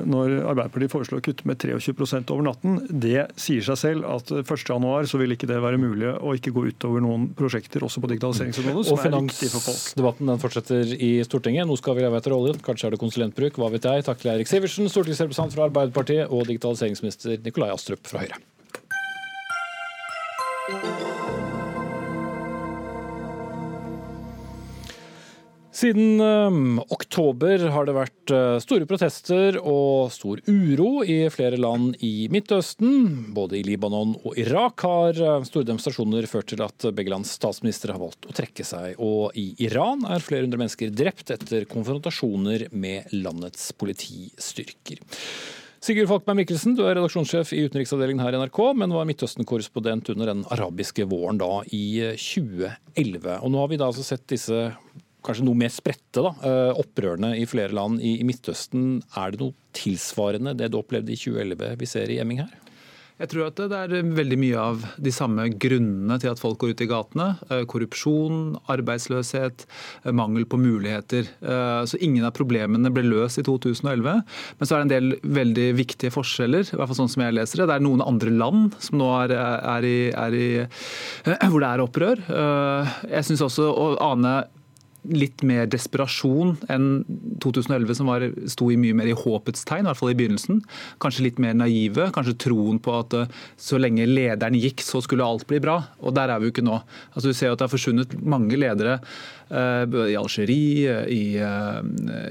når 0.09 0.35
Arbeiderpartiet 0.51 0.93
foreslår 0.93 1.21
å 1.21 1.25
kutte 1.25 1.47
med 1.49 1.61
23% 1.63 2.33
over 2.33 2.47
natten. 2.49 2.81
Det 2.89 3.27
sier 3.39 3.65
seg 3.65 3.79
selv 3.79 4.09
at 4.09 4.33
1.1 4.43 5.09
så 5.09 5.21
vil 5.21 5.35
ikke 5.35 5.49
det 5.49 5.61
være 5.63 5.81
mulig 5.81 6.11
å 6.13 6.35
ikke 6.37 6.53
gå 6.55 6.67
utover 6.71 7.03
noen 7.03 7.29
prosjekter 7.37 7.85
også 7.85 8.03
på 8.03 8.11
digitaliseringsområdet, 8.13 8.87
som 8.89 8.99
er 8.99 9.17
viktig 9.17 9.51
for 9.53 9.67
folk. 9.69 9.81
Finansdebatten 9.83 10.31
den 10.33 10.41
fortsetter 10.41 10.93
i 10.97 11.11
Stortinget. 11.27 11.67
Nå 11.69 11.77
skal 11.79 11.97
vi 11.97 12.05
leve 12.05 12.19
etter 12.19 12.35
oljen, 12.35 12.59
kanskje 12.63 12.89
er 12.89 12.95
det 12.95 13.01
konsulentbruk, 13.01 13.59
hva 13.61 13.71
vet 13.73 13.87
jeg. 13.89 14.05
Takk 14.07 14.21
til 14.21 14.33
Eirik 14.33 14.49
Sivertsen, 14.49 14.89
stortingsrepresentant 14.91 15.12
stortingsrepresentant 15.13 15.55
fra 15.55 15.67
Arbeiderpartiet 15.69 16.31
og 16.33 16.47
digitaliseringsminister 16.49 17.37
Nikolai 17.45 17.71
Astrup 17.73 18.07
fra 18.07 18.23
Høyre. 18.23 18.41
Siden 25.73 26.21
ø, 26.21 26.81
oktober 26.93 27.63
har 27.73 27.87
det 27.87 27.95
vært 27.97 28.31
uh, 28.33 28.59
store 28.61 28.85
protester 28.85 29.55
og 29.57 30.11
stor 30.13 30.43
uro 30.45 31.01
i 31.01 31.23
flere 31.33 31.57
land 31.57 31.95
i 32.05 32.27
Midtøsten. 32.29 33.31
Både 33.33 33.57
i 33.57 33.63
Libanon 33.65 34.13
og 34.21 34.37
Irak 34.37 34.85
har 34.85 35.17
uh, 35.17 35.47
store 35.47 35.65
demonstrasjoner 35.71 36.29
ført 36.29 36.51
til 36.53 36.61
at 36.61 36.85
begge 36.93 37.09
lands 37.15 37.33
statsministre 37.39 37.95
har 37.95 38.03
valgt 38.03 38.29
å 38.29 38.37
trekke 38.37 38.67
seg. 38.69 39.01
Og 39.01 39.33
i 39.33 39.47
Iran 39.65 40.05
er 40.05 40.21
flere 40.21 40.45
hundre 40.45 40.61
mennesker 40.61 40.93
drept 40.93 41.33
etter 41.33 41.65
konfrontasjoner 41.65 42.67
med 42.69 43.09
landets 43.17 43.71
politistyrker. 43.73 45.01
Sigurd 45.83 46.07
Falkberg 46.07 46.37
Mikkelsen, 46.37 46.77
du 46.77 46.85
er 46.85 46.93
redaksjonssjef 46.95 47.49
i 47.57 47.65
utenriksavdelingen 47.65 48.21
her 48.23 48.37
i 48.37 48.45
NRK, 48.45 48.59
men 48.77 48.93
var 48.93 49.09
Midtøsten-korrespondent 49.09 50.13
under 50.13 50.29
den 50.31 50.45
arabiske 50.53 51.09
våren 51.11 51.41
da 51.41 51.57
i 51.75 52.13
2011. 52.13 53.41
Og 53.41 53.51
nå 53.51 53.59
har 53.59 53.73
vi 53.73 53.81
da 53.81 53.89
altså 53.89 54.05
sett 54.05 54.23
disse 54.31 54.69
kanskje 55.23 55.45
noe 55.47 55.59
mer 55.59 55.71
spredte 55.73 56.23
da, 56.25 56.33
eh, 56.43 56.71
opprørene 56.79 57.33
i 57.39 57.47
flere 57.49 57.75
land 57.75 58.01
i, 58.03 58.19
Midtøsten. 58.23 59.01
Er 59.19 59.31
det 59.31 59.41
noe 59.43 59.55
tilsvarende 59.75 60.55
det 60.57 60.71
du 60.71 60.79
opplevde 60.79 61.13
i 61.13 61.19
2011 61.19 61.79
vi 61.79 61.89
ser 61.89 62.11
i 62.11 62.19
Emming 62.23 62.43
her? 62.43 62.59
Jeg 63.21 63.29
tror 63.29 63.45
at 63.45 63.59
det 63.69 63.77
er 63.77 64.07
veldig 64.17 64.37
mye 64.41 64.57
av 64.57 64.85
de 64.97 65.11
samme 65.13 65.45
grunnene 65.61 66.15
til 66.19 66.31
at 66.31 66.39
folk 66.41 66.57
går 66.59 66.73
ut 66.73 66.81
i 66.81 66.87
gatene. 66.89 67.27
Eh, 67.45 67.61
korrupsjon, 67.69 68.57
arbeidsløshet, 68.73 69.67
eh, 70.03 70.11
mangel 70.11 70.47
på 70.49 70.57
muligheter. 70.57 71.29
Så 71.85 71.99
ingen 72.01 72.25
av 72.25 72.33
problemene 72.33 72.91
ble 72.91 73.03
løst 73.05 73.37
i 73.37 73.43
2011. 73.43 74.23
Men 74.59 74.67
så 74.67 74.75
er 74.75 74.83
det 74.83 74.83
en 74.83 74.95
del 74.95 75.19
veldig 75.21 75.67
viktige 75.77 76.11
forskjeller, 76.11 76.65
i 76.65 76.75
hvert 76.75 76.89
fall 76.89 76.99
sånn 77.03 77.13
som 77.13 77.23
jeg 77.23 77.37
leser 77.37 77.61
det. 77.61 77.67
Det 77.69 77.75
er 77.77 77.85
noen 77.85 78.01
andre 78.01 78.33
land 78.33 78.73
som 78.79 78.97
nå 78.97 79.07
er, 79.21 79.35
er, 79.37 79.85
i, 79.85 80.09
er 80.09 80.33
i, 80.33 80.49
hvor 81.47 81.61
det 81.61 81.69
er 81.69 81.85
opprør. 81.85 82.25
Jeg 83.07 83.29
syns 83.29 83.45
også 83.45 83.69
å 83.69 83.87
ane 84.09 84.35
litt 85.09 85.43
mer 85.45 85.67
desperasjon 85.71 86.55
enn 86.71 86.87
2011, 87.43 87.97
som 87.99 88.09
var, 88.11 88.25
sto 88.49 88.69
i 88.71 88.77
mye 88.79 88.95
mer 88.97 89.09
i 89.11 89.17
håpets 89.17 89.65
tegn, 89.67 89.83
i 89.83 89.89
hvert 89.89 89.99
fall 89.99 90.13
i 90.13 90.17
begynnelsen. 90.19 90.61
Kanskje 91.03 91.27
litt 91.27 91.41
mer 91.43 91.57
naive. 91.57 92.09
Kanskje 92.15 92.37
troen 92.45 92.79
på 92.83 92.95
at 93.01 93.15
eh, 93.17 93.39
så 93.59 93.79
lenge 93.81 94.07
lederen 94.09 94.57
gikk, 94.59 94.83
så 94.85 95.03
skulle 95.03 95.27
alt 95.27 95.47
bli 95.49 95.61
bra. 95.63 95.79
Og 96.03 96.15
der 96.15 96.31
er 96.31 96.41
vi 96.41 96.49
jo 96.49 96.55
ikke 96.55 96.65
nå. 96.65 96.79
Altså, 97.13 97.29
du 97.29 97.37
ser 97.37 97.53
at 97.53 97.59
det 97.59 97.67
har 97.67 97.73
forsvunnet 97.73 98.17
mange 98.23 98.59
ledere 98.59 98.99
i 99.51 100.15
Algerie, 100.17 100.95
i 101.11 101.23
uh, 101.41 101.81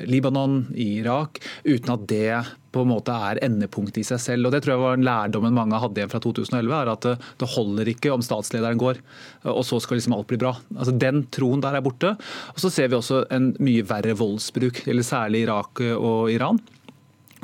Libanon, 0.09 0.66
i 0.75 0.98
Irak, 1.01 1.40
uten 1.64 1.94
at 1.94 2.07
det 2.11 2.40
på 2.72 2.83
en 2.83 2.90
måte 2.90 3.14
er 3.29 3.40
endepunktet 3.44 4.01
i 4.01 4.07
seg 4.07 4.20
selv. 4.22 4.48
Og 4.48 4.55
Det 4.55 4.62
tror 4.64 4.75
jeg 4.75 4.83
var 4.83 5.05
lærdommen 5.05 5.55
mange 5.55 5.81
hadde 5.81 6.01
igjen 6.01 6.12
fra 6.12 6.22
2011. 6.25 6.72
er 6.79 6.92
At 6.94 7.09
det 7.42 7.51
holder 7.55 7.90
ikke 7.92 8.14
om 8.14 8.25
statslederen 8.25 8.81
går, 8.81 9.03
og 9.53 9.62
så 9.68 9.81
skal 9.83 10.01
liksom 10.01 10.16
alt 10.16 10.31
bli 10.31 10.40
bra. 10.40 10.55
Altså 10.75 10.96
Den 10.96 11.27
troen 11.35 11.62
der 11.64 11.77
er 11.77 11.85
borte. 11.85 12.14
Og 12.55 12.62
Så 12.64 12.72
ser 12.72 12.88
vi 12.88 12.96
også 12.96 13.27
en 13.31 13.53
mye 13.61 13.85
verre 13.85 14.16
voldsbruk, 14.16 14.87
eller 14.88 15.05
særlig 15.07 15.44
Irak 15.44 15.85
og 15.98 16.33
Iran. 16.33 16.62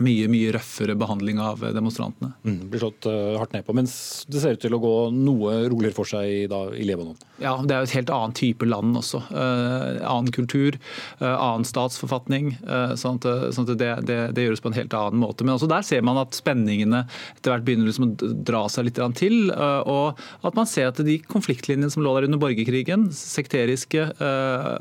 Mye 0.04 0.28
mye 0.30 0.52
røffere 0.54 0.94
behandling 0.98 1.40
av 1.42 1.62
demonstrantene. 1.74 2.32
Mm, 2.46 2.58
blir 2.70 2.82
slått 2.82 3.08
uh, 3.10 3.36
hardt 3.38 3.54
ned 3.56 3.66
på, 3.66 3.74
Mens 3.76 3.92
det 4.30 4.42
ser 4.42 4.56
ut 4.56 4.62
til 4.62 4.76
å 4.76 4.80
gå 4.82 4.94
noe 5.14 5.54
roligere 5.70 5.96
for 5.96 6.08
seg 6.08 6.28
i, 6.28 6.40
da, 6.50 6.64
i 6.74 6.86
Libanon. 6.86 7.18
Ja, 7.42 7.56
Det 7.62 7.74
er 7.74 7.82
jo 7.82 7.88
et 7.88 7.96
helt 7.96 8.12
annet 8.14 8.38
type 8.38 8.68
land 8.68 8.98
også. 8.98 9.22
Uh, 9.30 9.98
annen 10.06 10.30
kultur, 10.34 10.78
uh, 11.22 11.34
annen 11.34 11.66
statsforfatning. 11.68 12.54
sånn 12.98 13.18
at, 13.18 13.26
sånn 13.54 13.66
at 13.66 13.78
det, 13.80 13.90
det, 14.08 14.18
det, 14.36 14.44
gjøres 14.46 14.62
på 14.62 14.70
en 14.70 14.78
helt 14.78 14.94
annen 14.96 15.20
måte. 15.22 15.44
Men 15.44 15.56
også 15.56 15.68
der 15.70 15.84
ser 15.86 16.04
man 16.06 16.20
at 16.20 16.36
spenningene 16.36 17.04
etter 17.36 17.52
hvert 17.52 17.66
begynner 17.66 17.88
liksom 17.88 18.08
å 18.08 18.32
dra 18.46 18.64
seg 18.72 18.88
litt 18.88 19.00
til. 19.18 19.50
og 19.50 20.18
at 20.46 20.56
man 20.56 20.66
ser 20.68 20.90
at 20.90 21.00
de 21.04 21.18
konfliktlinjene 21.22 21.90
som 21.92 22.02
lå 22.04 22.12
der 22.16 22.26
under 22.28 22.40
borgerkrigen, 22.42 23.08
sekteriske 23.14 24.08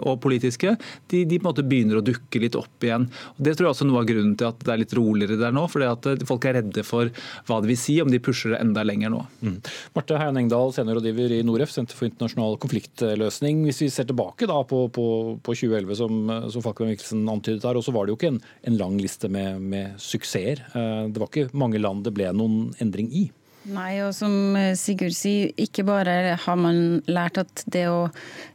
og 0.01 0.19
politiske, 0.23 0.75
de, 1.11 1.23
de, 1.23 1.37
på 1.37 1.45
en 1.45 1.49
måte 1.51 1.65
begynner 1.67 1.99
å 1.99 2.05
dukke 2.05 2.41
litt 2.41 2.57
opp 2.59 2.83
igjen. 2.83 3.07
Og 3.37 3.45
det 3.45 3.55
tror 3.55 3.67
jeg 3.67 3.75
også 3.75 3.85
er 3.85 3.91
noe 3.91 4.01
av 4.01 4.09
grunnen 4.09 4.35
til 4.39 4.49
at 4.49 4.65
det 4.65 4.73
er 4.73 4.81
litt 4.83 4.97
rolig 4.97 5.06
roligere 5.07 5.39
der 5.39 5.55
nå. 5.55 5.65
fordi 5.71 5.87
at 5.89 6.09
eh, 6.11 6.25
folk 6.27 6.45
er 6.47 6.59
redde 6.59 6.83
for 6.87 7.11
hva 7.47 7.59
det 7.63 7.71
vil 7.71 7.79
si 7.79 7.97
om 8.03 8.11
de 8.11 8.21
pusher 8.23 8.53
det 8.53 8.61
enda 8.63 8.83
lenger 8.87 9.13
nå. 9.13 9.23
Mm. 9.41 9.57
Marte 9.95 10.19
Heian 10.19 10.39
Engdahl, 10.41 10.73
seniorrådgiver 10.75 11.37
i 11.37 11.41
Noref, 11.47 11.71
Senter 11.73 11.97
for 11.97 12.09
internasjonal 12.09 12.59
konfliktløsning. 12.63 13.63
Hvis 13.67 13.83
vi 13.85 13.91
ser 13.93 14.09
tilbake 14.09 14.49
da 14.49 14.61
på, 14.67 14.85
på, 14.93 15.07
på 15.43 15.57
2011, 15.57 15.97
som, 15.99 16.21
som 16.53 16.65
Falkman 16.65 16.93
Mikkelsen 16.93 17.25
antydet 17.31 17.65
her, 17.67 17.81
så 17.83 17.95
var 17.95 18.05
det 18.05 18.15
jo 18.15 18.19
ikke 18.19 18.33
en, 18.35 18.43
en 18.69 18.79
lang 18.79 18.99
liste 19.01 19.31
med, 19.31 19.61
med 19.61 19.97
suksesser. 20.01 20.63
Eh, 20.73 21.03
det 21.11 21.21
var 21.21 21.31
ikke 21.31 21.51
mange 21.57 21.81
land 21.81 22.05
det 22.07 22.15
ble 22.17 22.31
noen 22.35 22.71
endring 22.83 23.11
i. 23.13 23.27
Nei, 23.67 23.97
og 23.99 24.13
som 24.15 24.55
eh, 24.55 24.73
Sigurd 24.79 25.11
sier, 25.11 25.49
ikke 25.59 25.83
bare 25.87 26.37
har 26.39 26.59
man 26.59 27.01
lært 27.09 27.39
at 27.41 27.63
det 27.67 27.83
å 27.91 28.05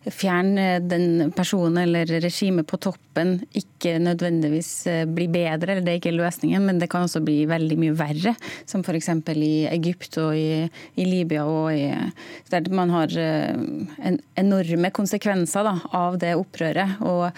fjerne 0.08 0.78
den 0.88 1.34
personen 1.36 1.82
eller 1.82 2.08
regimet 2.22 2.64
på 2.70 2.78
toppen 2.80 3.34
ikke 3.58 3.98
nødvendigvis 4.00 4.70
eh, 4.88 5.02
blir 5.04 5.28
bedre, 5.34 5.74
eller 5.74 5.84
det 5.84 5.92
er 5.92 6.00
ikke 6.00 6.14
løsningen, 6.16 6.64
men 6.64 6.80
det 6.80 6.88
kan 6.92 7.04
også 7.04 7.20
bli 7.26 7.42
veldig 7.50 7.76
mye 7.82 7.96
verre. 7.98 8.32
Som 8.64 8.86
f.eks. 8.86 9.10
i 9.36 9.50
Egypt 9.74 10.16
og 10.22 10.32
i, 10.38 10.64
i 10.96 11.06
Libya, 11.10 11.44
og 11.44 11.76
i, 11.76 11.92
der 12.48 12.72
man 12.72 12.94
har 12.94 13.12
eh, 13.12 13.52
en, 13.52 14.18
enorme 14.40 14.94
konsekvenser 14.96 15.68
da, 15.68 15.76
av 15.92 16.16
det 16.24 16.32
opprøret. 16.40 17.04
Og 17.04 17.28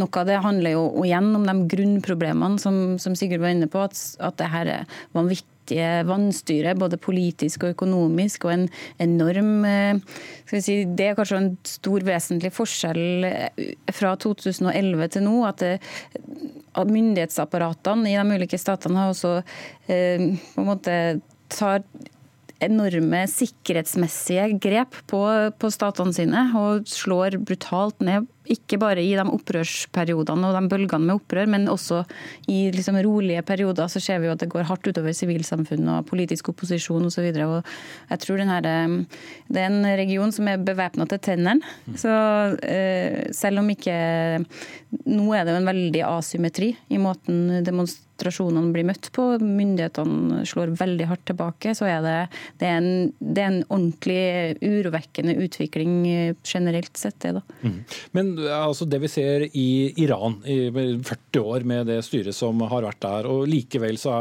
noe 0.00 0.24
av 0.24 0.32
det 0.32 0.40
handler 0.48 0.78
jo 0.78 0.88
igjen 1.04 1.28
om 1.36 1.44
de 1.44 1.58
grunnproblemene 1.76 2.56
som, 2.62 2.96
som 2.96 3.12
Sigurd 3.18 3.44
var 3.44 3.52
inne 3.52 3.68
på, 3.68 3.84
at, 3.84 4.00
at 4.24 4.40
det 4.40 4.52
her 4.56 4.74
er 4.78 5.00
vanvittig 5.12 5.57
vanvittige 5.68 6.06
vannstyret, 6.08 6.78
både 6.78 6.98
politisk 6.98 7.64
og 7.64 7.74
økonomisk, 7.74 8.44
og 8.44 8.52
en 8.52 8.68
enorm 8.98 9.64
eh, 9.64 9.98
si, 10.46 10.84
Det 10.84 11.08
er 11.10 11.14
kanskje 11.14 11.36
en 11.36 11.56
stor 11.64 12.00
vesentlig 12.04 12.52
forskjell 12.52 13.24
eh, 13.24 13.74
fra 13.92 14.16
2011 14.16 15.08
til 15.08 15.22
nå. 15.22 15.46
at, 15.46 15.58
det, 15.58 15.80
Myndighetsapparatene 16.78 18.08
i 18.08 18.16
de 18.16 18.36
ulike 18.36 18.58
statene 18.58 18.98
har 18.98 19.10
også 19.10 19.42
eh, 19.88 20.38
på 20.54 20.62
en 20.62 20.68
måte 20.68 21.20
tar 21.48 21.82
enorme 22.60 23.22
sikkerhetsmessige 23.30 24.58
grep 24.58 24.94
på, 25.06 25.20
på 25.58 25.70
statene 25.70 26.12
sine 26.12 26.48
og 26.58 26.88
slår 26.90 27.38
brutalt 27.38 28.00
ned 28.02 28.26
ikke 28.52 28.78
bare 28.80 29.04
i 29.04 29.14
de 29.16 29.24
opprørsperiodene 29.24 30.48
og 30.48 30.56
de 30.56 30.72
bølgene 30.72 31.08
med 31.08 31.18
opprør, 31.18 31.50
men 31.50 31.68
også 31.70 32.02
i 32.50 32.68
liksom 32.74 32.98
rolige 33.04 33.42
perioder 33.46 33.90
så 33.92 34.02
ser 34.02 34.22
vi 34.22 34.28
jo 34.28 34.34
at 34.36 34.42
det 34.42 34.50
går 34.52 34.68
hardt 34.68 34.88
utover 34.88 35.14
sivilsamfunn 35.16 35.88
og 35.94 36.06
politisk 36.08 36.50
opposisjon 36.52 37.08
osv. 37.08 37.28
Jeg 37.28 38.22
tror 38.24 38.42
Det 38.42 39.60
er 39.62 39.68
en 39.68 39.84
region 39.98 40.32
som 40.32 40.48
er 40.48 40.58
bevæpna 40.62 41.06
til 41.08 41.18
tennene. 41.18 41.60
Så 41.96 42.10
eh, 42.62 43.30
selv 43.32 43.62
om 43.62 43.70
ikke 43.70 43.96
Nå 45.08 45.24
er 45.36 45.44
det 45.44 45.52
jo 45.52 45.60
en 45.60 45.68
veldig 45.68 46.02
asymmetri 46.06 46.70
i 46.88 46.98
måten 47.00 47.58
demonstrasjonene 47.64 48.72
blir 48.72 48.86
møtt 48.88 49.10
på. 49.12 49.24
Myndighetene 49.42 50.40
slår 50.48 50.72
veldig 50.80 51.08
hardt 51.10 51.26
tilbake. 51.28 51.74
Så 51.76 51.84
er 51.90 52.00
det, 52.04 52.14
det, 52.60 52.70
er, 52.70 52.78
en, 52.80 53.12
det 53.20 53.44
er 53.44 53.50
en 53.50 53.66
ordentlig 53.66 54.22
urovekkende 54.64 55.36
utvikling 55.44 55.98
generelt 56.40 56.96
sett, 56.96 57.18
det. 57.20 57.34
da. 57.36 57.42
Mm. 57.60 57.76
Men 58.16 58.32
altså 58.46 58.86
det 58.88 59.00
vi 59.02 59.10
ser 59.10 59.44
i 59.48 59.68
Iran 60.00 60.38
i 60.48 60.70
40 60.70 61.42
år 61.42 61.66
med 61.68 61.88
det 61.90 61.98
styret 62.06 62.36
som 62.36 62.60
har 62.70 62.86
vært 62.86 63.00
der, 63.02 63.28
og 63.30 63.48
likevel 63.50 63.98
så 64.00 64.12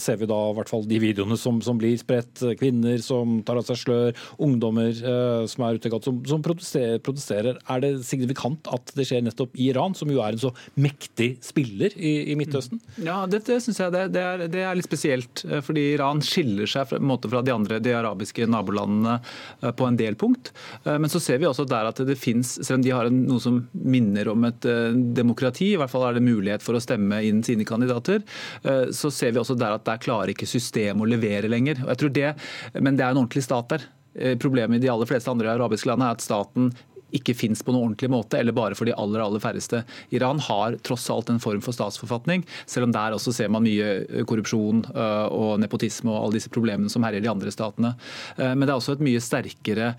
ser 0.00 0.20
vi 0.20 0.28
da 0.30 0.38
i 0.50 0.56
hvert 0.56 0.70
fall 0.70 0.86
de 0.88 1.00
videoene 1.02 1.38
som, 1.40 1.60
som 1.64 1.78
blir 1.80 1.96
spredt. 2.00 2.44
Kvinner 2.60 3.00
som 3.04 3.40
tar 3.46 3.60
av 3.60 3.66
seg 3.68 3.80
slør, 3.80 4.22
ungdommer 4.42 4.90
eh, 4.92 5.46
som 5.50 5.66
er 5.66 5.78
ute 5.78 5.92
som, 6.04 6.20
som 6.28 6.44
protesterer, 6.44 7.00
protesterer, 7.04 7.58
Er 7.72 7.82
det 7.82 7.92
signifikant 8.06 8.68
at 8.72 8.92
det 8.96 9.06
skjer 9.08 9.24
nettopp 9.26 9.56
i 9.56 9.70
Iran, 9.70 9.94
som 9.96 10.10
jo 10.12 10.22
er 10.24 10.36
en 10.36 10.42
så 10.46 10.52
mektig 10.80 11.36
spiller 11.44 11.94
i, 11.96 12.32
i 12.32 12.36
Midtøsten? 12.38 12.80
Ja, 13.02 13.22
det, 13.30 13.44
det 13.48 13.60
syns 13.64 13.80
jeg 13.82 13.94
det, 13.94 14.06
det, 14.14 14.22
er, 14.22 14.44
det, 14.46 14.62
er, 14.64 14.76
litt 14.78 14.88
spesielt. 14.88 15.44
Eh, 15.48 15.62
fordi 15.64 15.88
Iran 15.94 16.22
skiller 16.24 16.68
seg 16.70 16.88
fra, 16.90 17.00
fra 17.00 17.44
de 17.46 17.54
andre 17.54 17.80
de 17.82 17.94
arabiske 17.96 18.48
nabolandene 18.50 19.18
eh, 19.62 19.72
på 19.76 19.88
en 19.88 19.98
del 19.98 20.18
punkt. 20.18 20.52
Eh, 20.84 20.96
men 20.98 21.12
så 21.12 21.22
ser 21.22 21.40
vi 21.42 21.48
også 21.48 21.66
der 21.68 21.90
at 21.90 22.02
det 22.06 22.18
fins, 22.20 22.56
selv 22.60 22.80
om 22.80 22.86
de 22.86 22.94
har 22.94 23.10
en, 23.10 23.22
noe 23.28 23.42
som 23.42 23.55
minner 23.72 24.30
om 24.32 24.46
et 24.48 24.68
uh, 24.68 24.94
demokrati, 25.16 25.72
i 25.74 25.80
hvert 25.80 25.92
fall 25.92 26.06
er 26.08 26.18
det 26.18 26.24
mulighet 26.26 26.64
for 26.64 26.76
å 26.76 26.82
stemme 26.82 27.22
inn 27.26 27.42
sine 27.46 27.66
kandidater, 27.68 28.24
uh, 28.66 28.86
så 28.94 29.12
ser 29.14 29.34
vi 29.34 29.42
også 29.42 29.58
der 29.58 29.76
at 29.76 29.86
der 29.88 30.02
klarer 30.02 30.34
ikke 30.34 30.48
systemet 30.48 31.04
å 31.04 31.10
levere 31.10 31.50
lenger. 31.52 31.82
Og 31.84 31.92
jeg 31.94 32.02
tror 32.02 32.16
det, 32.16 32.32
Men 32.80 32.96
det 32.96 33.04
er 33.04 33.14
en 33.14 33.22
ordentlig 33.22 33.44
stat 33.46 33.70
der. 33.72 33.86
Eh, 34.18 34.36
problemet 34.38 34.76
i 34.76 34.86
de 34.86 34.88
aller 34.88 35.08
fleste 35.08 35.30
andre 35.30 35.52
arabiske 35.52 35.88
land 35.90 36.04
er 36.04 36.14
at 36.16 36.24
staten 36.24 36.70
ikke 37.14 37.36
fins 37.38 37.62
på 37.62 37.72
noen 37.72 37.92
ordentlig 37.92 38.10
måte, 38.10 38.38
eller 38.40 38.56
bare 38.56 38.76
for 38.78 38.88
de 38.88 38.94
aller 38.98 39.22
aller 39.22 39.42
færreste. 39.42 39.82
Iran 40.14 40.40
har 40.42 40.78
tross 40.86 41.06
alt 41.12 41.30
en 41.30 41.40
form 41.42 41.62
for 41.64 41.76
statsforfatning, 41.76 42.44
selv 42.66 42.88
om 42.88 42.94
der 42.94 43.16
også 43.16 43.34
ser 43.34 43.52
man 43.52 43.66
mye 43.66 43.92
eh, 44.02 44.24
korrupsjon 44.28 44.82
eh, 44.90 45.26
og 45.30 45.60
nepotisme 45.62 46.12
og 46.12 46.24
alle 46.24 46.40
disse 46.40 46.52
problemene 46.52 46.92
som 46.92 47.06
herjer 47.06 47.24
de 47.24 47.32
andre 47.32 47.54
statene. 47.54 47.94
Eh, 48.36 48.52
men 48.54 48.66
det 48.66 48.72
er 48.72 48.80
også 48.80 48.96
et 48.96 49.06
mye 49.06 49.22
sterkere 49.22 49.94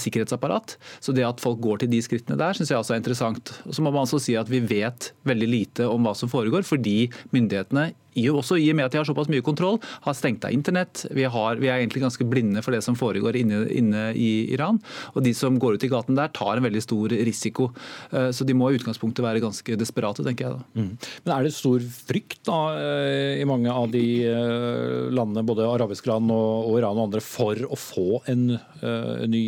sikkerhetsapparat. 0.00 0.76
Så 1.02 1.12
det 1.16 1.24
at 1.26 1.42
folk 1.42 1.58
går 1.64 1.82
til 1.82 1.90
de 1.92 2.00
skrittene 2.04 2.38
der, 2.38 2.56
syns 2.56 2.70
jeg 2.72 2.78
også 2.78 2.96
er 2.96 3.02
interessant. 3.02 3.52
Så 3.66 3.82
må 3.82 3.90
man 3.90 4.04
altså 4.04 4.20
si 4.22 4.36
at 4.38 4.50
vi 4.50 4.62
vet 4.64 5.10
veldig 5.26 5.48
lite 5.50 5.88
om 5.90 6.06
hva 6.06 6.14
som 6.16 6.30
foregår, 6.32 6.66
fordi 6.66 7.06
myndighetene 7.34 7.90
også 8.24 8.56
i 8.56 8.70
og 8.70 8.76
med 8.78 8.86
at 8.86 8.94
de 8.94 9.00
har 9.00 9.06
såpass 9.08 9.28
mye 9.28 9.44
kontroll, 9.44 9.78
har 10.06 10.16
stengt 10.16 10.44
av 10.44 10.54
internett. 10.54 11.04
Vi, 11.12 11.24
har, 11.24 11.56
vi 11.60 11.68
er 11.68 11.80
egentlig 11.80 12.02
ganske 12.02 12.24
blinde 12.24 12.62
for 12.64 12.72
det 12.72 12.82
som 12.84 12.96
foregår 12.96 13.36
inne, 13.36 13.66
inne, 13.68 14.08
i 14.16 14.52
Iran. 14.54 14.80
Og 15.14 15.22
de 15.26 15.34
som 15.36 15.58
går 15.60 15.76
ut 15.76 15.84
i 15.84 15.90
gaten 15.92 16.16
der, 16.16 16.32
tar 16.36 16.58
en 16.58 16.66
veldig 16.66 16.82
stor 16.84 17.14
risiko. 17.28 17.70
Eh, 18.10 18.28
så 18.34 18.46
de 18.46 18.56
må 18.56 18.70
i 18.70 18.78
utgangspunktet 18.78 19.24
være 19.24 19.42
ganske 19.44 19.78
desperate, 19.80 20.24
tenker 20.26 20.46
jeg 20.46 20.56
da. 20.58 20.66
Mm. 20.76 20.90
Men 21.24 21.34
er 21.36 21.46
det 21.46 21.54
stor 21.56 21.84
frykt 22.10 22.42
da, 22.48 22.60
eh, 22.80 23.40
i 23.40 23.48
mange 23.48 23.72
av 23.72 23.90
de 23.94 24.04
eh, 24.28 25.06
landene, 25.16 25.46
både 25.46 25.68
arabiske 25.68 26.10
land 26.10 26.32
og, 26.34 26.74
Iran 26.76 26.98
og 26.98 27.08
andre, 27.08 27.22
for 27.24 27.58
å 27.66 27.78
få 27.78 28.20
en 28.30 28.48
ny 29.30 29.44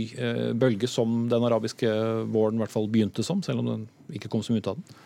bølge 0.58 0.88
som 0.90 1.26
den 1.30 1.44
arabiske 1.44 1.90
våren 2.32 2.56
i 2.56 2.62
hvert 2.62 2.72
fall 2.72 2.88
begynte 2.90 3.24
som, 3.26 3.42
selv 3.44 3.62
om 3.62 3.68
den 3.68 3.84
ikke 4.16 4.30
kom 4.32 4.42
så 4.44 4.54
mye 4.54 4.64
ut 4.64 4.70
av 4.72 4.78
den? 4.78 4.96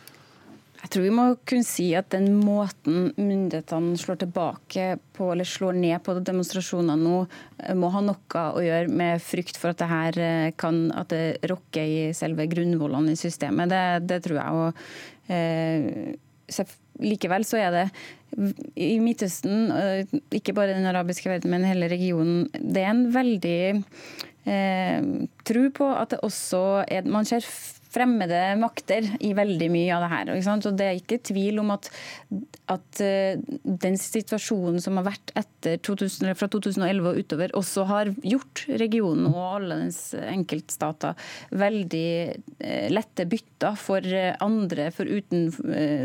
Jeg 0.83 0.91
tror 0.91 1.05
vi 1.05 1.13
må 1.15 1.25
kunne 1.47 1.67
si 1.67 1.85
at 1.95 2.09
den 2.11 2.41
måten 2.43 3.13
myndighetene 3.15 3.99
slår 4.01 4.19
tilbake 4.25 4.87
på, 5.15 5.29
eller 5.31 5.47
slår 5.47 5.77
ned 5.79 6.03
på 6.03 6.17
demonstrasjoner 6.19 6.99
nå, 6.99 7.21
eh, 7.63 7.77
må 7.79 7.93
ha 7.95 8.03
noe 8.03 8.43
å 8.51 8.65
gjøre 8.65 8.91
med 8.91 9.23
frykt 9.23 9.61
for 9.61 9.71
at 9.71 9.83
det 9.83 9.91
her 9.93 10.19
eh, 10.19 10.49
kan 10.59 10.89
at 10.99 11.15
det 11.15 11.53
rokker 11.53 11.87
i 11.87 12.03
selve 12.19 12.49
grunnvollene 12.51 13.15
i 13.15 13.21
systemet. 13.21 13.71
Det, 13.71 13.85
det 14.11 14.19
tror 14.27 14.41
jeg. 14.41 14.59
Og, 14.59 14.83
eh, 15.31 16.67
likevel 17.03 17.47
så 17.47 17.61
er 17.61 17.71
det 17.77 17.85
i 18.81 18.97
Midtøsten, 19.03 19.71
eh, 19.77 20.17
ikke 20.35 20.55
bare 20.57 20.75
den 20.75 20.89
arabiske 20.89 21.31
verden, 21.31 21.53
men 21.53 21.67
hele 21.69 21.91
regionen, 21.93 22.49
det 22.59 22.83
er 22.83 22.91
en 22.91 23.07
veldig 23.13 23.61
eh, 24.51 25.07
tro 25.47 25.65
på 25.79 25.93
at 25.95 26.15
det 26.15 26.23
også 26.27 26.63
er 26.89 27.07
Man 27.07 27.29
ser 27.29 27.47
fremmede 27.93 28.41
makter 28.61 29.07
i 29.21 29.33
veldig 29.37 29.69
mye 29.73 29.93
av 29.97 30.05
det 30.05 30.11
her. 30.13 30.33
Og 30.33 30.79
det 30.79 30.87
er 30.87 30.99
ikke 30.99 31.21
tvil 31.29 31.61
om 31.63 31.73
at, 31.75 31.91
at 32.73 33.03
uh, 33.05 33.41
den 33.63 33.99
situasjonen 34.01 34.81
som 34.83 34.99
har 35.01 35.11
vært 35.11 35.35
etter 35.39 35.79
2000, 35.85 36.33
fra 36.39 36.49
2011 36.53 37.11
og 37.11 37.21
utover, 37.21 37.55
også 37.59 37.87
har 37.91 38.13
gjort 38.25 38.65
regionen 38.81 39.29
og 39.31 39.59
alle 39.59 39.79
dens 39.85 40.01
enkeltstater 40.21 41.19
veldig 41.51 42.09
uh, 42.33 42.89
lette 42.93 43.29
bytter 43.29 43.79
for 43.81 44.07
uh, 44.07 44.33
andre, 44.45 44.89
for 44.95 45.09
uten 45.09 45.51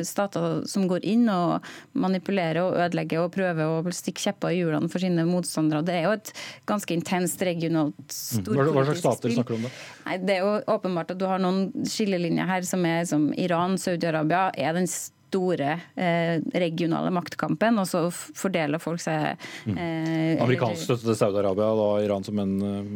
stater 0.07 0.63
som 0.67 0.88
går 0.89 1.05
inn 1.07 1.27
og 1.31 1.65
manipulerer 1.97 2.61
og 2.63 2.77
ødelegger 2.85 3.23
og 3.23 3.33
prøver 3.35 3.63
å 3.67 3.95
stikke 3.95 4.27
kjepper 4.27 4.53
i 4.53 4.61
hjulene 4.61 4.91
for 4.91 5.03
sine 5.03 5.25
motstandere. 5.27 5.85
Det 5.88 5.95
er 5.95 6.07
jo 6.07 6.15
et 6.17 6.33
ganske 6.69 6.95
intenst 6.95 7.41
regionalt 7.45 8.13
storpolitisk 8.13 8.75
Hva 8.75 8.85
slags 8.89 9.03
stater 9.03 9.35
snakker 9.35 9.55
du 9.55 9.59
om 9.59 9.67
det? 9.67 9.73
Nei, 10.07 10.17
det 10.23 10.38
er 10.38 10.45
jo 10.45 10.53
åpenbart 10.75 11.13
at 11.13 11.19
du 11.19 11.25
har 11.29 11.41
noen 11.41 11.67
skillelinjer 11.86 12.49
her 12.49 12.65
som 12.67 12.86
er 12.88 13.05
som 13.09 13.30
Iran, 13.38 13.78
Saudi-Arabia, 13.82 14.49
er 14.57 14.73
den 14.78 14.88
store 14.88 15.73
eh, 15.95 16.39
regionale 16.55 17.11
maktkampen, 17.13 17.80
og 17.82 17.88
så 17.89 18.05
fordeler 18.11 18.82
folk 18.82 19.01
seg 19.03 19.36
mm. 19.67 19.75
eh, 19.75 20.11
mm. 20.38 20.43
Amerikansk 20.45 20.88
støtte 20.88 21.09
til 21.09 21.19
Saudi-Arabia, 21.19 21.71
da 21.78 21.89
Iran 22.05 22.28
som 22.28 22.39
en 22.43 22.55
eh, 22.63 22.91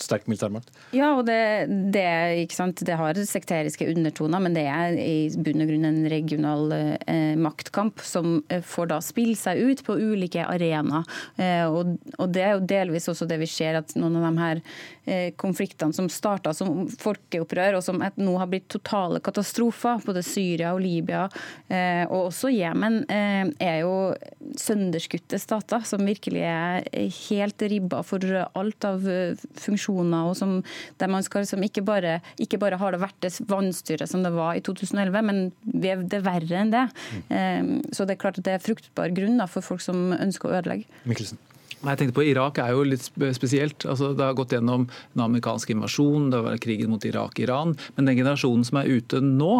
sterk 0.00 0.28
militærmakt? 0.30 0.70
Ja, 0.96 1.12
og 1.16 1.26
det, 1.28 1.66
det, 1.94 2.06
det, 2.82 2.96
har 2.98 3.18
sekteriske 3.28 3.88
undertoner, 3.92 4.42
men 4.42 4.56
det 4.56 4.64
er 4.70 4.96
i 4.98 5.16
bunn 5.36 5.64
og 5.64 5.70
grunn 5.70 5.88
en 5.88 6.00
regional 6.10 6.74
eh, 6.74 7.34
maktkamp 7.38 8.02
som 8.06 8.40
eh, 8.48 8.62
får 8.64 8.92
da 8.92 9.00
spille 9.04 9.36
seg 9.38 9.60
ut 9.62 9.84
på 9.86 9.96
ulike 9.98 10.44
arenaer. 10.46 11.06
Eh, 11.36 11.64
og, 11.66 11.96
og, 12.18 12.26
det 12.32 12.44
er 12.46 12.56
jo 12.56 12.66
delvis 12.74 13.08
også 13.12 13.28
det 13.30 13.40
vi 13.42 13.50
ser, 13.50 13.80
at 13.82 13.94
noen 13.98 14.18
av 14.20 14.26
de 14.28 14.42
her 14.42 14.62
eh, 15.04 15.28
konfliktene 15.40 15.94
som 15.96 16.10
starta 16.12 16.54
som 16.56 16.86
folkeopprør, 16.88 17.78
og 17.78 17.84
som 17.84 18.02
nå 18.02 18.36
har 18.40 18.50
blitt 18.50 18.68
totale 18.72 19.22
katastrofer, 19.24 20.02
både 20.06 20.24
Syria 20.26 20.72
og 20.76 20.82
Libya 20.84 21.26
eh, 21.68 22.04
og 22.08 22.30
også 22.30 22.52
Jemen, 22.52 23.02
eh, 23.10 23.48
er 23.62 23.82
jo 23.82 24.12
sønderskutte 24.58 25.40
stater 25.40 25.84
som 25.88 26.04
virkelig 26.06 26.44
er 26.46 26.88
helt 27.28 27.62
ribba 27.72 28.02
for 28.06 28.22
alt 28.52 28.86
av 28.86 29.02
funksjoner, 29.02 29.71
og 29.72 30.36
som, 30.38 30.58
der 31.00 31.12
man 31.12 31.22
skal 31.26 31.44
liksom 31.44 31.62
ikke, 31.66 31.84
bare, 31.86 32.20
ikke 32.42 32.60
bare 32.62 32.78
har 32.80 32.92
det 32.92 33.02
vært 33.02 33.20
det 33.24 33.32
vannstyret 33.50 34.10
som 34.10 34.24
det 34.24 34.32
var 34.34 34.56
i 34.58 34.64
2011, 34.64 35.22
men 35.22 35.52
det 35.62 35.94
er 35.94 36.26
verre 36.26 36.60
enn 36.62 36.72
det. 36.74 36.84
Mm. 37.30 37.80
Så 37.92 38.06
det 38.06 38.16
er 38.16 38.22
klart 38.22 38.40
at 38.40 38.46
det 38.46 38.56
er 38.56 38.64
fruktbar 38.64 39.14
grunn 39.14 39.40
da, 39.40 39.48
for 39.50 39.64
folk 39.64 39.82
som 39.84 40.12
ønsker 40.16 40.50
å 40.50 40.60
ødelegge. 40.60 40.88
Mikkelsen. 41.08 41.40
Jeg 41.82 41.98
tenkte 41.98 42.14
på 42.14 42.24
Irak 42.28 42.60
er 42.62 42.72
jo 42.76 42.84
litt 42.86 43.08
spesielt. 43.34 43.86
Altså, 43.88 44.12
det 44.14 44.22
har 44.22 44.36
gått 44.38 44.54
gjennom 44.54 44.84
den 44.86 45.24
amerikanske 45.24 45.74
invasjonen, 45.74 46.30
det 46.30 46.42
var 46.44 46.60
krigen 46.62 46.92
mot 46.92 47.04
Irak 47.08 47.34
og 47.34 47.42
Iran. 47.42 47.74
Men 47.96 48.08
den 48.08 48.20
generasjonen 48.20 48.66
som 48.66 48.78
er 48.78 48.90
ute 48.90 49.18
nå, 49.24 49.50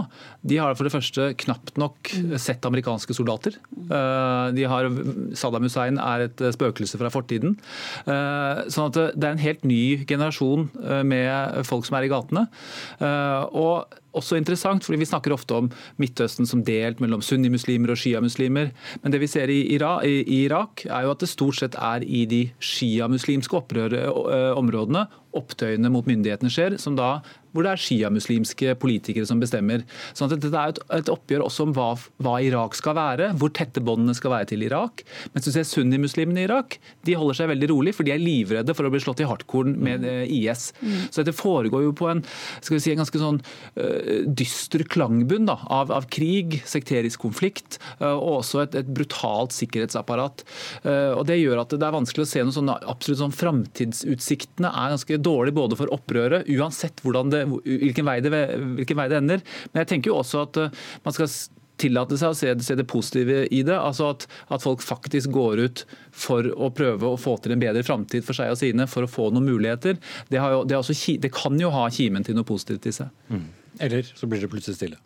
de 0.46 0.60
har 0.62 0.76
for 0.78 0.86
det 0.86 0.94
første 0.94 1.32
knapt 1.42 1.74
nok 1.82 2.12
sett 2.40 2.68
amerikanske 2.68 3.16
soldater. 3.16 3.58
Eh, 3.82 4.46
de 4.54 4.68
har, 4.70 4.90
Saddam 5.38 5.66
Hussein 5.66 5.98
er 6.02 6.28
et 6.28 6.44
spøkelse 6.54 7.00
fra 7.00 7.10
fortiden. 7.12 7.56
Eh, 8.06 8.62
sånn 8.72 8.92
at 8.92 9.00
det 9.16 9.26
er 9.26 9.34
en 9.34 9.42
helt 9.42 9.66
ny 9.66 9.82
generasjon 10.06 10.68
eh, 10.82 11.02
med 11.02 11.66
folk 11.66 11.88
som 11.88 11.98
er 11.98 12.06
i 12.06 12.12
gatene. 12.12 12.46
Og 13.02 14.01
også 14.12 14.36
interessant, 14.36 14.84
fordi 14.84 14.98
Vi 15.02 15.08
snakker 15.08 15.32
ofte 15.32 15.54
om 15.54 15.70
Midtøsten 15.98 16.46
som 16.46 16.62
delt 16.64 17.00
mellom 17.00 17.22
sunnimuslimer 17.22 17.90
og 17.90 17.96
sjiamuslimer. 17.98 18.70
Men 19.02 19.12
det 19.12 19.20
vi 19.20 19.26
ser 19.26 19.48
i 19.48 19.74
Irak, 19.74 20.86
er 20.86 21.02
jo 21.02 21.10
at 21.10 21.20
det 21.20 21.28
stort 21.28 21.56
sett 21.56 21.74
er 21.74 22.04
i 22.04 22.24
de 22.26 22.50
sjiamuslimske 22.60 23.56
områdene 24.56 25.06
opptøyene 25.32 25.90
mot 25.92 26.06
myndighetene 26.08 26.52
skjer, 26.52 26.76
som 26.78 26.96
da 26.96 27.22
hvor 27.52 27.66
det 27.66 27.72
er 27.72 27.82
sjiamuslimske 27.82 28.74
politikere 28.82 29.28
som 29.28 29.40
bestemmer. 29.42 29.84
Sånn 30.16 30.30
at 30.30 30.42
Dette 30.42 30.58
er 30.58 30.72
et, 30.98 31.10
oppgjør 31.12 31.44
også 31.46 31.66
om 31.68 31.74
hva, 31.76 31.90
hva, 32.24 32.36
Irak 32.42 32.76
skal 32.78 32.96
være, 32.98 33.30
hvor 33.38 33.52
tette 33.54 33.82
båndene 33.84 34.16
skal 34.16 34.34
være 34.34 34.50
til 34.52 34.64
Irak. 34.66 35.04
Mens 35.34 35.46
du 35.46 35.52
ser 35.54 35.68
sunnimuslimene 35.68 36.42
i 36.42 36.46
Irak 36.48 36.78
de 37.06 37.16
holder 37.18 37.38
seg 37.38 37.52
veldig 37.52 37.70
rolig, 37.72 37.94
for 37.96 38.08
de 38.08 38.14
er 38.14 38.22
livredde 38.22 38.74
for 38.76 38.88
å 38.88 38.92
bli 38.92 39.02
slått 39.02 39.22
i 39.22 39.28
hardkorn 39.28 39.76
med 39.82 40.06
eh, 40.08 40.24
IS. 40.32 40.70
Så 41.10 41.22
dette 41.22 41.36
foregår 41.36 41.86
jo 41.86 41.94
på 41.96 42.08
en, 42.10 42.22
skal 42.60 42.78
vi 42.78 42.82
si, 42.82 42.94
en 42.94 43.02
ganske 43.02 43.20
sånn 43.20 43.40
uh, 43.42 44.22
dyster 44.26 44.84
klangbunn 44.88 45.48
da, 45.48 45.58
av, 45.72 45.92
av, 45.94 46.08
krig, 46.12 46.60
sekterisk 46.68 47.22
konflikt 47.22 47.78
uh, 48.00 48.14
og 48.14 48.40
også 48.40 48.64
et, 48.64 48.78
et 48.82 48.92
brutalt 48.96 49.54
sikkerhetsapparat. 49.56 50.44
Uh, 50.86 51.12
og 51.18 51.26
Det 51.28 51.38
gjør 51.40 51.64
at 51.64 51.76
det 51.76 51.86
er 51.86 51.96
vanskelig 51.96 52.26
å 52.26 52.32
se 52.32 52.44
noe 52.44 52.56
sånn 52.56 52.72
absolutt 52.72 53.22
sånn 53.22 53.36
Framtidsutsiktene 53.42 54.70
er 54.70 54.92
ganske 54.94 55.18
dårlige 55.22 55.56
både 55.56 55.78
for 55.78 55.92
opprøret, 55.94 56.48
uansett 56.52 57.00
hvordan 57.04 57.32
det 57.32 57.41
hvilken, 57.48 58.06
vei 58.08 58.20
det, 58.24 58.32
hvilken 58.78 58.98
vei 58.98 59.08
det 59.12 59.18
ender. 59.18 59.42
Men 59.72 59.82
jeg 59.82 59.92
tenker 59.94 60.12
jo 60.12 60.20
også 60.20 60.46
at 60.46 60.60
eh, 60.62 60.80
man 61.04 61.16
skal 61.16 61.30
tillate 61.82 62.18
seg 62.20 62.32
å 62.32 62.36
se, 62.36 62.52
se, 62.62 62.76
det 62.78 62.86
positive 62.88 63.46
i 63.50 63.62
det. 63.66 63.76
altså 63.76 64.12
at, 64.12 64.26
at, 64.52 64.62
folk 64.62 64.82
faktisk 64.84 65.32
går 65.34 65.62
ut 65.64 65.84
for 66.14 66.46
å 66.52 66.70
prøve 66.74 67.08
å 67.08 67.20
få 67.20 67.36
til 67.42 67.54
en 67.54 67.62
bedre 67.62 67.84
framtid 67.86 68.26
for 68.26 68.38
seg 68.38 68.52
og 68.52 68.60
sine, 68.60 68.86
for 68.90 69.06
å 69.06 69.10
få 69.10 69.30
noen 69.32 69.48
muligheter. 69.50 69.98
Det, 70.28 70.38
jo, 70.38 70.62
det, 70.68 70.78
også, 70.78 71.16
det 71.22 71.32
kan 71.34 71.58
jo 71.60 71.72
ha 71.74 71.88
kimen 71.92 72.26
til 72.26 72.38
noe 72.38 72.48
positivt 72.48 72.90
i 72.90 72.94
seg. 73.02 73.10
Mm. 73.32 73.48
Eller 73.82 74.12
så 74.14 74.28
blir 74.28 74.44
det 74.44 74.52
plutselig 74.52 74.78
stille. 74.78 75.00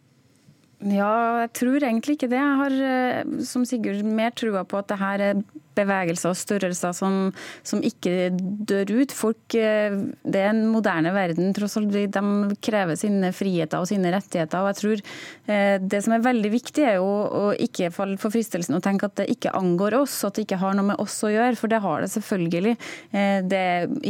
Ja, 0.84 1.46
jeg 1.46 1.52
tror 1.56 1.80
egentlig 1.80 2.18
ikke 2.18 2.28
det. 2.28 2.40
Jeg 2.42 2.58
har 2.60 2.74
eh, 2.90 3.36
som 3.48 3.64
Sigurd 3.68 4.04
mer 4.04 4.34
trua 4.36 4.66
på 4.68 4.82
at 4.82 4.90
det 4.90 4.98
her 5.00 5.24
er 5.30 5.40
bevegelser 5.76 6.32
og 6.32 6.38
størrelser 6.38 6.94
som, 6.96 7.18
som, 7.66 7.82
ikke 7.84 8.30
dør 8.36 8.92
ut. 9.02 9.14
Folk, 9.14 9.56
eh, 9.58 9.94
det 10.24 10.42
er 10.42 10.52
en 10.52 10.64
moderne 10.72 11.12
verden, 11.14 11.52
tross 11.56 11.76
alt. 11.78 11.92
De 11.92 12.56
krever 12.64 12.98
sine 12.98 13.32
friheter 13.36 13.82
og 13.82 13.90
sine 13.90 14.12
rettigheter. 14.14 14.62
og 14.62 14.72
jeg 14.72 14.80
tror 14.80 15.04
eh, 15.52 15.76
Det 15.82 16.02
som 16.04 16.16
er 16.16 16.24
veldig 16.24 16.52
viktig, 16.52 16.84
er 16.84 16.98
jo 16.98 17.06
å 17.06 17.44
ikke 17.52 17.92
falle 17.94 18.18
for 18.20 18.34
fristelsen 18.34 18.78
og 18.78 18.84
tenke 18.84 19.08
at 19.08 19.16
det 19.20 19.28
ikke 19.32 19.54
angår 19.56 19.98
oss, 20.00 20.18
at 20.26 20.36
det 20.36 20.46
ikke 20.46 20.60
har 20.62 20.76
noe 20.78 20.92
med 20.92 21.02
oss 21.02 21.18
å 21.26 21.32
gjøre. 21.32 21.56
For 21.60 21.72
det 21.72 21.82
har 21.84 22.02
det 22.02 22.12
selvfølgelig. 22.14 22.76
Eh, 23.12 23.38
det, 23.46 23.64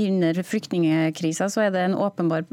under 0.07 0.43
flyktningkrisa 0.47 1.51
så 1.53 1.67
er 1.67 1.75
det 1.75 1.85
en 1.87 1.99
åpenbar 1.99 2.45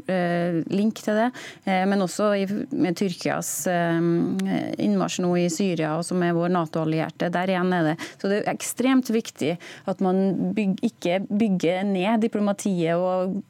link 0.74 0.98
til 1.04 1.16
det. 1.18 1.26
Men 1.64 2.02
også 2.02 2.30
med 2.74 2.96
Tyrkias 2.98 3.50
innmarsj 3.68 5.20
nå 5.22 5.30
i 5.38 5.46
Syria, 5.52 5.94
og 5.98 6.04
som 6.06 6.22
er 6.24 6.34
vår 6.36 6.52
Nato-allierte. 6.54 7.30
Der 7.32 7.52
igjen 7.52 7.72
er 7.76 7.90
det. 7.90 7.94
Så 8.20 8.30
det 8.30 8.40
er 8.42 8.52
ekstremt 8.52 9.03
ekstremt 9.04 9.14
viktig 9.14 9.56
at 9.86 10.00
man 10.00 10.52
byg, 10.54 10.78
ikke 10.82 11.20
bygger 11.28 11.84
ned 11.84 12.22
diplomatiet 12.22 12.96
og, 12.96 13.42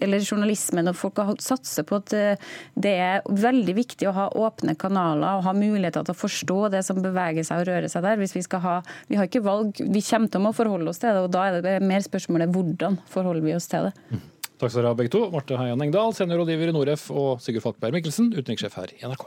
eller 0.00 0.20
journalismen. 0.20 0.88
og 0.88 0.96
Folk 0.96 1.18
har 1.18 1.34
satser 1.40 1.84
på 1.86 1.96
at 2.00 2.12
eh, 2.12 2.36
det 2.74 2.94
er 2.94 3.22
veldig 3.26 3.74
viktig 3.76 4.08
å 4.08 4.14
ha 4.14 4.28
åpne 4.30 4.76
kanaler 4.76 5.38
og 5.38 5.46
ha 5.46 5.52
muligheter 5.52 6.04
til 6.04 6.14
å 6.14 6.18
forstå 6.18 6.58
det 6.74 6.84
som 6.84 7.02
beveger 7.02 7.44
seg 7.44 7.62
og 7.62 7.68
rører 7.68 7.88
seg 7.88 8.04
der. 8.04 8.18
Hvis 8.18 8.36
Vi 8.36 8.42
skal 8.42 8.60
ha, 8.60 8.76
vi 9.08 9.16
har 9.16 9.26
ikke 9.26 9.44
valg, 9.44 9.76
vi 9.78 10.02
kommer 10.02 10.28
til 10.28 10.46
å 10.46 10.54
forholde 10.56 10.90
oss 10.90 11.02
til 11.02 11.12
det. 11.12 11.24
og 11.24 11.32
Da 11.34 11.48
er 11.48 11.60
det 11.62 11.78
mer 11.82 12.02
spørsmålet 12.04 12.52
hvordan 12.52 13.00
forholder 13.10 13.44
vi 13.44 13.56
oss 13.56 13.68
til 13.70 13.90
det. 13.90 13.94
Mm. 14.10 14.24
Takk 14.56 14.70
skal 14.72 14.80
dere 14.80 14.94
ha 14.94 14.96
begge 14.96 15.12
to. 15.12 15.26
Marte 15.32 15.58
Heian 15.60 15.82
Engdahl, 15.84 16.14
seniorrådgiver 16.16 16.70
i 16.70 16.76
Noref, 16.76 17.10
og 17.12 17.42
Sigurd 17.44 17.66
Falkberg 17.66 17.98
Mikkelsen, 17.98 18.32
utenrikssjef 18.32 18.78
her 18.80 18.94
i 18.94 19.02
NRK. 19.04 19.26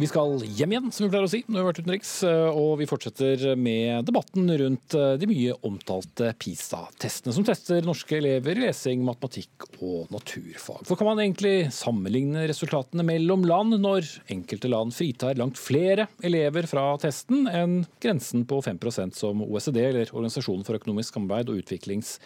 Vi 0.00 0.06
skal 0.08 0.38
hjem 0.56 0.72
igjen, 0.72 0.86
som 0.96 1.04
vi 1.04 1.10
pleier 1.12 1.26
å 1.26 1.28
si 1.28 1.42
når 1.44 1.52
vi 1.52 1.60
har 1.60 1.66
vært 1.66 1.78
utenriks. 1.82 2.10
Og 2.56 2.70
vi 2.80 2.86
fortsetter 2.88 3.42
med 3.60 4.06
debatten 4.08 4.48
rundt 4.62 4.94
eh, 4.96 5.18
de 5.20 5.26
mye 5.28 5.56
omtalte 5.68 6.30
PISA-testene, 6.40 7.34
som 7.36 7.44
tester 7.44 7.84
norske 7.84 8.16
elever 8.16 8.56
i 8.56 8.62
lesing, 8.62 9.02
matematikk 9.04 9.66
og 9.76 10.08
naturfag. 10.08 10.86
For 10.88 10.96
kan 10.96 11.10
man 11.10 11.20
egentlig 11.20 11.68
sammenligne 11.76 12.46
resultatene 12.48 13.04
mellom 13.04 13.44
land 13.44 13.76
når 13.82 14.08
enkelte 14.32 14.70
land 14.72 14.96
fritar 14.96 15.36
langt 15.36 15.60
flere 15.60 16.08
elever 16.24 16.70
fra 16.70 16.86
testen 17.04 17.44
enn 17.52 17.82
grensen 18.00 18.48
på 18.48 18.62
5% 18.64 19.20
som 19.20 19.44
OECD, 19.44 19.82
eller 19.90 20.14
Organisasjonen 20.14 20.64
for 20.64 20.80
økonomisk 20.80 21.20
samarbeid 21.20 21.52
og 21.52 21.60
utviklings 21.60 22.16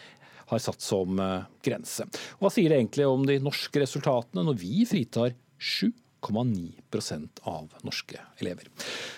har 0.53 0.63
satt 0.63 0.79
som 0.79 1.19
eh, 1.19 1.51
grense. 1.67 2.07
Hva 2.39 2.55
sier 2.55 2.71
det 2.71 2.79
egentlig 2.85 3.11
om 3.11 3.27
de 3.27 3.41
norske 3.43 3.83
resultatene 3.83 4.47
når 4.47 4.63
vi 4.63 4.87
fritar 4.87 5.35
sju 5.59 5.91
0,9% 6.33 7.43
av 7.51 7.69
norske 7.85 8.21
elever. 8.41 8.71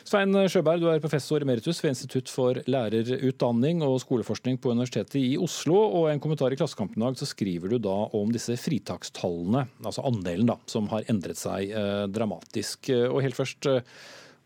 Svein 0.07 0.35
Sjøberg, 0.51 0.81
du 0.83 0.89
er 0.91 1.03
professor 1.03 1.45
emeritus 1.45 1.83
ved 1.85 1.95
Institutt 1.95 2.33
for 2.33 2.59
lærerutdanning 2.67 3.85
og 3.87 4.01
skoleforskning 4.03 4.59
på 4.59 4.73
Universitetet 4.75 5.21
i 5.21 5.37
Oslo. 5.39 5.77
og 5.77 6.11
en 6.11 6.21
kommentar 6.21 6.53
i 6.53 6.59
Klassekampen 6.59 7.03
i 7.03 7.07
dag 7.07 7.19
så 7.21 7.29
skriver 7.29 7.69
du 7.69 7.79
da 7.79 7.97
om 8.17 8.33
disse 8.33 8.57
fritakstallene, 8.59 9.67
altså 9.85 10.07
andelen 10.09 10.49
da, 10.51 10.59
som 10.67 10.89
har 10.93 11.07
endret 11.13 11.39
seg 11.41 11.71
eh, 11.71 12.07
dramatisk. 12.11 12.91
Og 13.11 13.23
helt 13.23 13.39
først, 13.39 13.69
eh, 13.71 13.85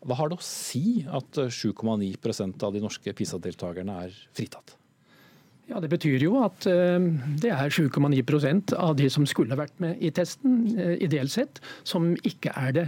hva 0.05 0.17
har 0.17 0.29
det 0.29 0.39
å 0.39 0.45
si 0.45 1.05
at 1.07 1.37
7,9% 1.37 2.67
av 2.67 2.75
de 2.75 2.83
norske 2.83 3.13
PISA-deltakerne 3.15 4.03
er 4.05 4.21
fritatt? 4.37 4.75
Ja, 5.71 5.79
Det 5.79 5.87
betyr 5.93 6.19
jo 6.19 6.35
at 6.43 6.65
uh, 6.67 6.99
det 7.39 7.51
er 7.55 7.71
7,9% 7.71 8.73
av 8.75 8.97
de 8.99 9.07
som 9.11 9.23
skulle 9.29 9.55
vært 9.55 9.77
med 9.79 10.01
i 10.03 10.11
testen, 10.11 10.65
uh, 10.75 10.97
ideelt 10.99 11.31
sett, 11.31 11.61
som 11.87 12.11
ikke 12.27 12.51
er 12.59 12.75
det. 12.75 12.87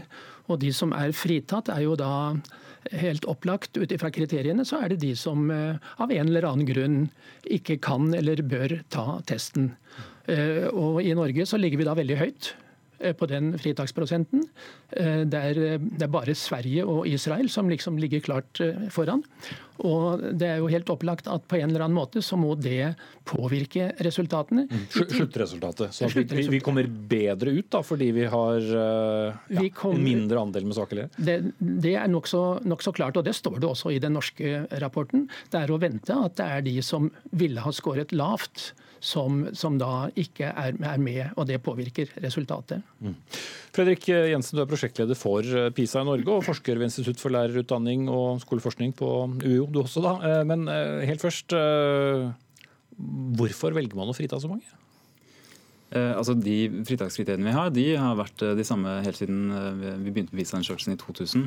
Og 0.51 0.59
de 0.59 0.73
som 0.75 0.91
er 0.97 1.15
fritatt, 1.15 1.71
er 1.71 1.85
jo 1.85 1.95
da 1.95 2.33
helt 2.91 3.23
opplagt 3.31 3.79
ut 3.79 3.93
ifra 3.95 4.11
kriteriene, 4.11 4.65
så 4.67 4.81
er 4.83 4.91
det 4.91 4.99
de 5.05 5.13
som 5.15 5.47
uh, 5.47 5.79
av 6.03 6.11
en 6.11 6.27
eller 6.27 6.49
annen 6.49 6.67
grunn 6.67 6.97
ikke 7.47 7.79
kan 7.79 8.11
eller 8.17 8.43
bør 8.43 8.81
ta 8.91 9.21
testen. 9.31 9.71
Og 10.23 11.01
i 11.03 11.11
Norge 11.11 11.43
så 11.43 11.57
ligger 11.59 11.81
vi 11.81 11.87
da 11.87 11.95
veldig 11.99 12.15
høyt. 12.15 12.53
På 13.19 13.27
den 13.29 13.53
fritaksprosenten. 13.59 14.45
Det 14.93 15.39
er, 15.39 15.59
det 15.81 16.05
er, 16.05 16.11
bare 16.11 16.35
Sverige 16.37 16.85
og 16.87 17.07
Israel 17.09 17.49
som 17.51 17.69
liksom 17.71 17.97
ligger 17.99 18.23
klart 18.23 18.61
foran. 18.93 19.23
Og 19.83 20.21
det 20.37 20.47
er 20.47 20.61
jo 20.61 20.69
helt 20.69 20.89
opplagt 20.93 21.27
at 21.31 21.47
på 21.49 21.57
en 21.57 21.71
eller 21.71 21.87
annen 21.87 21.97
måte 21.97 22.21
så 22.23 22.37
må 22.39 22.53
det 22.55 22.93
påvirke 23.27 23.89
resultatene. 24.05 24.67
Mm. 24.69 24.83
Sluttresultatet. 24.93 25.95
Så 25.95 26.09
vi, 26.13 26.45
vi, 26.51 26.61
kommer 26.63 26.87
bedre 26.87 27.55
ut 27.57 27.71
da, 27.73 27.81
fordi 27.85 28.11
vi 28.15 28.27
har 28.29 28.69
ja, 28.69 29.65
kom, 29.75 29.97
en 29.97 30.05
mindre 30.05 30.43
andel 30.45 30.69
med 30.69 30.77
svake 30.77 30.97
elever? 30.97 31.17
Det, 31.17 31.39
det 31.57 31.95
er 31.99 32.11
nokså 32.11 32.43
nok 32.69 32.85
så 32.85 32.93
klart, 32.95 33.17
og 33.17 33.25
det 33.25 33.35
står 33.37 33.59
det 33.59 33.69
også 33.69 33.93
i 33.95 33.99
den 34.03 34.15
norske 34.17 34.63
rapporten. 34.83 35.27
Det 35.51 35.63
er 35.63 35.73
å 35.73 35.81
vente 35.81 36.15
at 36.29 36.37
det 36.39 36.49
er 36.57 36.65
de 36.69 36.77
som 36.85 37.09
ville 37.33 37.63
ha 37.63 37.73
skåret 37.73 38.13
lavt 38.15 38.71
som, 39.03 39.41
som 39.57 39.75
da 39.79 40.07
ikke 40.19 40.47
er, 40.47 40.77
er, 40.79 41.01
med, 41.01 41.33
og 41.35 41.47
det 41.49 41.59
påvirker 41.63 42.13
resultatet. 42.23 42.83
Mm. 43.03 43.15
Fredrik 43.75 44.07
Jensen, 44.07 44.55
du 44.55 44.63
er 44.63 44.69
prosjektleder 44.69 45.17
for 45.19 45.43
eh, 45.43 45.71
PISA 45.75 46.03
i 46.03 46.07
Norge 46.07 46.37
og 46.37 46.45
forsker 46.47 46.79
ved 46.79 46.87
Institutt 46.87 47.19
for 47.19 47.33
lærerutdanning 47.35 48.07
og 48.11 48.39
skoleforskning 48.45 48.95
på 48.95 49.09
UiO, 49.43 49.67
du 49.67 49.81
også 49.83 50.03
da. 50.05 50.13
Eh, 50.29 50.43
men 50.47 50.69
eh, 50.71 51.03
helt 51.09 51.23
først, 51.23 51.55
hvorfor 53.39 53.75
velger 53.75 53.99
man 53.99 54.11
å 54.11 54.15
frita 54.15 54.39
så 54.39 54.51
mange? 54.51 54.79
altså 55.93 56.33
De 56.33 56.81
fritakskriteriene 56.87 57.45
vi 57.45 57.51
har, 57.53 57.67
de 57.69 57.83
har 58.01 58.15
vært 58.17 58.41
de 58.57 58.63
samme 58.65 58.95
helt 59.05 59.19
siden 59.19 59.43
vi 59.77 60.09
begynte 60.09 60.33
med 60.33 60.39
PISA-undersøkelsen 60.39 60.95
i 60.95 60.97
2000. 60.97 61.43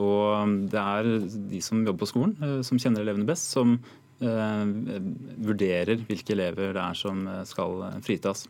Og 0.00 0.54
Det 0.72 0.80
er 0.80 1.10
de 1.50 1.60
som 1.60 1.82
jobber 1.84 2.00
på 2.00 2.08
skolen, 2.08 2.62
som 2.64 2.80
kjenner 2.80 3.04
elevene 3.04 3.28
best, 3.28 3.50
som 3.52 3.74
vurderer 4.20 6.02
hvilke 6.08 6.34
elever 6.34 6.74
det 6.76 6.82
er 6.82 6.96
som 6.98 7.22
eh, 7.26 7.44
skal 7.48 7.84
eh, 7.86 8.00
fritas. 8.04 8.46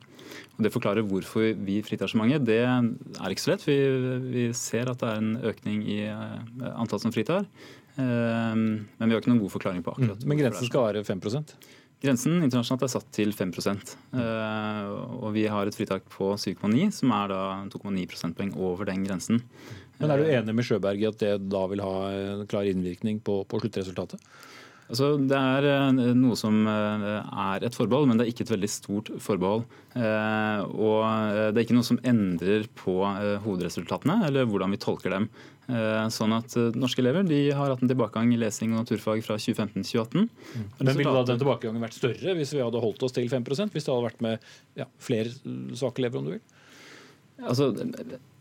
Og 0.57 0.65
Det 0.67 0.73
forklarer 0.75 1.07
hvorfor 1.07 1.53
vi 1.67 1.81
fritar 1.87 2.11
så 2.11 2.19
mange. 2.19 2.39
Det 2.43 2.63
er 2.63 3.31
ikke 3.31 3.45
så 3.45 3.53
lett. 3.55 3.67
Vi, 3.67 3.77
vi 4.31 4.47
ser 4.55 4.91
at 4.91 5.03
det 5.03 5.11
er 5.11 5.21
en 5.23 5.37
økning 5.51 5.83
i 5.91 6.01
antall 6.71 7.03
som 7.03 7.15
fritar. 7.15 7.47
Men 7.97 8.87
vi 9.03 9.11
har 9.11 9.19
ikke 9.19 9.33
noen 9.33 9.43
god 9.43 9.53
forklaring 9.53 9.83
på 9.85 9.93
akkurat 9.93 10.23
mm. 10.23 10.29
Men 10.31 10.39
grensen 10.39 10.69
skal 10.71 10.87
være 10.87 11.03
5% 11.05 11.51
Grensen 12.01 12.39
internasjonalt 12.39 12.85
er 12.87 12.93
satt 12.95 13.09
til 13.13 13.35
5% 13.35 13.91
og 14.15 15.27
Vi 15.35 15.43
har 15.53 15.69
et 15.69 15.77
fritak 15.77 16.07
på 16.15 16.31
7,9, 16.39 16.87
som 16.97 17.13
er 17.19 17.35
da 17.35 17.41
2,9 17.75 18.07
prosentpoeng 18.09 18.55
over 18.57 18.89
den 18.89 19.03
grensen. 19.05 19.43
Men 19.99 20.15
Er 20.15 20.23
du 20.23 20.31
enig 20.31 20.55
med 20.57 20.65
Sjøberg 20.65 21.03
i 21.03 21.11
at 21.11 21.21
det 21.21 21.35
da 21.53 21.67
vil 21.69 21.83
ha 21.85 21.97
en 22.15 22.47
klar 22.49 22.71
innvirkning 22.71 23.21
på, 23.27 23.43
på 23.45 23.61
sluttresultatet? 23.61 24.23
Altså, 24.91 25.13
det 25.23 25.39
er 25.39 25.67
eh, 25.71 26.01
noe 26.19 26.37
som 26.39 26.65
eh, 26.67 27.05
er 27.23 27.67
et 27.67 27.77
forbehold, 27.77 28.09
men 28.11 28.19
det 28.19 28.27
er 28.27 28.33
ikke 28.33 28.43
et 28.49 28.53
veldig 28.57 28.71
stort 28.73 29.13
forbehold. 29.23 29.63
Eh, 29.95 30.65
og 30.67 30.99
det 31.55 31.61
er 31.61 31.63
ikke 31.63 31.79
noe 31.79 31.87
som 31.87 32.01
endrer 32.07 32.67
på 32.79 32.97
hovedresultatene, 33.45 34.21
eller 34.27 34.51
hvordan 34.51 34.75
vi 34.75 34.83
tolker 34.83 35.15
dem. 35.15 35.31
Sånn 36.11 36.33
at 36.35 36.57
Norske 36.75 36.99
elever 36.99 37.29
har 37.55 37.71
hatt 37.71 37.83
en 37.85 37.91
tilbakegang 37.91 38.33
i 38.35 38.39
lesing 38.41 38.73
og 38.75 38.81
naturfag 38.81 39.21
fra 39.23 39.37
2015 39.39 39.85
til 39.85 40.01
2018. 40.01 40.25
Mm. 40.27 40.65
Men 40.81 40.99
Ville 40.99 41.13
da 41.15 41.23
den 41.29 41.39
tilbakegangen 41.39 41.85
vært 41.85 41.95
større 41.95 42.35
hvis 42.35 42.55
vi 42.57 42.65
hadde 42.65 42.83
holdt 42.83 43.05
oss 43.07 43.15
til 43.15 43.31
5% 43.31 43.71
hvis 43.77 43.87
det 43.87 43.93
hadde 43.93 44.09
vært 44.09 44.25
med 44.27 44.49
ja, 44.81 44.89
flere 44.99 45.31
svake 45.79 46.03
elever, 46.03 46.19
om 46.19 46.27
du 46.27 46.35
vil? 46.35 46.43
Altså, 47.49 47.71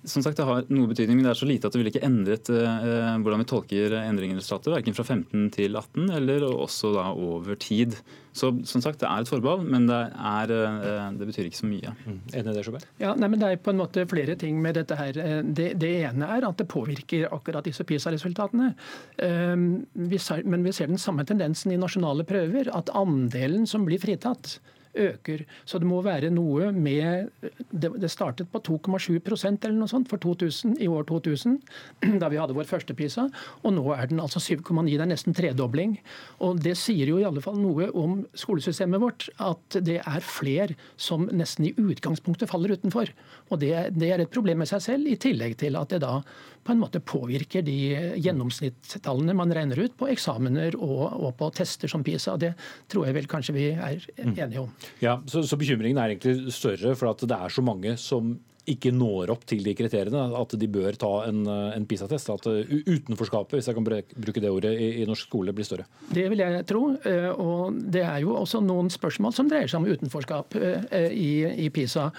som 0.07 0.23
sagt, 0.23 0.37
Det 0.37 0.45
har 0.47 0.63
noe 0.71 0.87
betydning, 0.87 1.17
men 1.19 1.27
det 1.27 1.33
er 1.33 1.39
så 1.39 1.47
lite 1.47 1.67
at 1.67 1.75
det 1.75 1.81
vil 1.81 1.89
ikke 1.91 2.05
endret 2.07 2.49
eh, 2.53 3.17
hvordan 3.19 3.41
vi 3.43 3.47
tolker 3.49 3.95
endringen 3.99 4.37
i 4.37 4.39
resultatet. 4.39 4.71
Verken 4.71 4.95
fra 4.95 5.03
15 5.03 5.49
til 5.55 5.75
18, 5.75 6.09
eller 6.15 6.45
også 6.47 6.93
da 6.95 7.09
over 7.11 7.59
tid. 7.59 7.97
Så 8.31 8.53
som 8.69 8.81
sagt, 8.81 8.99
Det 8.99 9.09
er 9.09 9.21
et 9.21 9.27
forbehold, 9.27 9.65
men 9.67 9.87
det, 9.89 9.99
er, 10.15 10.53
eh, 10.55 11.11
det 11.19 11.27
betyr 11.27 11.49
ikke 11.49 11.59
så 11.59 11.69
mye. 11.69 11.93
Mm. 12.05 12.19
Enig 12.31 12.53
i 12.53 12.55
det, 12.55 12.65
Sjøberg? 12.65 12.87
Ja, 13.03 13.13
nei, 13.15 13.27
men 13.27 13.39
Det 13.39 13.51
er 13.51 13.61
på 13.63 13.73
en 13.73 13.81
måte 13.81 14.07
flere 14.07 14.35
ting 14.39 14.61
med 14.61 14.75
dette. 14.79 14.95
her. 14.95 15.17
Eh, 15.17 15.41
det, 15.43 15.73
det 15.79 15.93
ene 16.07 16.31
er 16.37 16.47
at 16.47 16.57
det 16.57 16.67
påvirker 16.67 17.27
akkurat 17.31 17.63
disse 17.63 17.83
PISA-resultatene. 17.83 18.73
Um, 19.21 19.85
men 19.93 20.63
vi 20.63 20.71
ser 20.71 20.87
den 20.87 20.97
samme 20.97 21.25
tendensen 21.25 21.71
i 21.71 21.77
nasjonale 21.77 22.25
prøver, 22.27 22.71
at 22.75 22.89
andelen 22.95 23.67
som 23.67 23.85
blir 23.85 23.99
fritatt, 23.99 24.59
øker. 24.95 25.43
Så 25.65 25.79
det 25.79 25.87
må 25.87 26.01
være 26.05 26.31
noe 26.33 26.71
med 26.73 27.29
Det 27.69 28.09
startet 28.11 28.49
på 28.51 28.59
2,7% 28.65 29.65
eller 29.65 29.77
noe 29.77 29.89
sånt 29.89 30.09
for 30.09 30.17
2000, 30.21 30.77
i 30.81 30.87
år 30.87 31.05
2000, 31.07 31.59
da 32.21 32.29
vi 32.29 32.39
hadde 32.39 32.55
vår 32.57 32.67
første 32.69 32.93
PISA. 32.97 33.27
Og 33.63 33.73
nå 33.75 33.85
er 33.93 34.09
den 34.09 34.19
altså 34.19 34.41
7,9. 34.41 34.89
Det 34.89 35.01
er 35.05 35.11
nesten 35.11 35.37
tredobling. 35.37 35.97
Og 36.45 36.61
det 36.63 36.75
sier 36.79 37.11
jo 37.11 37.19
i 37.19 37.27
alle 37.27 37.43
fall 37.43 37.59
noe 37.61 37.89
om 37.93 38.23
skolesystemet 38.33 39.01
vårt. 39.01 39.29
At 39.37 39.79
det 39.85 39.99
er 40.01 40.25
fler 40.25 40.75
som 40.97 41.27
nesten 41.31 41.69
i 41.69 41.73
utgangspunktet 41.77 42.49
faller 42.49 42.75
utenfor. 42.75 43.13
Og 43.49 43.61
det, 43.61 43.73
det 43.97 44.13
er 44.13 44.23
et 44.23 44.33
problem 44.33 44.63
med 44.63 44.69
seg 44.71 44.83
selv, 44.83 45.09
i 45.09 45.19
tillegg 45.19 45.57
til 45.59 45.77
at 45.79 45.93
det 45.93 46.03
da 46.03 46.19
på 46.63 46.73
en 46.73 46.81
måte 46.81 47.01
påvirker 47.03 47.63
de 47.65 47.77
gjennomsnittstallene 48.19 49.35
man 49.37 49.53
regner 49.55 49.79
ut 49.85 49.95
på 49.99 50.09
eksamener 50.11 50.77
og, 50.79 51.05
og 51.19 51.33
på 51.39 51.49
tester 51.59 51.91
som 51.91 52.03
PISA. 52.05 52.37
Det 52.41 52.53
tror 52.91 53.07
jeg 53.07 53.17
vel 53.17 53.29
kanskje 53.31 53.55
vi 53.55 53.69
er 53.73 54.03
mm. 54.19 54.35
enige 54.35 54.65
om. 54.65 54.69
Ja, 55.03 55.19
så, 55.29 55.43
så 55.47 55.59
bekymringen 55.59 56.01
er 56.01 56.13
egentlig 56.13 56.53
større 56.55 56.95
for 56.99 57.13
at 57.13 57.25
det 57.25 57.39
er 57.39 57.53
så 57.53 57.65
mange 57.65 57.95
som 58.01 58.37
ikke 58.69 58.91
når 58.93 59.31
opp 59.33 59.45
til 59.49 59.63
de 59.65 59.73
kriteriene, 59.77 60.21
at 60.37 60.53
de 60.59 60.69
bør 60.71 60.97
ta 60.99 61.11
en, 61.29 61.41
en 61.47 61.85
PISA-test. 61.89 62.31
At 62.33 62.47
utenforskapet, 62.49 63.57
hvis 63.57 63.69
jeg 63.69 63.77
kan 63.77 63.87
bruke 63.87 64.43
det 64.43 64.51
ordet, 64.51 64.75
i, 64.77 64.89
i, 65.01 65.07
norsk 65.09 65.29
skole 65.29 65.53
blir 65.55 65.67
større. 65.67 65.87
Det 66.13 66.27
vil 66.31 66.43
jeg 66.43 66.65
tro. 66.69 66.83
Eh, 67.07 67.29
og 67.33 67.79
det 67.93 68.03
er 68.05 68.21
jo 68.25 68.35
også 68.39 68.61
noen 68.65 68.91
spørsmål 68.93 69.35
som 69.35 69.49
dreier 69.49 69.71
seg 69.71 69.81
om 69.81 69.89
utenforskap 69.89 70.59
eh, 70.59 71.09
i, 71.09 71.31
i 71.65 71.69
PISA. 71.73 72.09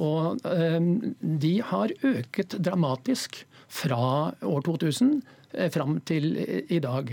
Og 0.00 0.42
eh, 0.50 0.80
de 1.20 1.54
har 1.70 1.94
øket 2.14 2.58
dramatisk 2.58 3.44
fra 3.70 4.32
år 4.42 4.66
2000 4.66 5.20
fram 5.74 5.96
til 6.06 6.36
i 6.70 6.78
dag. 6.78 7.08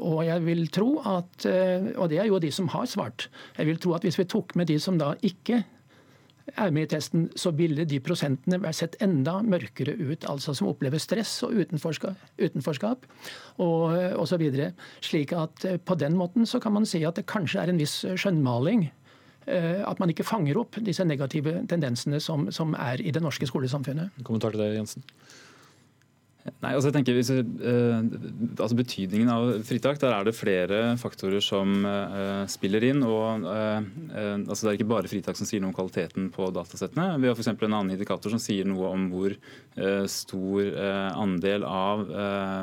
Og 0.00 0.20
jeg 0.24 0.44
vil 0.46 0.62
tro 0.72 0.94
at, 1.04 1.44
og 1.92 2.06
det 2.08 2.22
er 2.22 2.30
jo 2.30 2.38
de 2.40 2.48
som 2.52 2.70
har 2.72 2.86
svart, 2.88 3.26
jeg 3.58 3.68
vil 3.68 3.80
tro 3.82 3.92
at 3.92 4.06
hvis 4.06 4.16
vi 4.16 4.24
tok 4.24 4.54
med 4.56 4.70
de 4.72 4.78
som 4.80 4.96
da 5.00 5.10
ikke 5.20 5.58
er 6.56 6.70
med 6.74 6.88
i 6.88 6.90
testen, 6.94 7.26
så 7.38 7.52
ville 7.56 7.84
de 7.88 8.00
prosentene 8.02 8.60
vært 8.62 8.78
sett 8.80 8.96
enda 9.02 9.38
mørkere 9.44 9.94
ut. 9.98 10.24
Altså 10.30 10.54
som 10.56 10.70
opplever 10.70 11.00
stress 11.02 11.40
og 11.46 11.56
utenforskap, 11.58 12.18
utenforskap 12.40 13.06
og 13.62 13.98
osv. 14.20 14.46
Slik 15.04 15.34
at 15.36 15.66
eh, 15.68 15.78
på 15.78 15.98
den 16.00 16.16
måten 16.18 16.48
så 16.48 16.60
kan 16.62 16.74
man 16.76 16.88
si 16.88 17.02
at 17.06 17.20
det 17.20 17.28
kanskje 17.30 17.62
er 17.62 17.72
en 17.72 17.80
viss 17.80 18.00
skjønnmaling. 18.04 18.88
Eh, 19.46 19.82
at 19.86 20.02
man 20.02 20.12
ikke 20.12 20.26
fanger 20.26 20.60
opp 20.60 20.80
disse 20.84 21.04
negative 21.06 21.60
tendensene 21.70 22.20
som, 22.22 22.48
som 22.54 22.74
er 22.78 23.02
i 23.02 23.14
det 23.14 23.22
norske 23.24 23.48
skolesamfunnet. 23.50 24.22
Kommentar 24.26 24.54
til 24.54 24.64
det, 24.64 24.74
Jensen? 24.78 25.06
Nei, 26.40 26.72
altså 26.72 26.88
jeg 26.88 26.94
tenker 26.96 27.16
hvis, 27.16 27.30
uh, 27.32 28.00
altså 28.54 28.76
Betydningen 28.78 29.28
av 29.32 29.50
fritak, 29.68 29.98
der 30.00 30.14
er 30.16 30.24
det 30.24 30.36
flere 30.36 30.78
faktorer 31.00 31.42
som 31.44 31.84
uh, 31.84 32.46
spiller 32.48 32.86
inn. 32.88 33.02
og 33.04 33.44
uh, 33.44 33.80
altså 34.40 34.62
Det 34.64 34.70
er 34.70 34.78
ikke 34.78 34.90
bare 34.94 35.10
fritak 35.10 35.36
som 35.36 35.48
sier 35.48 35.60
noe 35.60 35.72
om 35.72 35.76
kvaliteten 35.76 36.30
på 36.32 36.48
datasettene. 36.56 37.18
Vi 37.20 37.28
har 37.28 37.36
f.eks. 37.36 37.52
en 37.52 37.66
annen 37.68 37.92
indikator 37.92 38.32
som 38.32 38.40
sier 38.40 38.68
noe 38.68 38.88
om 38.88 39.10
hvor 39.12 39.36
stor 40.10 40.66
andel 41.16 41.64
av 41.66 42.02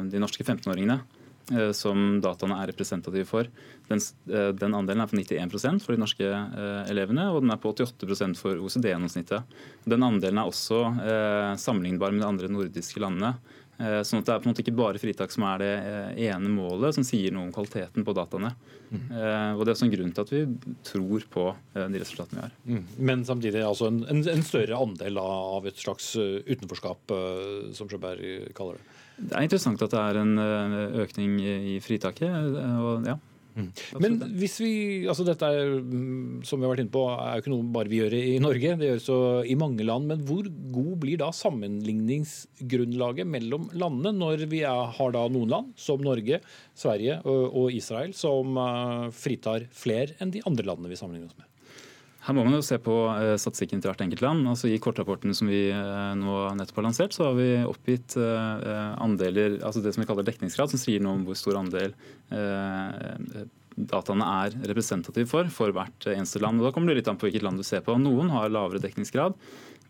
de 0.10 0.20
norske 0.22 0.44
15-åringene 0.44 1.00
som 1.76 2.18
dataene 2.22 2.58
er 2.60 2.70
representative 2.70 3.26
for. 3.30 3.48
Den, 3.88 4.02
den, 4.28 4.76
andelen 4.76 5.04
er 5.04 5.10
på 5.10 5.18
91% 5.18 5.86
for 5.86 5.96
de 5.96 6.02
norske 6.02 6.28
elevene, 6.92 7.30
og 7.32 7.40
den 7.46 7.54
er 7.56 7.62
på 7.64 7.72
88% 7.72 8.40
for 8.40 8.60
OECD-gjennomsnittet. 8.60 9.56
Den 9.88 10.06
andelen 10.06 10.42
er 10.42 10.52
også 10.52 10.84
sammenlignbar 11.64 12.14
med 12.14 12.26
de 12.26 12.30
andre 12.30 12.52
nordiske 12.52 13.02
landene. 13.02 13.38
Eh, 13.78 14.00
sånn 14.02 14.24
at 14.24 14.26
Det 14.26 14.34
er 14.34 14.42
på 14.42 14.48
en 14.48 14.54
måte 14.54 14.64
ikke 14.64 14.78
bare 14.78 15.02
fritak 15.02 15.34
som 15.34 15.46
er 15.46 15.62
det 15.62 15.74
eh, 15.78 16.22
ene 16.32 16.50
målet 16.50 16.98
som 16.98 17.06
sier 17.06 17.34
noe 17.34 17.46
om 17.46 17.54
kvaliteten 17.54 18.06
på 18.08 18.16
dataene. 18.18 18.56
Mm. 18.88 19.08
Og 19.60 19.62
Det 19.62 19.68
er 19.68 19.74
også 19.74 19.86
en 19.86 19.92
grunn 19.92 20.14
til 20.16 20.24
at 20.24 20.30
vi 20.32 20.42
tror 20.88 21.24
på 21.28 21.44
de 21.76 22.00
resultatene 22.00 22.38
vi 22.38 22.46
har. 22.46 22.54
Mm. 22.72 22.84
Men 23.10 23.26
samtidig 23.28 23.64
altså 23.68 23.90
en, 23.92 24.00
en, 24.08 24.46
større 24.48 24.80
andel 24.80 25.20
av 25.20 25.68
et 25.68 25.82
slags 25.82 26.14
utenforskap, 26.16 27.12
som 27.76 27.92
Sjøberg 27.92 28.48
kaller 28.56 28.80
det? 28.80 28.96
Det 29.18 29.34
er 29.36 29.44
interessant 29.44 29.84
at 29.84 29.92
det 29.92 30.06
er 30.06 30.22
en 30.22 30.40
økning 31.04 31.36
i 31.44 31.76
fritaket. 31.84 32.32
og 32.32 33.10
ja, 33.12 33.18
Mm. 33.58 33.70
Men 34.04 34.18
hvis 34.38 34.60
vi, 34.62 34.72
altså 35.10 35.26
dette 35.26 35.50
er, 35.50 35.72
mm, 35.82 36.46
som 36.46 36.62
vi 36.62 36.68
har 36.68 36.74
vært 36.76 36.84
inne 36.86 36.94
på, 36.94 37.04
er 37.10 37.40
jo 37.40 37.44
ikke 37.44 37.54
noe 37.56 37.68
bare 37.74 37.92
vi 37.92 38.02
gjør 38.04 38.16
i 38.20 38.38
Norge, 38.44 38.76
det 38.78 38.92
gjøres 38.92 39.10
jo 39.10 39.20
i 39.50 39.58
mange 39.60 39.88
land. 39.88 40.08
Men 40.12 40.24
hvor 40.28 40.46
god 40.78 40.94
blir 41.02 41.22
da 41.22 41.32
sammenligningsgrunnlaget 41.34 43.30
mellom 43.30 43.70
landene 43.74 44.14
når 44.18 44.46
vi 44.52 44.62
er, 44.68 44.94
har 45.00 45.16
da 45.16 45.26
noen 45.34 45.52
land, 45.54 45.74
som 45.80 46.04
Norge, 46.06 46.42
Sverige 46.78 47.20
og, 47.26 47.44
og 47.64 47.76
Israel, 47.76 48.14
som 48.18 48.58
uh, 48.62 49.10
fritar 49.16 49.66
flere 49.76 50.18
enn 50.22 50.34
de 50.34 50.46
andre 50.48 50.68
landene 50.70 50.94
vi 50.94 51.00
sammenligner 51.00 51.32
oss 51.32 51.40
med? 51.40 51.50
Her 52.28 52.36
må 52.36 52.44
man 52.44 52.58
jo 52.58 52.64
se 52.66 52.76
på 52.84 52.94
uh, 53.08 53.38
statistikken 53.40 53.80
til 53.80 53.88
hvert 53.88 54.02
enkelt 54.04 54.24
land. 54.26 54.48
Altså 54.52 54.68
I 54.68 54.80
kortrapporten 54.84 55.32
som 55.38 55.48
vi 55.48 55.70
uh, 55.72 56.12
nå 56.20 56.40
nettopp 56.60 56.82
har 56.82 56.88
lansert, 56.90 57.16
så 57.16 57.30
har 57.30 57.38
vi 57.38 57.48
oppgitt 57.64 58.18
uh, 58.20 58.98
andeler, 59.00 59.62
altså 59.64 59.80
det 59.84 59.94
som 59.96 60.04
vi 60.04 60.10
kaller 60.10 60.28
dekningsgrad, 60.28 60.74
som 60.74 60.82
sier 60.82 61.04
noe 61.04 61.16
om 61.16 61.24
hvor 61.28 61.40
stor 61.40 61.62
andel 61.62 61.96
dataene 63.78 64.26
er 64.44 64.56
representative 64.68 65.30
for 65.30 65.48
for 65.54 65.72
hvert 65.72 66.08
eneste 66.10 66.42
land. 66.44 66.60
Og 66.60 66.68
Da 66.68 66.74
kommer 66.76 66.92
det 66.92 67.00
litt 67.00 67.12
an 67.12 67.20
på 67.22 67.30
hvilket 67.30 67.46
land 67.46 67.62
du 67.62 67.64
ser 67.64 67.84
på. 67.86 67.96
Noen 68.02 68.34
har 68.34 68.52
lavere 68.52 68.82
dekningsgrad, 68.84 69.38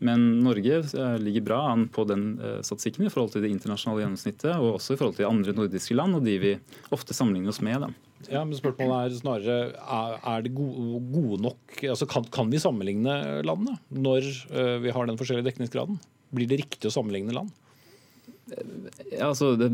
Men 0.04 0.44
Norge 0.46 0.84
ligger 1.18 1.42
bra 1.42 1.72
an 1.72 1.88
på 1.90 2.04
den 2.06 2.36
statistikken 2.62 3.08
i 3.08 3.10
forhold 3.10 3.32
til 3.34 3.42
det 3.42 3.50
internasjonale 3.50 4.04
gjennomsnittet, 4.04 4.52
og 4.60 4.76
også 4.76 4.94
i 4.94 5.00
forhold 5.00 5.18
til 5.18 5.26
andre 5.26 5.56
nordiske 5.58 5.98
land, 5.98 6.20
og 6.20 6.28
de 6.28 6.36
vi 6.38 6.52
ofte 6.94 7.18
sammenligner 7.18 7.50
oss 7.50 7.64
med. 7.66 7.82
Da. 7.82 8.07
Ja, 8.26 8.42
men 8.42 8.58
Spørsmålet 8.58 9.14
er 9.14 9.20
snarere 9.20 9.58
er 10.18 10.42
det 10.44 10.56
gode, 10.58 11.38
nok 11.44 11.78
altså 11.86 12.08
kan, 12.10 12.26
kan, 12.34 12.50
vi 12.50 12.60
sammenligne 12.60 13.44
landene 13.46 13.78
når 13.94 14.26
vi 14.82 14.94
har 14.94 15.06
den 15.06 15.20
forskjellige 15.20 15.52
dekningsgraden? 15.52 16.00
Blir 16.34 16.50
det 16.50 16.58
riktig 16.64 16.90
å 16.90 16.96
sammenligne 16.98 17.36
land? 17.38 17.54
Altså, 18.48 19.52
det, 19.60 19.74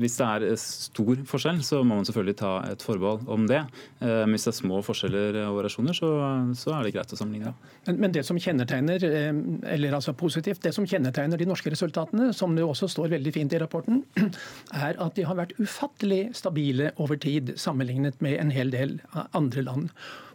hvis 0.00 0.16
det 0.16 0.26
er 0.26 0.56
stor 0.60 1.20
forskjell, 1.28 1.60
så 1.64 1.82
må 1.84 1.98
man 1.98 2.06
selvfølgelig 2.08 2.36
ta 2.40 2.52
et 2.70 2.84
forbehold 2.84 3.26
om 3.32 3.44
det. 3.50 3.60
Eh, 4.00 4.22
men 4.24 4.34
hvis 4.34 4.46
det 4.48 4.52
er 4.54 4.58
små 4.60 4.80
forskjeller 4.84 5.40
og 5.44 5.58
variasjoner, 5.58 5.96
så, 5.96 6.10
så 6.56 6.72
er 6.76 6.86
det 6.86 6.94
greit 6.96 7.12
å 7.12 7.18
sammenligne. 7.18 7.52
Men, 7.88 8.00
men, 8.04 8.14
det 8.16 8.24
som 8.28 8.40
kjennetegner 8.40 9.04
eh, 9.10 9.30
eller 9.74 9.98
altså 9.98 10.16
positivt, 10.16 10.62
det 10.64 10.72
som 10.76 10.88
kjennetegner 10.88 11.40
de 11.40 11.48
norske 11.48 11.72
resultatene, 11.72 12.30
som 12.36 12.56
det 12.56 12.64
også 12.64 12.88
står 12.96 13.12
veldig 13.16 13.34
fint 13.36 13.56
i 13.56 13.62
rapporten, 13.62 14.04
er 14.86 14.96
at 14.96 15.16
de 15.18 15.26
har 15.28 15.38
vært 15.38 15.56
ufattelig 15.60 16.22
stabile 16.38 16.92
over 17.02 17.20
tid 17.20 17.56
sammenlignet 17.60 18.22
med 18.24 18.40
en 18.40 18.54
hel 18.54 18.72
del 18.72 18.98
andre 19.36 19.66
land. 19.66 19.90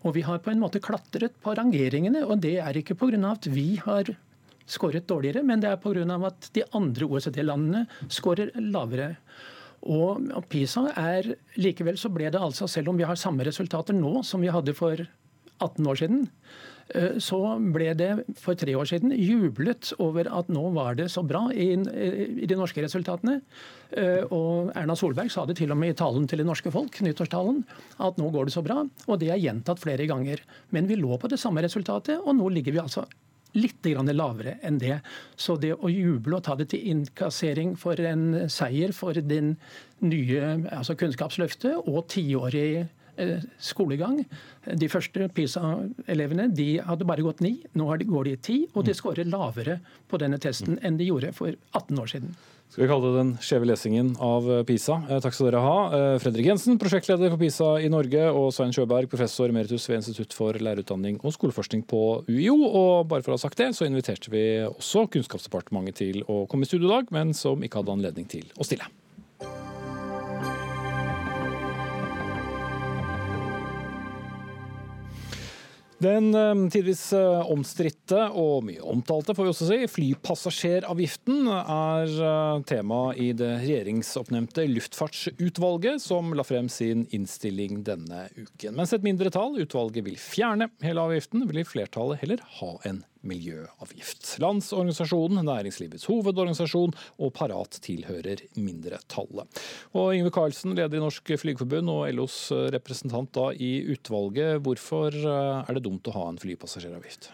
Og 0.05 0.15
vi 0.17 0.25
har 0.25 0.41
på 0.41 0.53
en 0.53 0.61
måte 0.61 0.81
klatret 0.83 1.33
på 1.41 1.53
rangeringene, 1.57 2.25
og 2.25 2.41
det 2.45 2.59
er 2.61 2.77
ikke 2.77 2.97
pga. 2.97 3.17
at 3.31 3.47
vi 3.49 3.75
har 3.81 4.15
skåret 4.69 5.07
dårligere, 5.09 5.43
men 5.45 5.63
det 5.63 5.69
er 5.71 5.79
pga. 5.81 6.17
at 6.27 6.51
de 6.53 6.63
andre 6.73 7.05
OECD-landene 7.05 7.85
skårer 8.09 8.51
lavere. 8.55 9.15
Og 9.81 10.45
PISA 10.49 10.91
er 10.99 11.31
Likevel 11.57 11.97
så 11.97 12.11
ble 12.13 12.29
det 12.29 12.41
altså, 12.41 12.67
selv 12.69 12.91
om 12.91 12.99
vi 12.99 13.07
har 13.07 13.17
samme 13.17 13.45
resultater 13.47 13.97
nå 13.97 14.21
som 14.23 14.41
vi 14.41 14.51
hadde 14.53 14.75
for 14.77 14.99
18 15.61 15.87
år 15.87 15.97
siden, 15.99 16.21
eh, 16.95 17.17
så 17.21 17.37
ble 17.73 17.91
det 17.97 18.09
for 18.41 18.57
tre 18.57 18.73
år 18.77 18.89
siden 18.89 19.13
jublet 19.13 19.91
over 20.01 20.29
at 20.29 20.49
nå 20.49 20.63
var 20.73 20.97
det 20.97 21.09
så 21.13 21.23
bra 21.25 21.47
i, 21.53 21.75
de 21.77 22.57
norske 22.57 22.81
resultatene. 22.81 23.39
Eh, 23.91 24.25
og 24.29 24.73
Erna 24.77 24.97
Solberg 24.97 25.31
sa 25.33 25.45
det 25.45 25.59
til 25.61 25.73
og 25.73 25.77
med 25.81 25.93
i 25.93 25.97
talen 25.97 26.27
til 26.29 26.41
det 26.41 26.49
norske 26.49 26.73
folk, 26.73 27.01
nyttårstalen, 27.05 27.63
at 28.01 28.21
nå 28.21 28.29
går 28.33 28.49
det 28.49 28.55
så 28.57 28.65
bra. 28.65 28.81
Og 29.07 29.21
det 29.21 29.29
er 29.29 29.41
gjentatt 29.41 29.81
flere 29.81 30.09
ganger. 30.09 30.41
Men 30.73 30.89
vi 30.89 30.97
lå 30.97 31.17
på 31.21 31.29
det 31.31 31.41
samme 31.41 31.61
resultatet, 31.65 32.17
og 32.21 32.37
nå 32.37 32.49
ligger 32.53 32.77
vi 32.77 32.85
altså 32.85 33.05
litt 33.57 33.85
lavere 33.85 34.57
enn 34.61 34.79
det. 34.79 35.01
Så 35.35 35.57
det 35.57 35.73
å 35.73 35.89
juble 35.89 36.37
og 36.37 36.43
ta 36.43 36.55
det 36.55 36.69
til 36.71 36.87
innkassering 36.93 37.75
for 37.79 37.99
en 37.99 38.49
seier 38.49 38.91
for 38.93 39.13
den 39.13 39.57
nye 39.99 40.67
altså 40.71 40.95
Kunnskapsløftet 40.95 41.87
og 41.87 42.07
tiårig 42.07 42.85
eh, 43.17 43.43
skolegang. 43.59 44.23
De 44.65 44.89
første 44.89 45.27
PISA-elevene 45.35 46.49
de 46.55 46.79
hadde 46.85 47.07
bare 47.07 47.25
gått 47.25 47.41
ni, 47.41 47.57
nå 47.73 47.91
går 48.05 48.31
de 48.31 48.37
ti, 48.37 48.57
og 48.73 48.85
de 48.85 48.95
skårer 48.97 49.29
lavere 49.29 49.79
på 50.07 50.17
denne 50.21 50.39
testen 50.41 50.79
enn 50.81 50.97
de 50.97 51.11
gjorde 51.11 51.35
for 51.37 51.53
18 51.73 52.01
år 52.01 52.15
siden 52.15 52.33
skal 52.71 52.85
vi 52.85 52.87
kalle 52.87 53.09
det 53.09 53.17
den 53.19 53.31
skjeve 53.43 53.67
lesingen 53.67 54.13
av 54.23 54.45
eh, 54.47 54.61
PISA. 54.63 55.01
Eh, 55.09 55.19
takk 55.19 55.35
skal 55.35 55.49
dere 55.49 55.63
ha. 55.65 55.79
Eh, 55.91 56.13
Fredrik 56.23 56.47
Jensen, 56.47 56.77
prosjektleder 56.79 57.33
for 57.33 57.41
PISA 57.41 57.71
i 57.83 57.89
Norge, 57.91 58.29
og 58.31 58.47
Svein 58.55 58.71
Sjøberg, 58.71 59.09
professor 59.11 59.51
emeritus 59.51 59.89
ved 59.91 59.99
Institutt 59.99 60.31
for 60.37 60.55
lærerutdanning 60.55 61.19
og 61.19 61.35
skoleforskning 61.35 61.83
på 61.83 62.01
UiO. 62.31 62.55
Og 62.69 63.11
bare 63.11 63.25
for 63.25 63.35
å 63.35 63.39
ha 63.39 63.43
sagt 63.43 63.59
det, 63.59 63.73
så 63.75 63.89
inviterte 63.89 64.31
vi 64.31 64.45
også 64.69 65.03
Kunnskapsdepartementet 65.11 65.99
til 65.99 66.23
å 66.31 66.45
komme 66.47 66.63
i 66.63 66.71
studio 66.71 66.87
i 66.87 66.95
dag, 66.95 67.11
men 67.11 67.35
som 67.35 67.59
ikke 67.59 67.83
hadde 67.83 67.97
anledning 67.99 68.31
til 68.31 68.47
å 68.55 68.67
stille. 68.67 68.87
Den 76.01 76.33
eh, 76.33 76.69
tidvis 76.73 77.03
eh, 77.13 77.51
omstridte 77.53 78.23
og 78.37 78.65
mye 78.65 78.81
omtalte 78.89 79.35
får 79.37 79.45
vi 79.45 79.51
også 79.51 79.67
si, 79.69 79.77
flypassasjeravgiften 79.91 81.45
er 81.51 82.15
eh, 82.25 82.63
tema 82.71 83.01
i 83.13 83.29
det 83.37 83.51
regjeringsoppnevnte 83.61 84.65
luftfartsutvalget, 84.71 86.01
som 86.01 86.33
la 86.37 86.45
frem 86.47 86.71
sin 86.73 87.05
innstilling 87.13 87.83
denne 87.85 88.25
uken. 88.33 88.79
Mens 88.79 88.95
et 88.97 89.05
mindretall, 89.05 89.59
utvalget, 89.61 90.01
vil 90.07 90.17
fjerne 90.17 90.71
hele 90.81 91.05
avgiften, 91.05 91.45
vil 91.51 91.61
flertallet 91.69 92.23
heller 92.23 92.41
ha 92.57 92.73
en 92.89 93.03
miljøavgift. 93.27 94.37
Landsorganisasjonen, 94.41 95.43
næringslivets 95.47 96.07
hovedorganisasjon 96.09 96.95
og 97.21 97.33
Parat 97.37 97.79
tilhører 97.83 98.45
mindretallet. 98.57 99.61
Og 99.97 100.15
Yngve 100.17 100.33
Karlsen, 100.35 100.75
leder 100.77 100.97
i 100.97 101.03
Norsk 101.03 101.33
Flygerforbund 101.41 101.91
og 101.93 102.07
LOs 102.15 102.39
representant 102.73 103.33
da 103.37 103.51
i 103.53 103.73
utvalget. 103.93 104.61
Hvorfor 104.65 105.15
eh, 105.15 105.61
er 105.61 105.77
det 105.77 105.85
dumt 105.85 106.09
å 106.09 106.15
ha 106.17 106.27
en 106.31 106.41
flypassasjeravgift? 106.41 107.31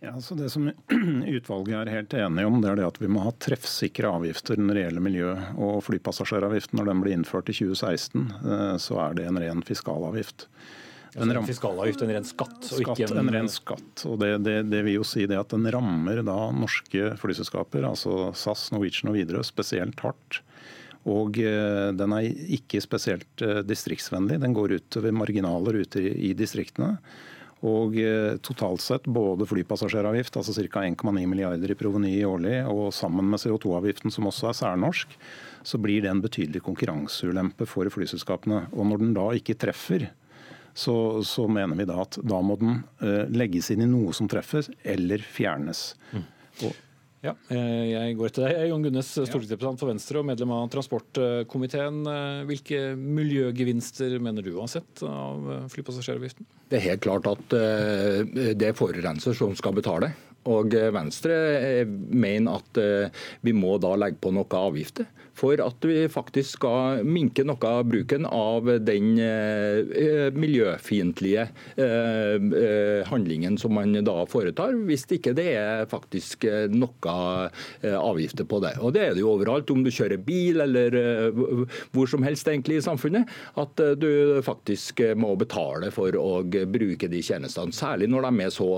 Ja, 0.00 0.20
så 0.20 0.34
Det 0.34 0.50
som 0.50 0.70
utvalget 1.26 1.74
er 1.74 1.90
helt 1.90 2.14
enige 2.14 2.46
om, 2.46 2.60
det 2.62 2.70
er 2.70 2.76
det 2.78 2.86
at 2.86 3.00
vi 3.02 3.10
må 3.10 3.24
ha 3.24 3.32
treffsikre 3.34 4.12
avgifter 4.14 4.60
når 4.60 4.74
det 4.74 4.84
gjelder 4.84 5.06
miljø. 5.08 5.30
Og 5.58 5.80
flypassasjeravgiften, 5.88 6.78
når 6.78 6.92
den 6.92 7.00
ble 7.02 7.14
innført 7.16 7.50
i 7.50 7.56
2016, 7.56 8.28
eh, 8.38 8.76
så 8.82 9.00
er 9.08 9.18
det 9.18 9.26
en 9.26 9.40
ren 9.42 9.64
fiskalavgift. 9.66 10.46
En 11.18 11.34
ram... 11.34 11.46
fiskalavgift, 11.48 12.02
en 12.04 12.12
ren 12.16 12.26
skatt? 12.26 12.58
skatt 12.70 13.04
en... 13.06 13.20
en... 13.22 13.32
ren 13.34 13.50
skatt. 13.52 14.04
og 14.08 14.18
det, 14.22 14.32
det, 14.46 14.56
det, 14.70 14.82
vil 14.86 14.98
jo 14.98 15.06
si 15.06 15.26
det 15.30 15.38
at 15.40 15.54
Den 15.54 15.66
rammer 15.74 16.22
da 16.26 16.36
norske 16.54 17.14
flyselskaper, 17.20 17.86
altså 17.88 18.30
SAS, 18.38 18.68
Norwegian 18.74 19.12
og 19.12 19.18
Widerøe, 19.18 19.46
spesielt 19.46 20.00
hardt. 20.04 20.42
Og 21.08 21.38
eh, 21.40 21.88
den 21.96 22.14
er 22.14 22.28
ikke 22.58 22.82
spesielt 22.84 23.44
eh, 23.44 23.62
distriktsvennlig. 23.66 24.40
Den 24.42 24.56
går 24.56 24.76
utover 24.78 25.14
marginaler 25.14 25.80
ute 25.84 26.02
i, 26.02 26.12
i 26.30 26.32
distriktene. 26.36 26.96
Og 27.66 27.96
eh, 27.98 28.36
totalt 28.44 28.82
sett 28.84 29.08
både 29.10 29.46
flypassasjeravgift, 29.50 30.36
altså 30.38 30.54
ca. 30.54 30.84
1,9 30.86 31.24
milliarder 31.26 31.72
i 31.72 31.76
proveny 31.78 32.12
årlig, 32.26 32.60
og 32.70 32.92
sammen 32.94 33.26
med 33.30 33.42
CO2-avgiften, 33.42 34.14
som 34.14 34.28
også 34.30 34.50
er 34.50 34.58
særnorsk, 34.60 35.16
så 35.66 35.80
blir 35.82 36.04
det 36.04 36.12
en 36.12 36.22
betydelig 36.22 36.62
konkurranseulempe 36.66 37.66
for 37.66 37.90
flyselskapene. 37.90 38.68
Og 38.76 38.86
når 38.86 39.02
den 39.02 39.16
da 39.16 39.26
ikke 39.34 39.58
treffer 39.58 40.06
så, 40.78 41.22
så, 41.26 41.46
mener 41.50 41.78
vi 41.78 41.86
da 41.88 42.02
at 42.04 42.20
da 42.22 42.42
må 42.44 42.58
den 42.60 42.82
uh, 43.02 43.24
legges 43.34 43.72
inn 43.74 43.82
i 43.82 43.88
noe 43.90 44.14
som 44.16 44.28
treffes, 44.30 44.70
eller 44.86 45.22
fjernes. 45.24 45.90
Mm. 46.12 46.26
Og, 46.68 46.76
ja, 47.18 47.32
eh, 47.50 47.88
jeg 47.90 48.14
går 48.14 48.28
etter 48.28 48.44
deg. 48.46 48.60
Jon 48.70 48.84
Gunnes, 48.86 49.08
stortingsrepresentant 49.10 49.80
for 49.82 49.90
Venstre 49.90 50.20
og 50.20 50.28
medlem 50.28 50.52
av 50.54 50.68
transportkomiteen. 50.70 51.98
Eh, 52.06 52.44
hvilke 52.46 52.78
miljøgevinster 52.94 54.14
mener 54.22 54.46
du 54.46 54.52
har 54.60 54.70
sett 54.70 55.02
av 55.02 55.66
flypassasjeravgiften? 55.74 56.46
Det 56.70 56.78
er 56.78 56.86
helt 56.92 57.02
klart 57.02 57.26
at 57.26 57.42
det 57.50 58.70
er 58.70 58.78
forurenser 58.78 59.34
som 59.34 59.56
skal 59.58 59.74
betale. 59.74 60.12
Og 60.48 60.70
Venstre 60.94 61.34
mener 61.88 62.60
at 62.60 62.78
vi 63.44 63.52
må 63.56 63.74
da 63.82 63.96
legge 63.98 64.22
på 64.22 64.30
noe 64.32 64.62
avgifter 64.62 65.08
for 65.38 65.60
at 65.62 65.86
vi 65.86 66.06
faktisk 66.10 66.58
skal 66.58 67.04
minke 67.06 67.44
noe 67.46 67.68
av 67.68 67.86
bruken 67.88 68.26
av 68.26 68.68
den 68.82 69.18
eh, 69.22 70.28
miljøfiendtlige 70.34 71.44
eh, 71.78 72.36
eh, 72.38 73.02
handlingen 73.08 73.58
som 73.60 73.76
man 73.76 73.94
da 74.04 74.16
foretar, 74.30 74.74
hvis 74.88 75.06
ikke 75.18 75.34
det 75.36 75.48
er 75.54 75.88
faktisk 75.90 76.46
noe 76.72 77.14
avgifter 77.88 78.46
på 78.48 78.60
det. 78.64 78.74
Og 78.82 78.92
Det 78.94 79.04
er 79.04 79.14
det 79.14 79.22
jo 79.22 79.32
overalt, 79.34 79.70
om 79.70 79.84
du 79.84 79.90
kjører 79.94 80.20
bil 80.22 80.62
eller 80.64 80.94
hvor 81.94 82.08
som 82.10 82.24
helst 82.26 82.48
egentlig 82.48 82.78
i 82.78 82.84
samfunnet, 82.84 83.28
at 83.60 83.80
du 84.00 84.40
faktisk 84.44 85.02
må 85.18 85.34
betale 85.38 85.92
for 85.94 86.14
å 86.18 86.42
bruke 86.42 87.10
de 87.10 87.22
tjenestene. 87.24 87.74
Særlig 87.74 88.08
når 88.10 88.28
de 88.28 88.46
er 88.46 88.54
så, 88.54 88.68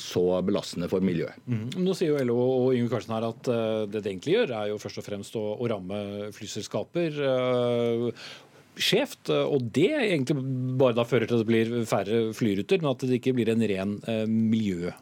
så 0.00 0.24
belastende 0.46 0.90
for 0.90 1.04
miljøet. 1.04 1.38
Mm. 1.46 1.66
Nå 1.84 1.96
sier 1.96 2.12
jo 2.12 2.26
LO 2.30 2.38
og 2.40 2.76
Yngve 2.76 2.94
Karlsen 2.94 3.16
her 3.16 3.28
at 3.30 3.50
det 3.90 4.00
det 4.00 4.14
egentlig 4.14 4.36
gjør, 4.36 4.54
er 4.58 4.70
jo 4.72 4.78
først 4.80 5.00
og 5.00 5.06
fremst 5.06 5.36
å, 5.38 5.44
å 5.56 5.70
ramme 5.70 6.00
flyselskaper 6.36 7.20
eh, 7.26 8.24
skjevt. 8.80 9.32
Og 9.34 9.68
det 9.76 9.90
egentlig 9.98 10.38
bare 10.80 10.98
da 10.98 11.06
fører 11.08 11.28
til 11.28 11.38
at 11.38 11.44
det 11.44 11.50
blir 11.50 11.76
færre 11.90 12.24
flyruter, 12.36 12.82
men 12.82 12.92
at 12.92 13.06
det 13.06 13.20
ikke 13.20 13.36
blir 13.38 13.52
en 13.52 13.66
ren 13.72 13.96
eh, 14.10 14.26
miljø 14.28 14.92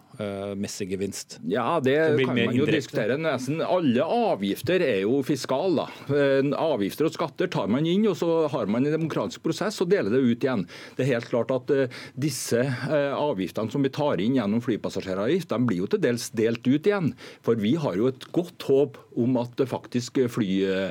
messig 0.58 0.90
gevinst? 0.92 1.38
Ja, 1.48 1.80
det 1.84 1.96
kan 2.24 2.36
man 2.36 2.56
jo 2.56 2.66
diskutere. 2.68 3.16
Nesten 3.20 3.62
alle 3.64 4.04
avgifter 4.04 4.82
er 4.84 5.02
jo 5.04 5.20
fiskale. 5.26 5.86
Avgifter 6.08 7.08
og 7.08 7.14
skatter 7.14 7.48
tar 7.52 7.68
man 7.70 7.86
inn, 7.88 8.06
og 8.10 8.16
så 8.18 8.48
har 8.52 8.66
man 8.70 8.86
en 8.86 8.94
demokratisk 8.94 9.42
prosess 9.44 9.80
og 9.82 9.90
deler 9.92 10.10
det 10.14 10.22
ut 10.24 10.44
igjen. 10.44 10.64
Det 10.96 11.02
er 11.04 11.12
helt 11.14 11.30
klart 11.30 11.50
at 11.54 11.70
eh, 11.74 11.92
disse 12.18 12.60
eh, 12.60 13.14
avgiftene 13.14 13.70
som 13.72 13.82
vi 13.84 13.90
tar 13.94 14.16
inn 14.22 14.36
gjennom 14.38 14.62
flypassasjeravgift, 14.64 15.48
de 15.52 15.58
blir 15.68 15.78
jo 15.82 15.88
til 15.92 16.04
dels 16.04 16.24
delt 16.38 16.64
ut 16.66 16.86
igjen. 16.88 17.08
For 17.46 17.54
vi 17.60 17.72
har 17.80 17.94
jo 17.98 18.04
et 18.10 18.24
godt 18.34 18.60
håp 18.68 18.92
om 19.18 19.30
at 19.40 19.54
faktisk 19.70 20.12
fly, 20.30 20.50
eh, 20.68 20.90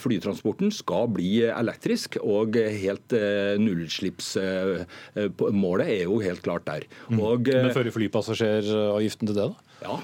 flytransporten 0.00 0.68
skal 0.74 1.04
bli 1.14 1.30
elektrisk, 1.48 2.16
og 2.24 2.56
helt 2.56 3.12
nullutslippsmålet 3.60 5.86
er 5.88 6.02
jo 6.04 6.20
helt 6.24 6.42
klart 6.44 6.66
der. 6.68 6.82
Mm. 7.08 7.18
Og, 7.20 7.40
Men 7.48 7.74
fører 7.76 7.92
flypassasjer 7.94 8.53
avgiften 8.62 9.30
til 9.30 9.38
det, 9.38 9.48
da? 9.50 9.78
Ja. 9.84 10.00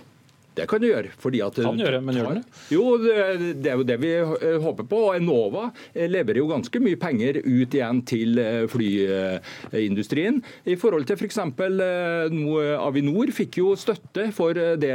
Det 0.60 0.66
kan 0.68 0.82
du 0.82 0.88
gjøre. 0.88 1.10
fordi 1.20 1.40
at... 1.44 1.58
Kan 1.62 1.78
gjøre, 1.78 2.00
men 2.02 2.16
gjør 2.18 2.38
det? 2.40 2.42
Jo, 2.74 2.84
det, 3.00 3.14
det 3.62 3.70
er 3.70 3.78
jo 3.78 3.86
det 3.86 3.96
vi 4.02 4.10
eh, 4.18 4.56
håper 4.60 4.86
på. 4.90 4.98
og 5.08 5.16
Enova 5.16 5.68
eh, 5.94 6.08
leverer 6.10 6.40
jo 6.42 6.48
ganske 6.50 6.82
mye 6.82 6.98
penger 7.00 7.40
ut 7.44 7.76
igjen 7.76 8.02
til 8.08 8.40
eh, 8.42 8.64
flyindustrien. 8.70 10.40
I 10.66 10.76
forhold 10.80 11.06
til 11.08 11.20
f.eks. 11.20 11.38
Avinor 11.40 13.32
fikk 13.34 13.60
jo 13.62 13.76
støtte 13.78 14.28
for 14.36 14.58
det, 14.58 14.92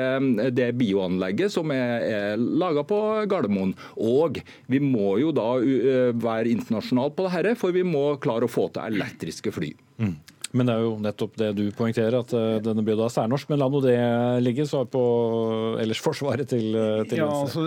det 0.58 0.70
bioanlegget 0.78 1.54
som 1.56 1.72
er, 1.74 2.04
er 2.04 2.38
laga 2.38 2.84
på 2.88 3.00
Gardermoen. 3.32 3.74
Og 3.96 4.42
vi 4.72 4.84
må 4.84 5.16
jo 5.24 5.32
da 5.36 5.56
være 6.20 6.52
internasjonale 6.52 7.16
på 7.16 7.26
det 7.26 7.36
dette, 7.36 7.60
for 7.60 7.76
vi 7.76 7.86
må 7.88 8.08
klare 8.22 8.48
å 8.48 8.52
få 8.52 8.68
til 8.76 8.96
elektriske 8.96 9.54
fly. 9.56 9.72
Mm. 10.04 10.16
Men 10.56 10.70
det 10.70 10.76
er 10.76 10.86
jo 10.86 10.94
nettopp 11.04 11.36
det 11.40 11.50
du 11.58 11.64
poengterer, 11.76 12.16
at 12.22 12.32
uh, 12.36 12.58
denne 12.64 12.84
blir 12.86 12.98
da 13.00 13.10
særnorsk. 13.12 13.50
Men 13.52 13.62
la 13.62 13.68
nå 13.72 13.82
det 13.84 13.96
ligge. 14.44 14.66
Svar 14.66 14.88
på 14.90 15.02
ellers 15.82 16.00
Forsvaret 16.02 16.48
til, 16.50 16.72
eh, 16.80 17.04
til 17.10 17.20
ja, 17.20 17.28
altså, 17.30 17.66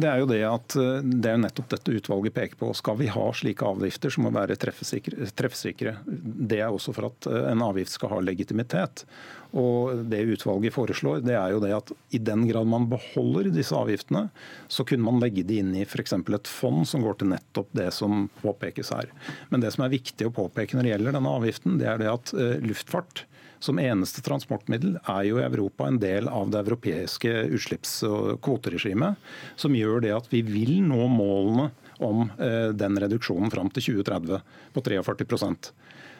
Det 0.00 0.08
er 0.08 0.22
jo 0.22 0.28
det 0.30 0.40
at 0.48 0.76
eh, 0.80 1.04
det 1.04 1.28
er 1.28 1.36
jo 1.36 1.42
nettopp 1.44 1.68
dette 1.70 1.94
utvalget 1.98 2.34
peker 2.34 2.58
på. 2.58 2.70
Skal 2.74 2.98
vi 2.98 3.10
ha 3.12 3.26
slike 3.36 3.68
avgifter 3.68 4.12
så 4.12 4.24
må 4.24 4.32
være 4.34 4.56
treffsikre, 4.60 5.28
treffsikre? 5.38 5.94
Det 6.06 6.58
er 6.62 6.72
også 6.72 6.94
for 6.96 7.10
at 7.12 7.28
en 7.52 7.62
avgift 7.62 7.94
skal 7.94 8.14
ha 8.14 8.20
legitimitet. 8.24 9.04
Og 9.52 10.04
Det 10.08 10.22
utvalget 10.34 10.72
foreslår, 10.72 11.20
det 11.26 11.34
er 11.36 11.52
jo 11.52 11.60
det 11.60 11.72
at 11.76 11.92
i 12.16 12.20
den 12.22 12.46
grad 12.48 12.68
man 12.68 12.88
beholder 12.88 13.50
disse 13.52 13.76
avgiftene, 13.76 14.28
så 14.68 14.84
kunne 14.88 15.04
man 15.04 15.20
legge 15.20 15.44
de 15.44 15.58
inn 15.60 15.74
i 15.76 15.84
f.eks. 15.84 16.14
et 16.16 16.48
fond 16.48 16.88
som 16.88 17.04
går 17.04 17.20
til 17.20 17.32
nettopp 17.34 17.68
det 17.76 17.90
som 17.92 18.30
påpekes 18.40 18.92
her. 18.94 19.12
Men 19.50 19.60
det 19.60 19.74
som 19.74 19.84
er 19.84 19.92
viktig 19.92 20.28
å 20.28 20.34
påpeke 20.34 20.76
når 20.76 20.88
det 20.88 20.94
gjelder 20.94 21.18
denne 21.18 21.36
avgiften, 21.36 21.76
det 21.82 21.90
er 21.90 22.00
det 22.00 22.08
at 22.12 22.32
eh, 22.32 22.56
luftfart 22.64 23.26
som 23.62 23.78
eneste 23.78 24.24
transportmiddel 24.26 24.96
er 25.06 25.22
jo 25.28 25.38
i 25.38 25.44
Europa 25.44 25.86
en 25.86 26.00
del 26.02 26.26
av 26.28 26.50
det 26.50 26.64
europeiske 26.64 27.30
utslipps- 27.54 28.00
og 28.08 28.40
kvoteregimet, 28.42 29.20
som 29.54 29.76
gjør 29.76 30.02
det 30.02 30.16
at 30.16 30.26
vi 30.32 30.42
vil 30.46 30.80
nå 30.82 31.06
målene 31.12 31.68
om 32.02 32.24
eh, 32.42 32.72
den 32.74 32.98
reduksjonen 32.98 33.52
fram 33.52 33.70
til 33.70 34.02
2030 34.02 34.42
på 34.74 34.84
43 34.88 35.60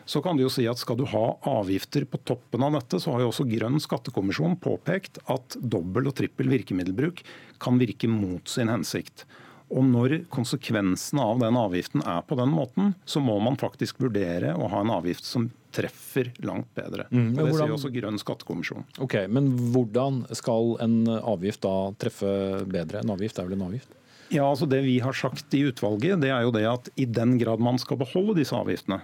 så 0.04 0.22
kan 0.24 0.36
du 0.36 0.44
jo 0.44 0.50
si 0.52 0.66
at 0.68 0.80
Skal 0.80 0.98
du 0.98 1.04
ha 1.08 1.24
avgifter 1.48 2.06
på 2.08 2.20
toppen 2.26 2.64
av 2.66 2.74
dette, 2.78 3.00
så 3.00 3.14
har 3.14 3.22
jo 3.24 3.30
også 3.30 3.46
Grønn 3.50 3.80
skattekommisjon 3.82 4.58
påpekt 4.62 5.20
at 5.30 5.56
dobbel 5.60 6.10
og 6.10 6.16
trippel 6.18 6.50
virkemiddelbruk 6.52 7.22
kan 7.62 7.78
virke 7.80 8.10
mot 8.10 8.48
sin 8.50 8.72
hensikt. 8.72 9.26
Og 9.72 9.86
Når 9.88 10.18
konsekvensene 10.32 11.24
av 11.24 11.40
den 11.40 11.56
avgiften 11.56 12.04
er 12.04 12.20
på 12.28 12.36
den 12.36 12.52
måten, 12.52 12.94
så 13.08 13.22
må 13.24 13.38
man 13.40 13.56
faktisk 13.60 14.02
vurdere 14.02 14.52
å 14.52 14.68
ha 14.68 14.82
en 14.84 14.92
avgift 14.92 15.24
som 15.24 15.48
treffer 15.72 16.28
langt 16.44 16.68
bedre. 16.76 17.06
Mm, 17.08 17.30
Det 17.32 17.46
hvordan... 17.46 17.56
sier 17.62 17.74
også 17.78 17.92
Grønn 17.94 18.20
skattekommisjon. 18.20 18.84
Ok, 19.00 19.16
Men 19.32 19.48
hvordan 19.72 20.26
skal 20.36 20.76
en 20.84 20.98
avgift 21.08 21.64
da 21.64 21.92
treffe 21.96 22.66
bedre? 22.68 23.00
En 23.00 23.14
avgift 23.16 23.40
er 23.40 23.48
vel 23.48 23.56
en 23.56 23.68
avgift? 23.70 23.88
Ja, 24.32 24.46
altså 24.48 24.68
Det 24.68 24.82
vi 24.84 24.98
har 25.04 25.16
sagt 25.16 25.52
i 25.56 25.64
utvalget, 25.68 26.20
det 26.20 26.30
er 26.32 26.44
jo 26.44 26.52
det 26.52 26.64
at 26.68 26.88
i 26.96 27.04
den 27.08 27.38
grad 27.40 27.60
man 27.60 27.80
skal 27.80 28.00
beholde 28.00 28.36
disse 28.38 28.56
avgiftene, 28.56 29.02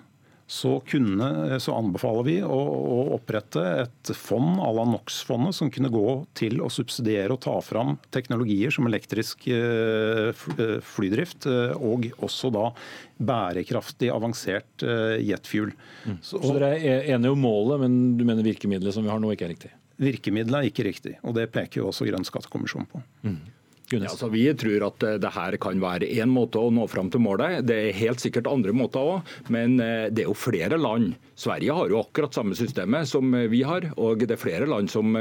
så, 0.49 0.79
kunne, 0.89 1.59
så 1.61 1.75
anbefaler 1.77 2.25
vi 2.25 2.35
å, 2.41 2.57
å, 2.57 3.01
opprette 3.19 3.61
et 3.83 4.11
fond 4.17 4.63
à 4.65 4.71
la 4.73 4.87
NOx-fondet 4.89 5.53
som 5.59 5.69
kunne 5.73 5.91
gå 5.93 6.15
til 6.39 6.63
å 6.65 6.71
subsidiere 6.73 7.35
og 7.35 7.43
ta 7.45 7.59
fram 7.61 7.99
teknologier 8.15 8.73
som 8.73 8.89
elektrisk 8.89 9.45
eh, 9.53 10.31
eh, 10.33 10.79
flydrift, 10.81 11.45
eh, 11.53 11.75
og 11.77 12.09
også 12.25 12.49
da 12.55 12.71
bærekraftig, 13.19 14.09
avansert 14.15 14.87
jetfuel. 15.21 15.75
Mm. 16.07 16.17
Så, 16.25 16.41
så 16.41 16.55
dere 16.57 16.73
er 16.79 17.13
enige 17.13 17.35
om 17.35 17.45
målet, 17.45 17.85
men 17.85 18.01
du 18.17 18.25
mener 18.25 18.47
virkemidlet 18.47 18.97
som 18.97 19.05
vi 19.05 19.13
har 19.13 19.21
nå 19.21 19.35
ikke 19.35 19.51
er 19.51 19.53
riktig? 19.53 19.73
Virkemidlet 20.01 20.63
er 20.63 20.71
ikke 20.71 20.87
riktig, 20.87 21.17
og 21.27 21.37
det 21.37 21.51
peker 21.53 21.83
jo 21.83 21.91
også 21.91 22.09
Grønn 22.09 22.25
skattekommisjon 22.25 22.89
på. 22.89 23.03
Mm. 23.27 23.41
Ja, 23.89 24.03
altså, 24.05 24.29
vi 24.29 24.43
tror 24.59 24.85
at 24.91 25.05
eh, 25.07 25.17
det 25.21 25.31
her 25.33 25.57
kan 25.61 25.81
være 25.81 26.09
én 26.21 26.29
måte 26.29 26.61
å 26.61 26.69
nå 26.75 26.85
fram 26.93 27.09
til 27.13 27.23
målet. 27.25 27.63
Det 27.69 27.77
er 27.87 27.97
helt 27.97 28.21
sikkert 28.21 28.51
andre 28.51 28.75
måter 28.77 29.15
òg, 29.15 29.31
men 29.55 29.79
eh, 29.81 30.11
det 30.13 30.27
er 30.27 30.29
jo 30.29 30.37
flere 30.37 30.77
land. 30.81 31.15
Sverige 31.39 31.73
har 31.73 31.89
jo 31.89 32.03
akkurat 32.03 32.35
samme 32.35 32.57
systemet 32.59 33.09
som 33.09 33.33
eh, 33.33 33.47
vi 33.49 33.63
har, 33.65 33.87
og 33.97 34.27
det 34.27 34.37
er 34.37 34.43
flere 34.43 34.69
land 34.69 34.93
som, 34.93 35.17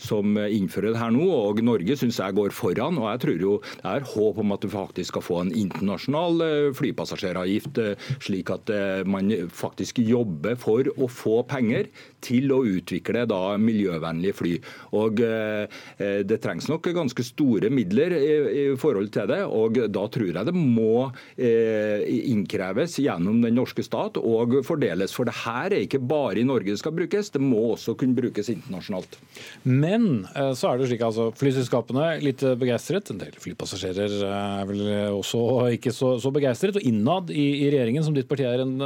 som 0.00 0.36
innfører 0.36 0.92
det 0.92 1.00
her 1.00 1.14
nå. 1.14 1.24
og 1.32 1.62
Norge 1.64 1.96
syns 1.96 2.20
jeg 2.20 2.36
går 2.36 2.52
foran. 2.52 2.98
og 3.00 3.08
Jeg 3.08 3.22
tror 3.24 3.44
jo 3.46 3.54
det 3.70 3.88
er 3.94 4.08
håp 4.12 4.42
om 4.44 4.52
at 4.52 4.66
du 4.66 4.68
faktisk 4.72 5.14
skal 5.14 5.24
få 5.24 5.38
en 5.44 5.54
internasjonal 5.56 6.44
flypassasjeravgift, 6.76 7.80
slik 8.22 8.52
at 8.52 8.70
man 9.08 9.32
faktisk 9.54 10.02
jobber 10.04 10.58
for 10.60 10.90
å 10.96 11.08
få 11.10 11.40
penger 11.48 11.88
til 12.24 12.52
å 12.52 12.60
utvikle 12.68 13.24
da 13.30 13.56
miljøvennlige 13.60 14.36
fly. 14.36 14.54
Og 14.98 15.20
Det 15.20 16.40
trengs 16.42 16.68
nok 16.70 16.90
ganske 16.94 17.24
store 17.26 17.70
midler 17.72 18.09
i, 18.16 18.34
i, 18.62 18.64
forhold 18.80 19.10
til 19.14 19.28
det. 19.30 19.40
og 19.44 19.78
Da 19.92 20.04
tror 20.12 20.30
jeg 20.30 20.48
det 20.48 20.54
må 20.56 21.10
eh, 21.36 22.04
innkreves 22.32 22.98
gjennom 23.02 23.40
den 23.44 23.56
norske 23.58 23.84
stat 23.86 24.18
og 24.20 24.58
fordeles. 24.66 25.14
For 25.16 25.28
det 25.28 25.36
her 25.44 25.70
er 25.72 25.84
ikke 25.86 26.02
bare 26.02 26.40
i 26.40 26.46
Norge 26.46 26.72
det 26.72 26.80
skal 26.82 26.94
brukes, 26.96 27.32
det 27.34 27.42
må 27.42 27.72
også 27.74 27.96
kunne 27.98 28.16
brukes 28.16 28.50
internasjonalt. 28.52 29.18
Men 29.64 30.26
eh, 30.34 30.52
så 30.58 30.72
er 30.72 30.80
det 30.80 30.90
slik 30.90 31.04
altså, 31.06 31.30
flyselskapene 31.40 32.12
litt 32.24 32.44
begeistret. 32.60 33.12
En 33.12 33.22
del 33.22 33.36
flypassasjerer 33.40 34.16
er 34.28 34.68
vel 34.70 34.84
også 35.16 35.42
ikke 35.76 35.94
så, 35.94 36.14
så 36.22 36.32
begeistret. 36.34 36.78
Og 36.80 36.86
innad 36.86 37.32
i, 37.34 37.46
i, 37.64 37.68
regjeringen, 37.72 38.04
som 38.06 38.16
ditt 38.16 38.30
parti 38.30 38.46
er 38.48 38.64
en 38.64 38.76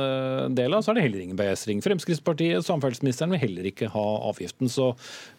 del 0.55 0.75
av, 0.75 0.85
så 0.85 0.93
er 0.93 0.99
det 0.99 1.07
heller 1.09 1.25
ingen 1.25 1.39
begeistring. 1.39 1.83
Fremskrittspartiet, 1.85 2.65
samferdselsministeren, 2.67 3.35
vil 3.35 3.45
heller 3.47 3.71
ikke 3.71 3.91
ha 3.95 4.07
avgiften. 4.31 4.71
Så 4.73 4.93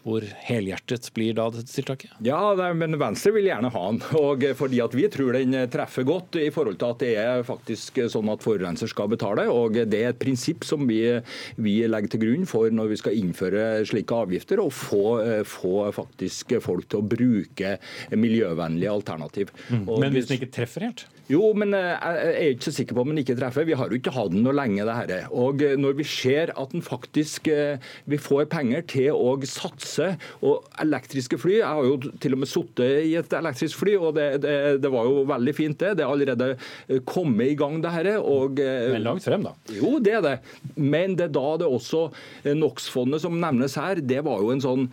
hvor 0.05 0.25
helhjertet 0.45 1.09
blir 1.15 1.36
da 1.38 1.47
dette 1.53 1.71
tiltaket? 1.71 2.13
Ja, 2.25 2.39
men 2.77 2.97
Venstre 3.01 3.33
vil 3.36 3.49
gjerne 3.49 3.71
ha 3.76 3.86
den. 3.91 4.01
Og 4.26 4.45
fordi 4.59 4.82
at 4.84 4.95
Vi 4.95 5.07
tror 5.11 5.36
den 5.36 5.57
treffer 5.71 6.07
godt 6.07 6.39
i 6.41 6.49
forhold 6.53 6.80
til 6.82 6.93
at 6.93 7.01
det 7.03 7.11
er 7.21 7.45
faktisk 7.47 7.99
sånn 8.11 8.32
at 8.34 8.43
forurenser 8.45 8.91
skal 8.91 9.11
betale. 9.11 9.47
og 9.51 9.78
Det 9.78 10.01
er 10.01 10.13
et 10.13 10.21
prinsipp 10.21 10.65
som 10.67 10.86
vi, 10.89 11.01
vi 11.61 11.78
legger 11.88 12.15
til 12.15 12.23
grunn 12.26 12.47
for 12.49 12.71
når 12.71 12.93
vi 12.93 13.01
skal 13.01 13.19
innføre 13.19 13.65
slike 13.88 14.21
avgifter, 14.26 14.61
og 14.63 14.73
få, 14.76 15.03
få 15.47 15.89
faktisk 15.95 16.57
folk 16.63 16.89
til 16.89 17.01
å 17.01 17.09
bruke 17.15 17.76
miljøvennlige 18.15 18.93
alternativ. 18.93 19.53
Mm. 19.69 19.86
Men 20.01 20.15
hvis 20.15 20.30
den 20.30 20.39
ikke 20.39 20.53
treffer 20.61 20.88
helt? 20.88 21.05
Jo, 21.32 21.41
men 21.57 21.73
eh, 21.73 21.89
jeg 21.89 22.34
er 22.36 22.51
ikke 22.53 22.67
så 22.67 22.73
sikker 22.76 22.97
på 22.97 23.01
om 23.01 23.11
den 23.11 23.23
ikke 23.23 23.36
treffer. 23.39 23.65
Vi 23.65 23.78
har 23.78 23.89
jo 23.89 23.97
ikke 23.97 24.13
hatt 24.13 24.30
den 24.34 24.43
noe 24.45 24.53
lenge, 24.53 24.86
det 24.86 24.95
her. 24.95 25.13
Og 25.34 25.63
eh, 25.65 25.73
når 25.80 25.95
vi 25.97 26.05
ser 26.05 26.51
at 26.53 26.73
den 26.73 26.86
faktisk 26.86 27.49
eh, 27.49 27.82
vi 28.05 28.19
får 28.21 28.45
penger 28.51 28.86
til 28.91 29.15
å 29.15 29.34
satse 29.49 30.11
og 30.45 30.67
elektriske 30.82 31.39
fly 31.41 31.57
Jeg 31.57 31.65
har 31.65 31.88
jo 31.88 32.11
til 32.21 32.36
og 32.36 32.41
med 32.43 32.49
sittet 32.49 33.07
i 33.07 33.15
et 33.17 33.34
elektrisk 33.39 33.82
fly, 33.82 33.95
og 33.97 34.13
det, 34.19 34.28
det, 34.43 34.55
det, 34.84 34.91
var 34.93 35.09
jo 35.09 35.23
veldig 35.32 35.55
fint, 35.57 35.80
det. 35.82 35.95
Det 35.97 36.05
er 36.05 36.13
allerede 36.13 37.01
kommet 37.09 37.55
i 37.55 37.57
gang, 37.57 37.80
det 37.82 37.93
her. 37.95 38.11
Og, 38.21 38.61
men 38.61 39.05
langt 39.05 39.26
frem, 39.26 39.47
da? 39.47 39.55
Jo, 39.73 39.95
det 40.03 40.17
er 40.19 40.23
det. 40.26 40.36
Men 40.78 41.17
det 41.17 41.30
er 41.30 41.34
da 41.36 41.55
det 41.61 41.69
også 41.69 42.05
NOx-fondet 42.53 43.23
som 43.26 43.39
nevnes 43.41 43.78
her, 43.82 44.01
det 44.01 44.21
var 44.28 44.43
jo 44.43 44.53
en 44.53 44.63
sånn 44.63 44.86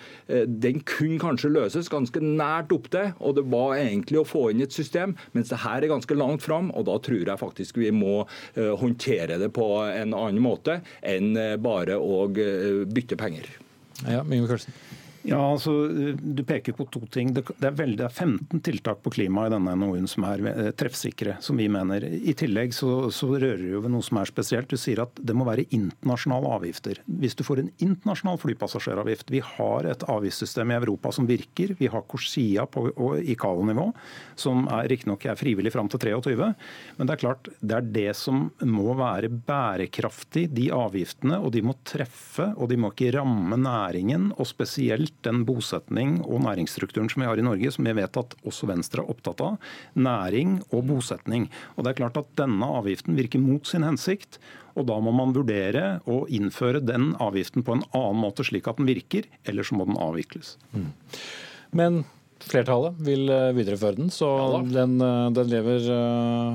Den 0.62 0.80
kunne 0.88 1.20
kanskje 1.20 1.52
løses 1.52 1.90
ganske 1.92 2.22
nært 2.24 2.72
opp 2.74 2.88
til, 2.92 3.12
og 3.20 3.36
det 3.36 3.44
var 3.52 3.76
egentlig 3.76 4.22
å 4.22 4.26
få 4.26 4.48
inn 4.52 4.64
et 4.64 4.74
system, 4.74 5.16
mens 5.36 5.52
det 5.52 5.60
her 5.62 5.82
er 5.82 5.92
ganske 5.92 6.16
langt 6.16 6.21
fram. 6.42 6.70
Og 6.76 6.86
da 6.88 6.96
tror 7.02 7.22
jeg 7.22 7.40
faktisk 7.40 7.80
vi 7.82 7.90
må 7.94 8.22
eh, 8.22 8.72
håndtere 8.78 9.38
det 9.42 9.52
på 9.56 9.68
en 9.88 10.16
annen 10.16 10.42
måte 10.42 10.80
enn 11.00 11.36
eh, 11.36 11.56
bare 11.62 11.98
å 12.00 12.24
eh, 12.30 12.82
bytte 12.88 13.18
penger. 13.20 13.48
Ja, 14.06 14.22
Mingve 14.26 14.50
Karlsen. 14.50 14.74
Ja, 15.22 15.38
altså, 15.38 15.72
Du 16.18 16.42
peker 16.46 16.74
på 16.74 16.86
to 16.90 17.04
ting. 17.10 17.32
Det 17.34 17.44
er, 17.62 17.74
veldig, 17.78 17.98
det 18.00 18.06
er 18.08 18.14
15 18.14 18.62
tiltak 18.66 19.02
på 19.04 19.12
klima 19.14 19.46
i 19.46 19.52
denne 19.52 19.74
NOU-en 19.78 20.08
som 20.10 20.26
er 20.26 20.42
eh, 20.50 20.70
treffsikre, 20.78 21.36
som 21.44 21.58
vi 21.60 21.68
mener. 21.70 22.02
I 22.02 22.34
tillegg 22.38 22.74
så, 22.74 23.10
så 23.14 23.28
rører 23.30 23.62
du 23.62 23.78
ved 23.84 23.92
noe 23.94 24.02
som 24.04 24.18
er 24.18 24.30
spesielt. 24.30 24.70
Du 24.72 24.80
sier 24.80 25.04
at 25.04 25.22
det 25.22 25.36
må 25.38 25.46
være 25.46 25.68
internasjonale 25.70 26.50
avgifter. 26.58 26.98
Hvis 27.22 27.38
du 27.38 27.44
får 27.46 27.62
en 27.62 27.70
internasjonal 27.78 28.40
flypassasjeravgift 28.42 29.30
Vi 29.32 29.42
har 29.44 29.88
et 29.90 30.06
avgiftssystem 30.10 30.72
i 30.72 30.78
Europa 30.80 31.12
som 31.14 31.28
virker. 31.30 31.76
Vi 31.78 31.90
har 31.92 32.06
Corsia 32.10 32.66
på 32.66 32.88
ICAO-nivå, 33.22 33.88
som 34.38 34.66
riktignok 34.90 35.28
er 35.30 35.38
frivillig 35.38 35.72
fram 35.74 35.90
til 35.92 36.02
23. 36.02 36.50
Men 36.98 37.08
det 37.08 37.14
er 37.14 37.22
klart, 37.22 37.52
det 37.60 37.78
er 37.78 37.90
det 37.94 38.08
som 38.18 38.48
må 38.66 38.96
være 38.98 39.30
bærekraftig, 39.30 40.48
de 40.56 40.68
avgiftene. 40.74 41.38
Og 41.38 41.54
de 41.54 41.62
må 41.64 41.78
treffe, 41.86 42.50
og 42.56 42.72
de 42.72 42.80
må 42.80 42.90
ikke 42.92 43.14
ramme 43.20 43.60
næringen. 43.60 44.32
og 44.36 44.46
spesielt 44.48 45.11
den 45.26 45.42
bosetning 45.48 46.18
og 46.24 46.42
næringsstrukturen 46.46 47.10
som 47.12 47.22
vi 47.22 47.28
har 47.28 47.40
i 47.40 47.44
Norge, 47.44 47.72
som 47.74 47.86
jeg 47.88 47.98
vet 47.98 48.18
at 48.20 48.36
også 48.48 48.68
Venstre 48.70 49.02
er 49.02 49.12
opptatt 49.12 49.42
av. 49.44 49.58
Næring 49.94 50.58
og 50.70 50.86
bosetning. 50.88 51.48
Og 51.76 51.84
det 51.84 51.92
er 51.92 52.00
klart 52.02 52.18
at 52.20 52.32
Denne 52.38 52.66
avgiften 52.80 53.18
virker 53.18 53.42
mot 53.42 53.66
sin 53.68 53.84
hensikt. 53.86 54.38
og 54.74 54.86
Da 54.88 54.98
må 55.00 55.12
man 55.12 55.34
vurdere 55.36 56.00
å 56.08 56.24
innføre 56.28 56.80
den 56.80 57.12
avgiften 57.20 57.62
på 57.62 57.76
en 57.76 57.84
annen 57.92 58.22
måte, 58.24 58.44
slik 58.44 58.68
at 58.68 58.80
den 58.80 58.88
virker, 58.88 59.28
eller 59.44 59.62
så 59.62 59.76
må 59.76 59.86
den 59.86 60.00
avvikles. 60.00 60.56
Mm. 60.72 60.90
Men 61.72 62.04
flertallet 62.48 62.98
vil 63.04 63.28
eh, 63.30 63.50
videreføre 63.56 63.98
den, 63.98 64.10
så 64.12 64.28
den, 64.66 64.96
eh, 65.02 65.28
den, 65.36 65.50
lever 65.50 65.86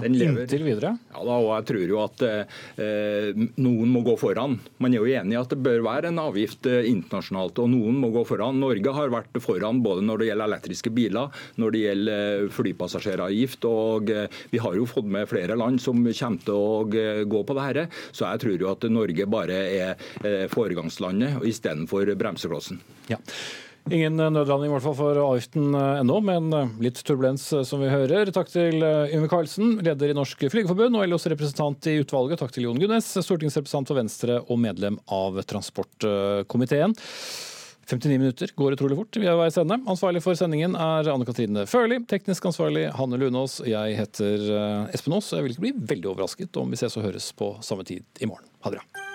den, 0.04 0.18
lever 0.18 0.44
inntil 0.44 0.66
videre. 0.66 0.94
Ja 1.14 1.24
da, 1.28 1.38
og 1.38 1.52
jeg 1.52 1.68
tror 1.72 1.94
jo 1.94 2.00
at 2.04 2.24
eh, 2.28 3.44
noen 3.58 3.92
må 3.94 4.04
gå 4.06 4.18
foran. 4.20 4.58
Man 4.84 4.94
er 4.94 5.02
jo 5.02 5.12
enig 5.22 5.38
i 5.38 5.40
at 5.40 5.54
det 5.54 5.60
bør 5.64 5.86
være 5.88 6.12
en 6.12 6.22
avgift 6.22 6.68
internasjonalt, 6.68 7.62
og 7.64 7.72
noen 7.74 8.00
må 8.02 8.12
gå 8.16 8.24
foran. 8.28 8.60
Norge 8.62 8.96
har 8.98 9.14
vært 9.14 9.40
foran 9.44 9.82
både 9.86 10.06
når 10.08 10.22
det 10.24 10.30
gjelder 10.32 10.52
elektriske 10.52 10.94
biler, 10.98 11.44
når 11.62 11.76
det 11.76 11.84
gjelder 11.84 12.48
flypassasjeravgift, 12.58 13.68
og 13.70 14.12
vi 14.52 14.62
har 14.64 14.78
jo 14.78 14.88
fått 14.90 15.10
med 15.12 15.30
flere 15.30 15.58
land 15.60 15.82
som 15.84 16.02
kommer 16.08 16.44
til 16.48 16.58
å 16.58 17.24
gå 17.30 17.44
på 17.44 17.58
det 17.58 17.68
her. 17.68 17.82
Så 18.12 18.28
jeg 18.28 18.44
tror 18.44 18.66
jo 18.66 18.72
at 18.72 18.90
Norge 18.92 19.30
bare 19.30 19.62
er 19.68 20.50
foregangslandet 20.52 21.46
istedenfor 21.48 22.14
bremseklossen. 22.20 22.82
Ja. 23.12 23.20
Ingen 23.88 24.20
nødlanding 24.20 24.68
i 24.68 24.74
hvert 24.74 24.84
fall 24.84 24.96
for 24.98 25.18
avgiften 25.22 25.72
eh, 25.78 26.02
ennå, 26.02 26.18
men 26.26 26.52
eh, 26.54 26.72
litt 26.84 27.00
turbulens 27.08 27.46
eh, 27.56 27.64
som 27.68 27.80
vi 27.80 27.92
hører. 27.92 28.28
Takk 28.36 28.50
til 28.52 28.84
Yngve 28.84 29.30
Karlsen, 29.32 29.78
leder 29.86 30.12
i 30.12 30.18
Norsk 30.18 30.44
Flygerforbund, 30.52 30.98
og 31.00 31.08
LOs 31.08 31.28
representant 31.32 31.88
i 31.88 31.96
utvalget. 32.02 32.42
Takk 32.42 32.52
til 32.56 32.68
Jon 32.68 32.82
Gunnes, 32.82 33.08
stortingsrepresentant 33.16 33.94
for 33.94 34.00
Venstre 34.02 34.42
og 34.44 34.60
medlem 34.60 35.00
av 35.08 35.40
transportkomiteen. 35.48 36.98
59 37.88 38.20
minutter 38.20 38.52
går 38.60 38.76
utrolig 38.76 39.00
fort. 39.00 39.22
Vi 39.24 39.32
er 39.32 39.40
veis 39.40 39.56
ende. 39.62 39.80
Ansvarlig 39.88 40.20
for 40.26 40.36
sendingen 40.36 40.76
er 40.76 41.08
Anne 41.08 41.28
Katrine 41.30 41.64
Førli. 41.72 42.02
Teknisk 42.12 42.52
ansvarlig 42.52 42.90
Hanne 43.00 43.22
Lunås. 43.22 43.62
Jeg 43.64 43.96
heter 44.02 44.48
Espen 44.92 45.16
Aas. 45.16 45.32
Jeg 45.32 45.48
vil 45.48 45.56
ikke 45.56 45.70
bli 45.70 45.76
veldig 45.96 46.12
overrasket 46.12 46.60
om 46.60 46.76
vi 46.76 46.84
ses 46.84 47.00
og 47.00 47.08
høres 47.08 47.32
på 47.32 47.54
samme 47.64 47.88
tid 47.88 48.04
i 48.20 48.28
morgen. 48.28 48.52
Ha 48.68 48.76
det 48.76 48.82
bra. 48.82 49.07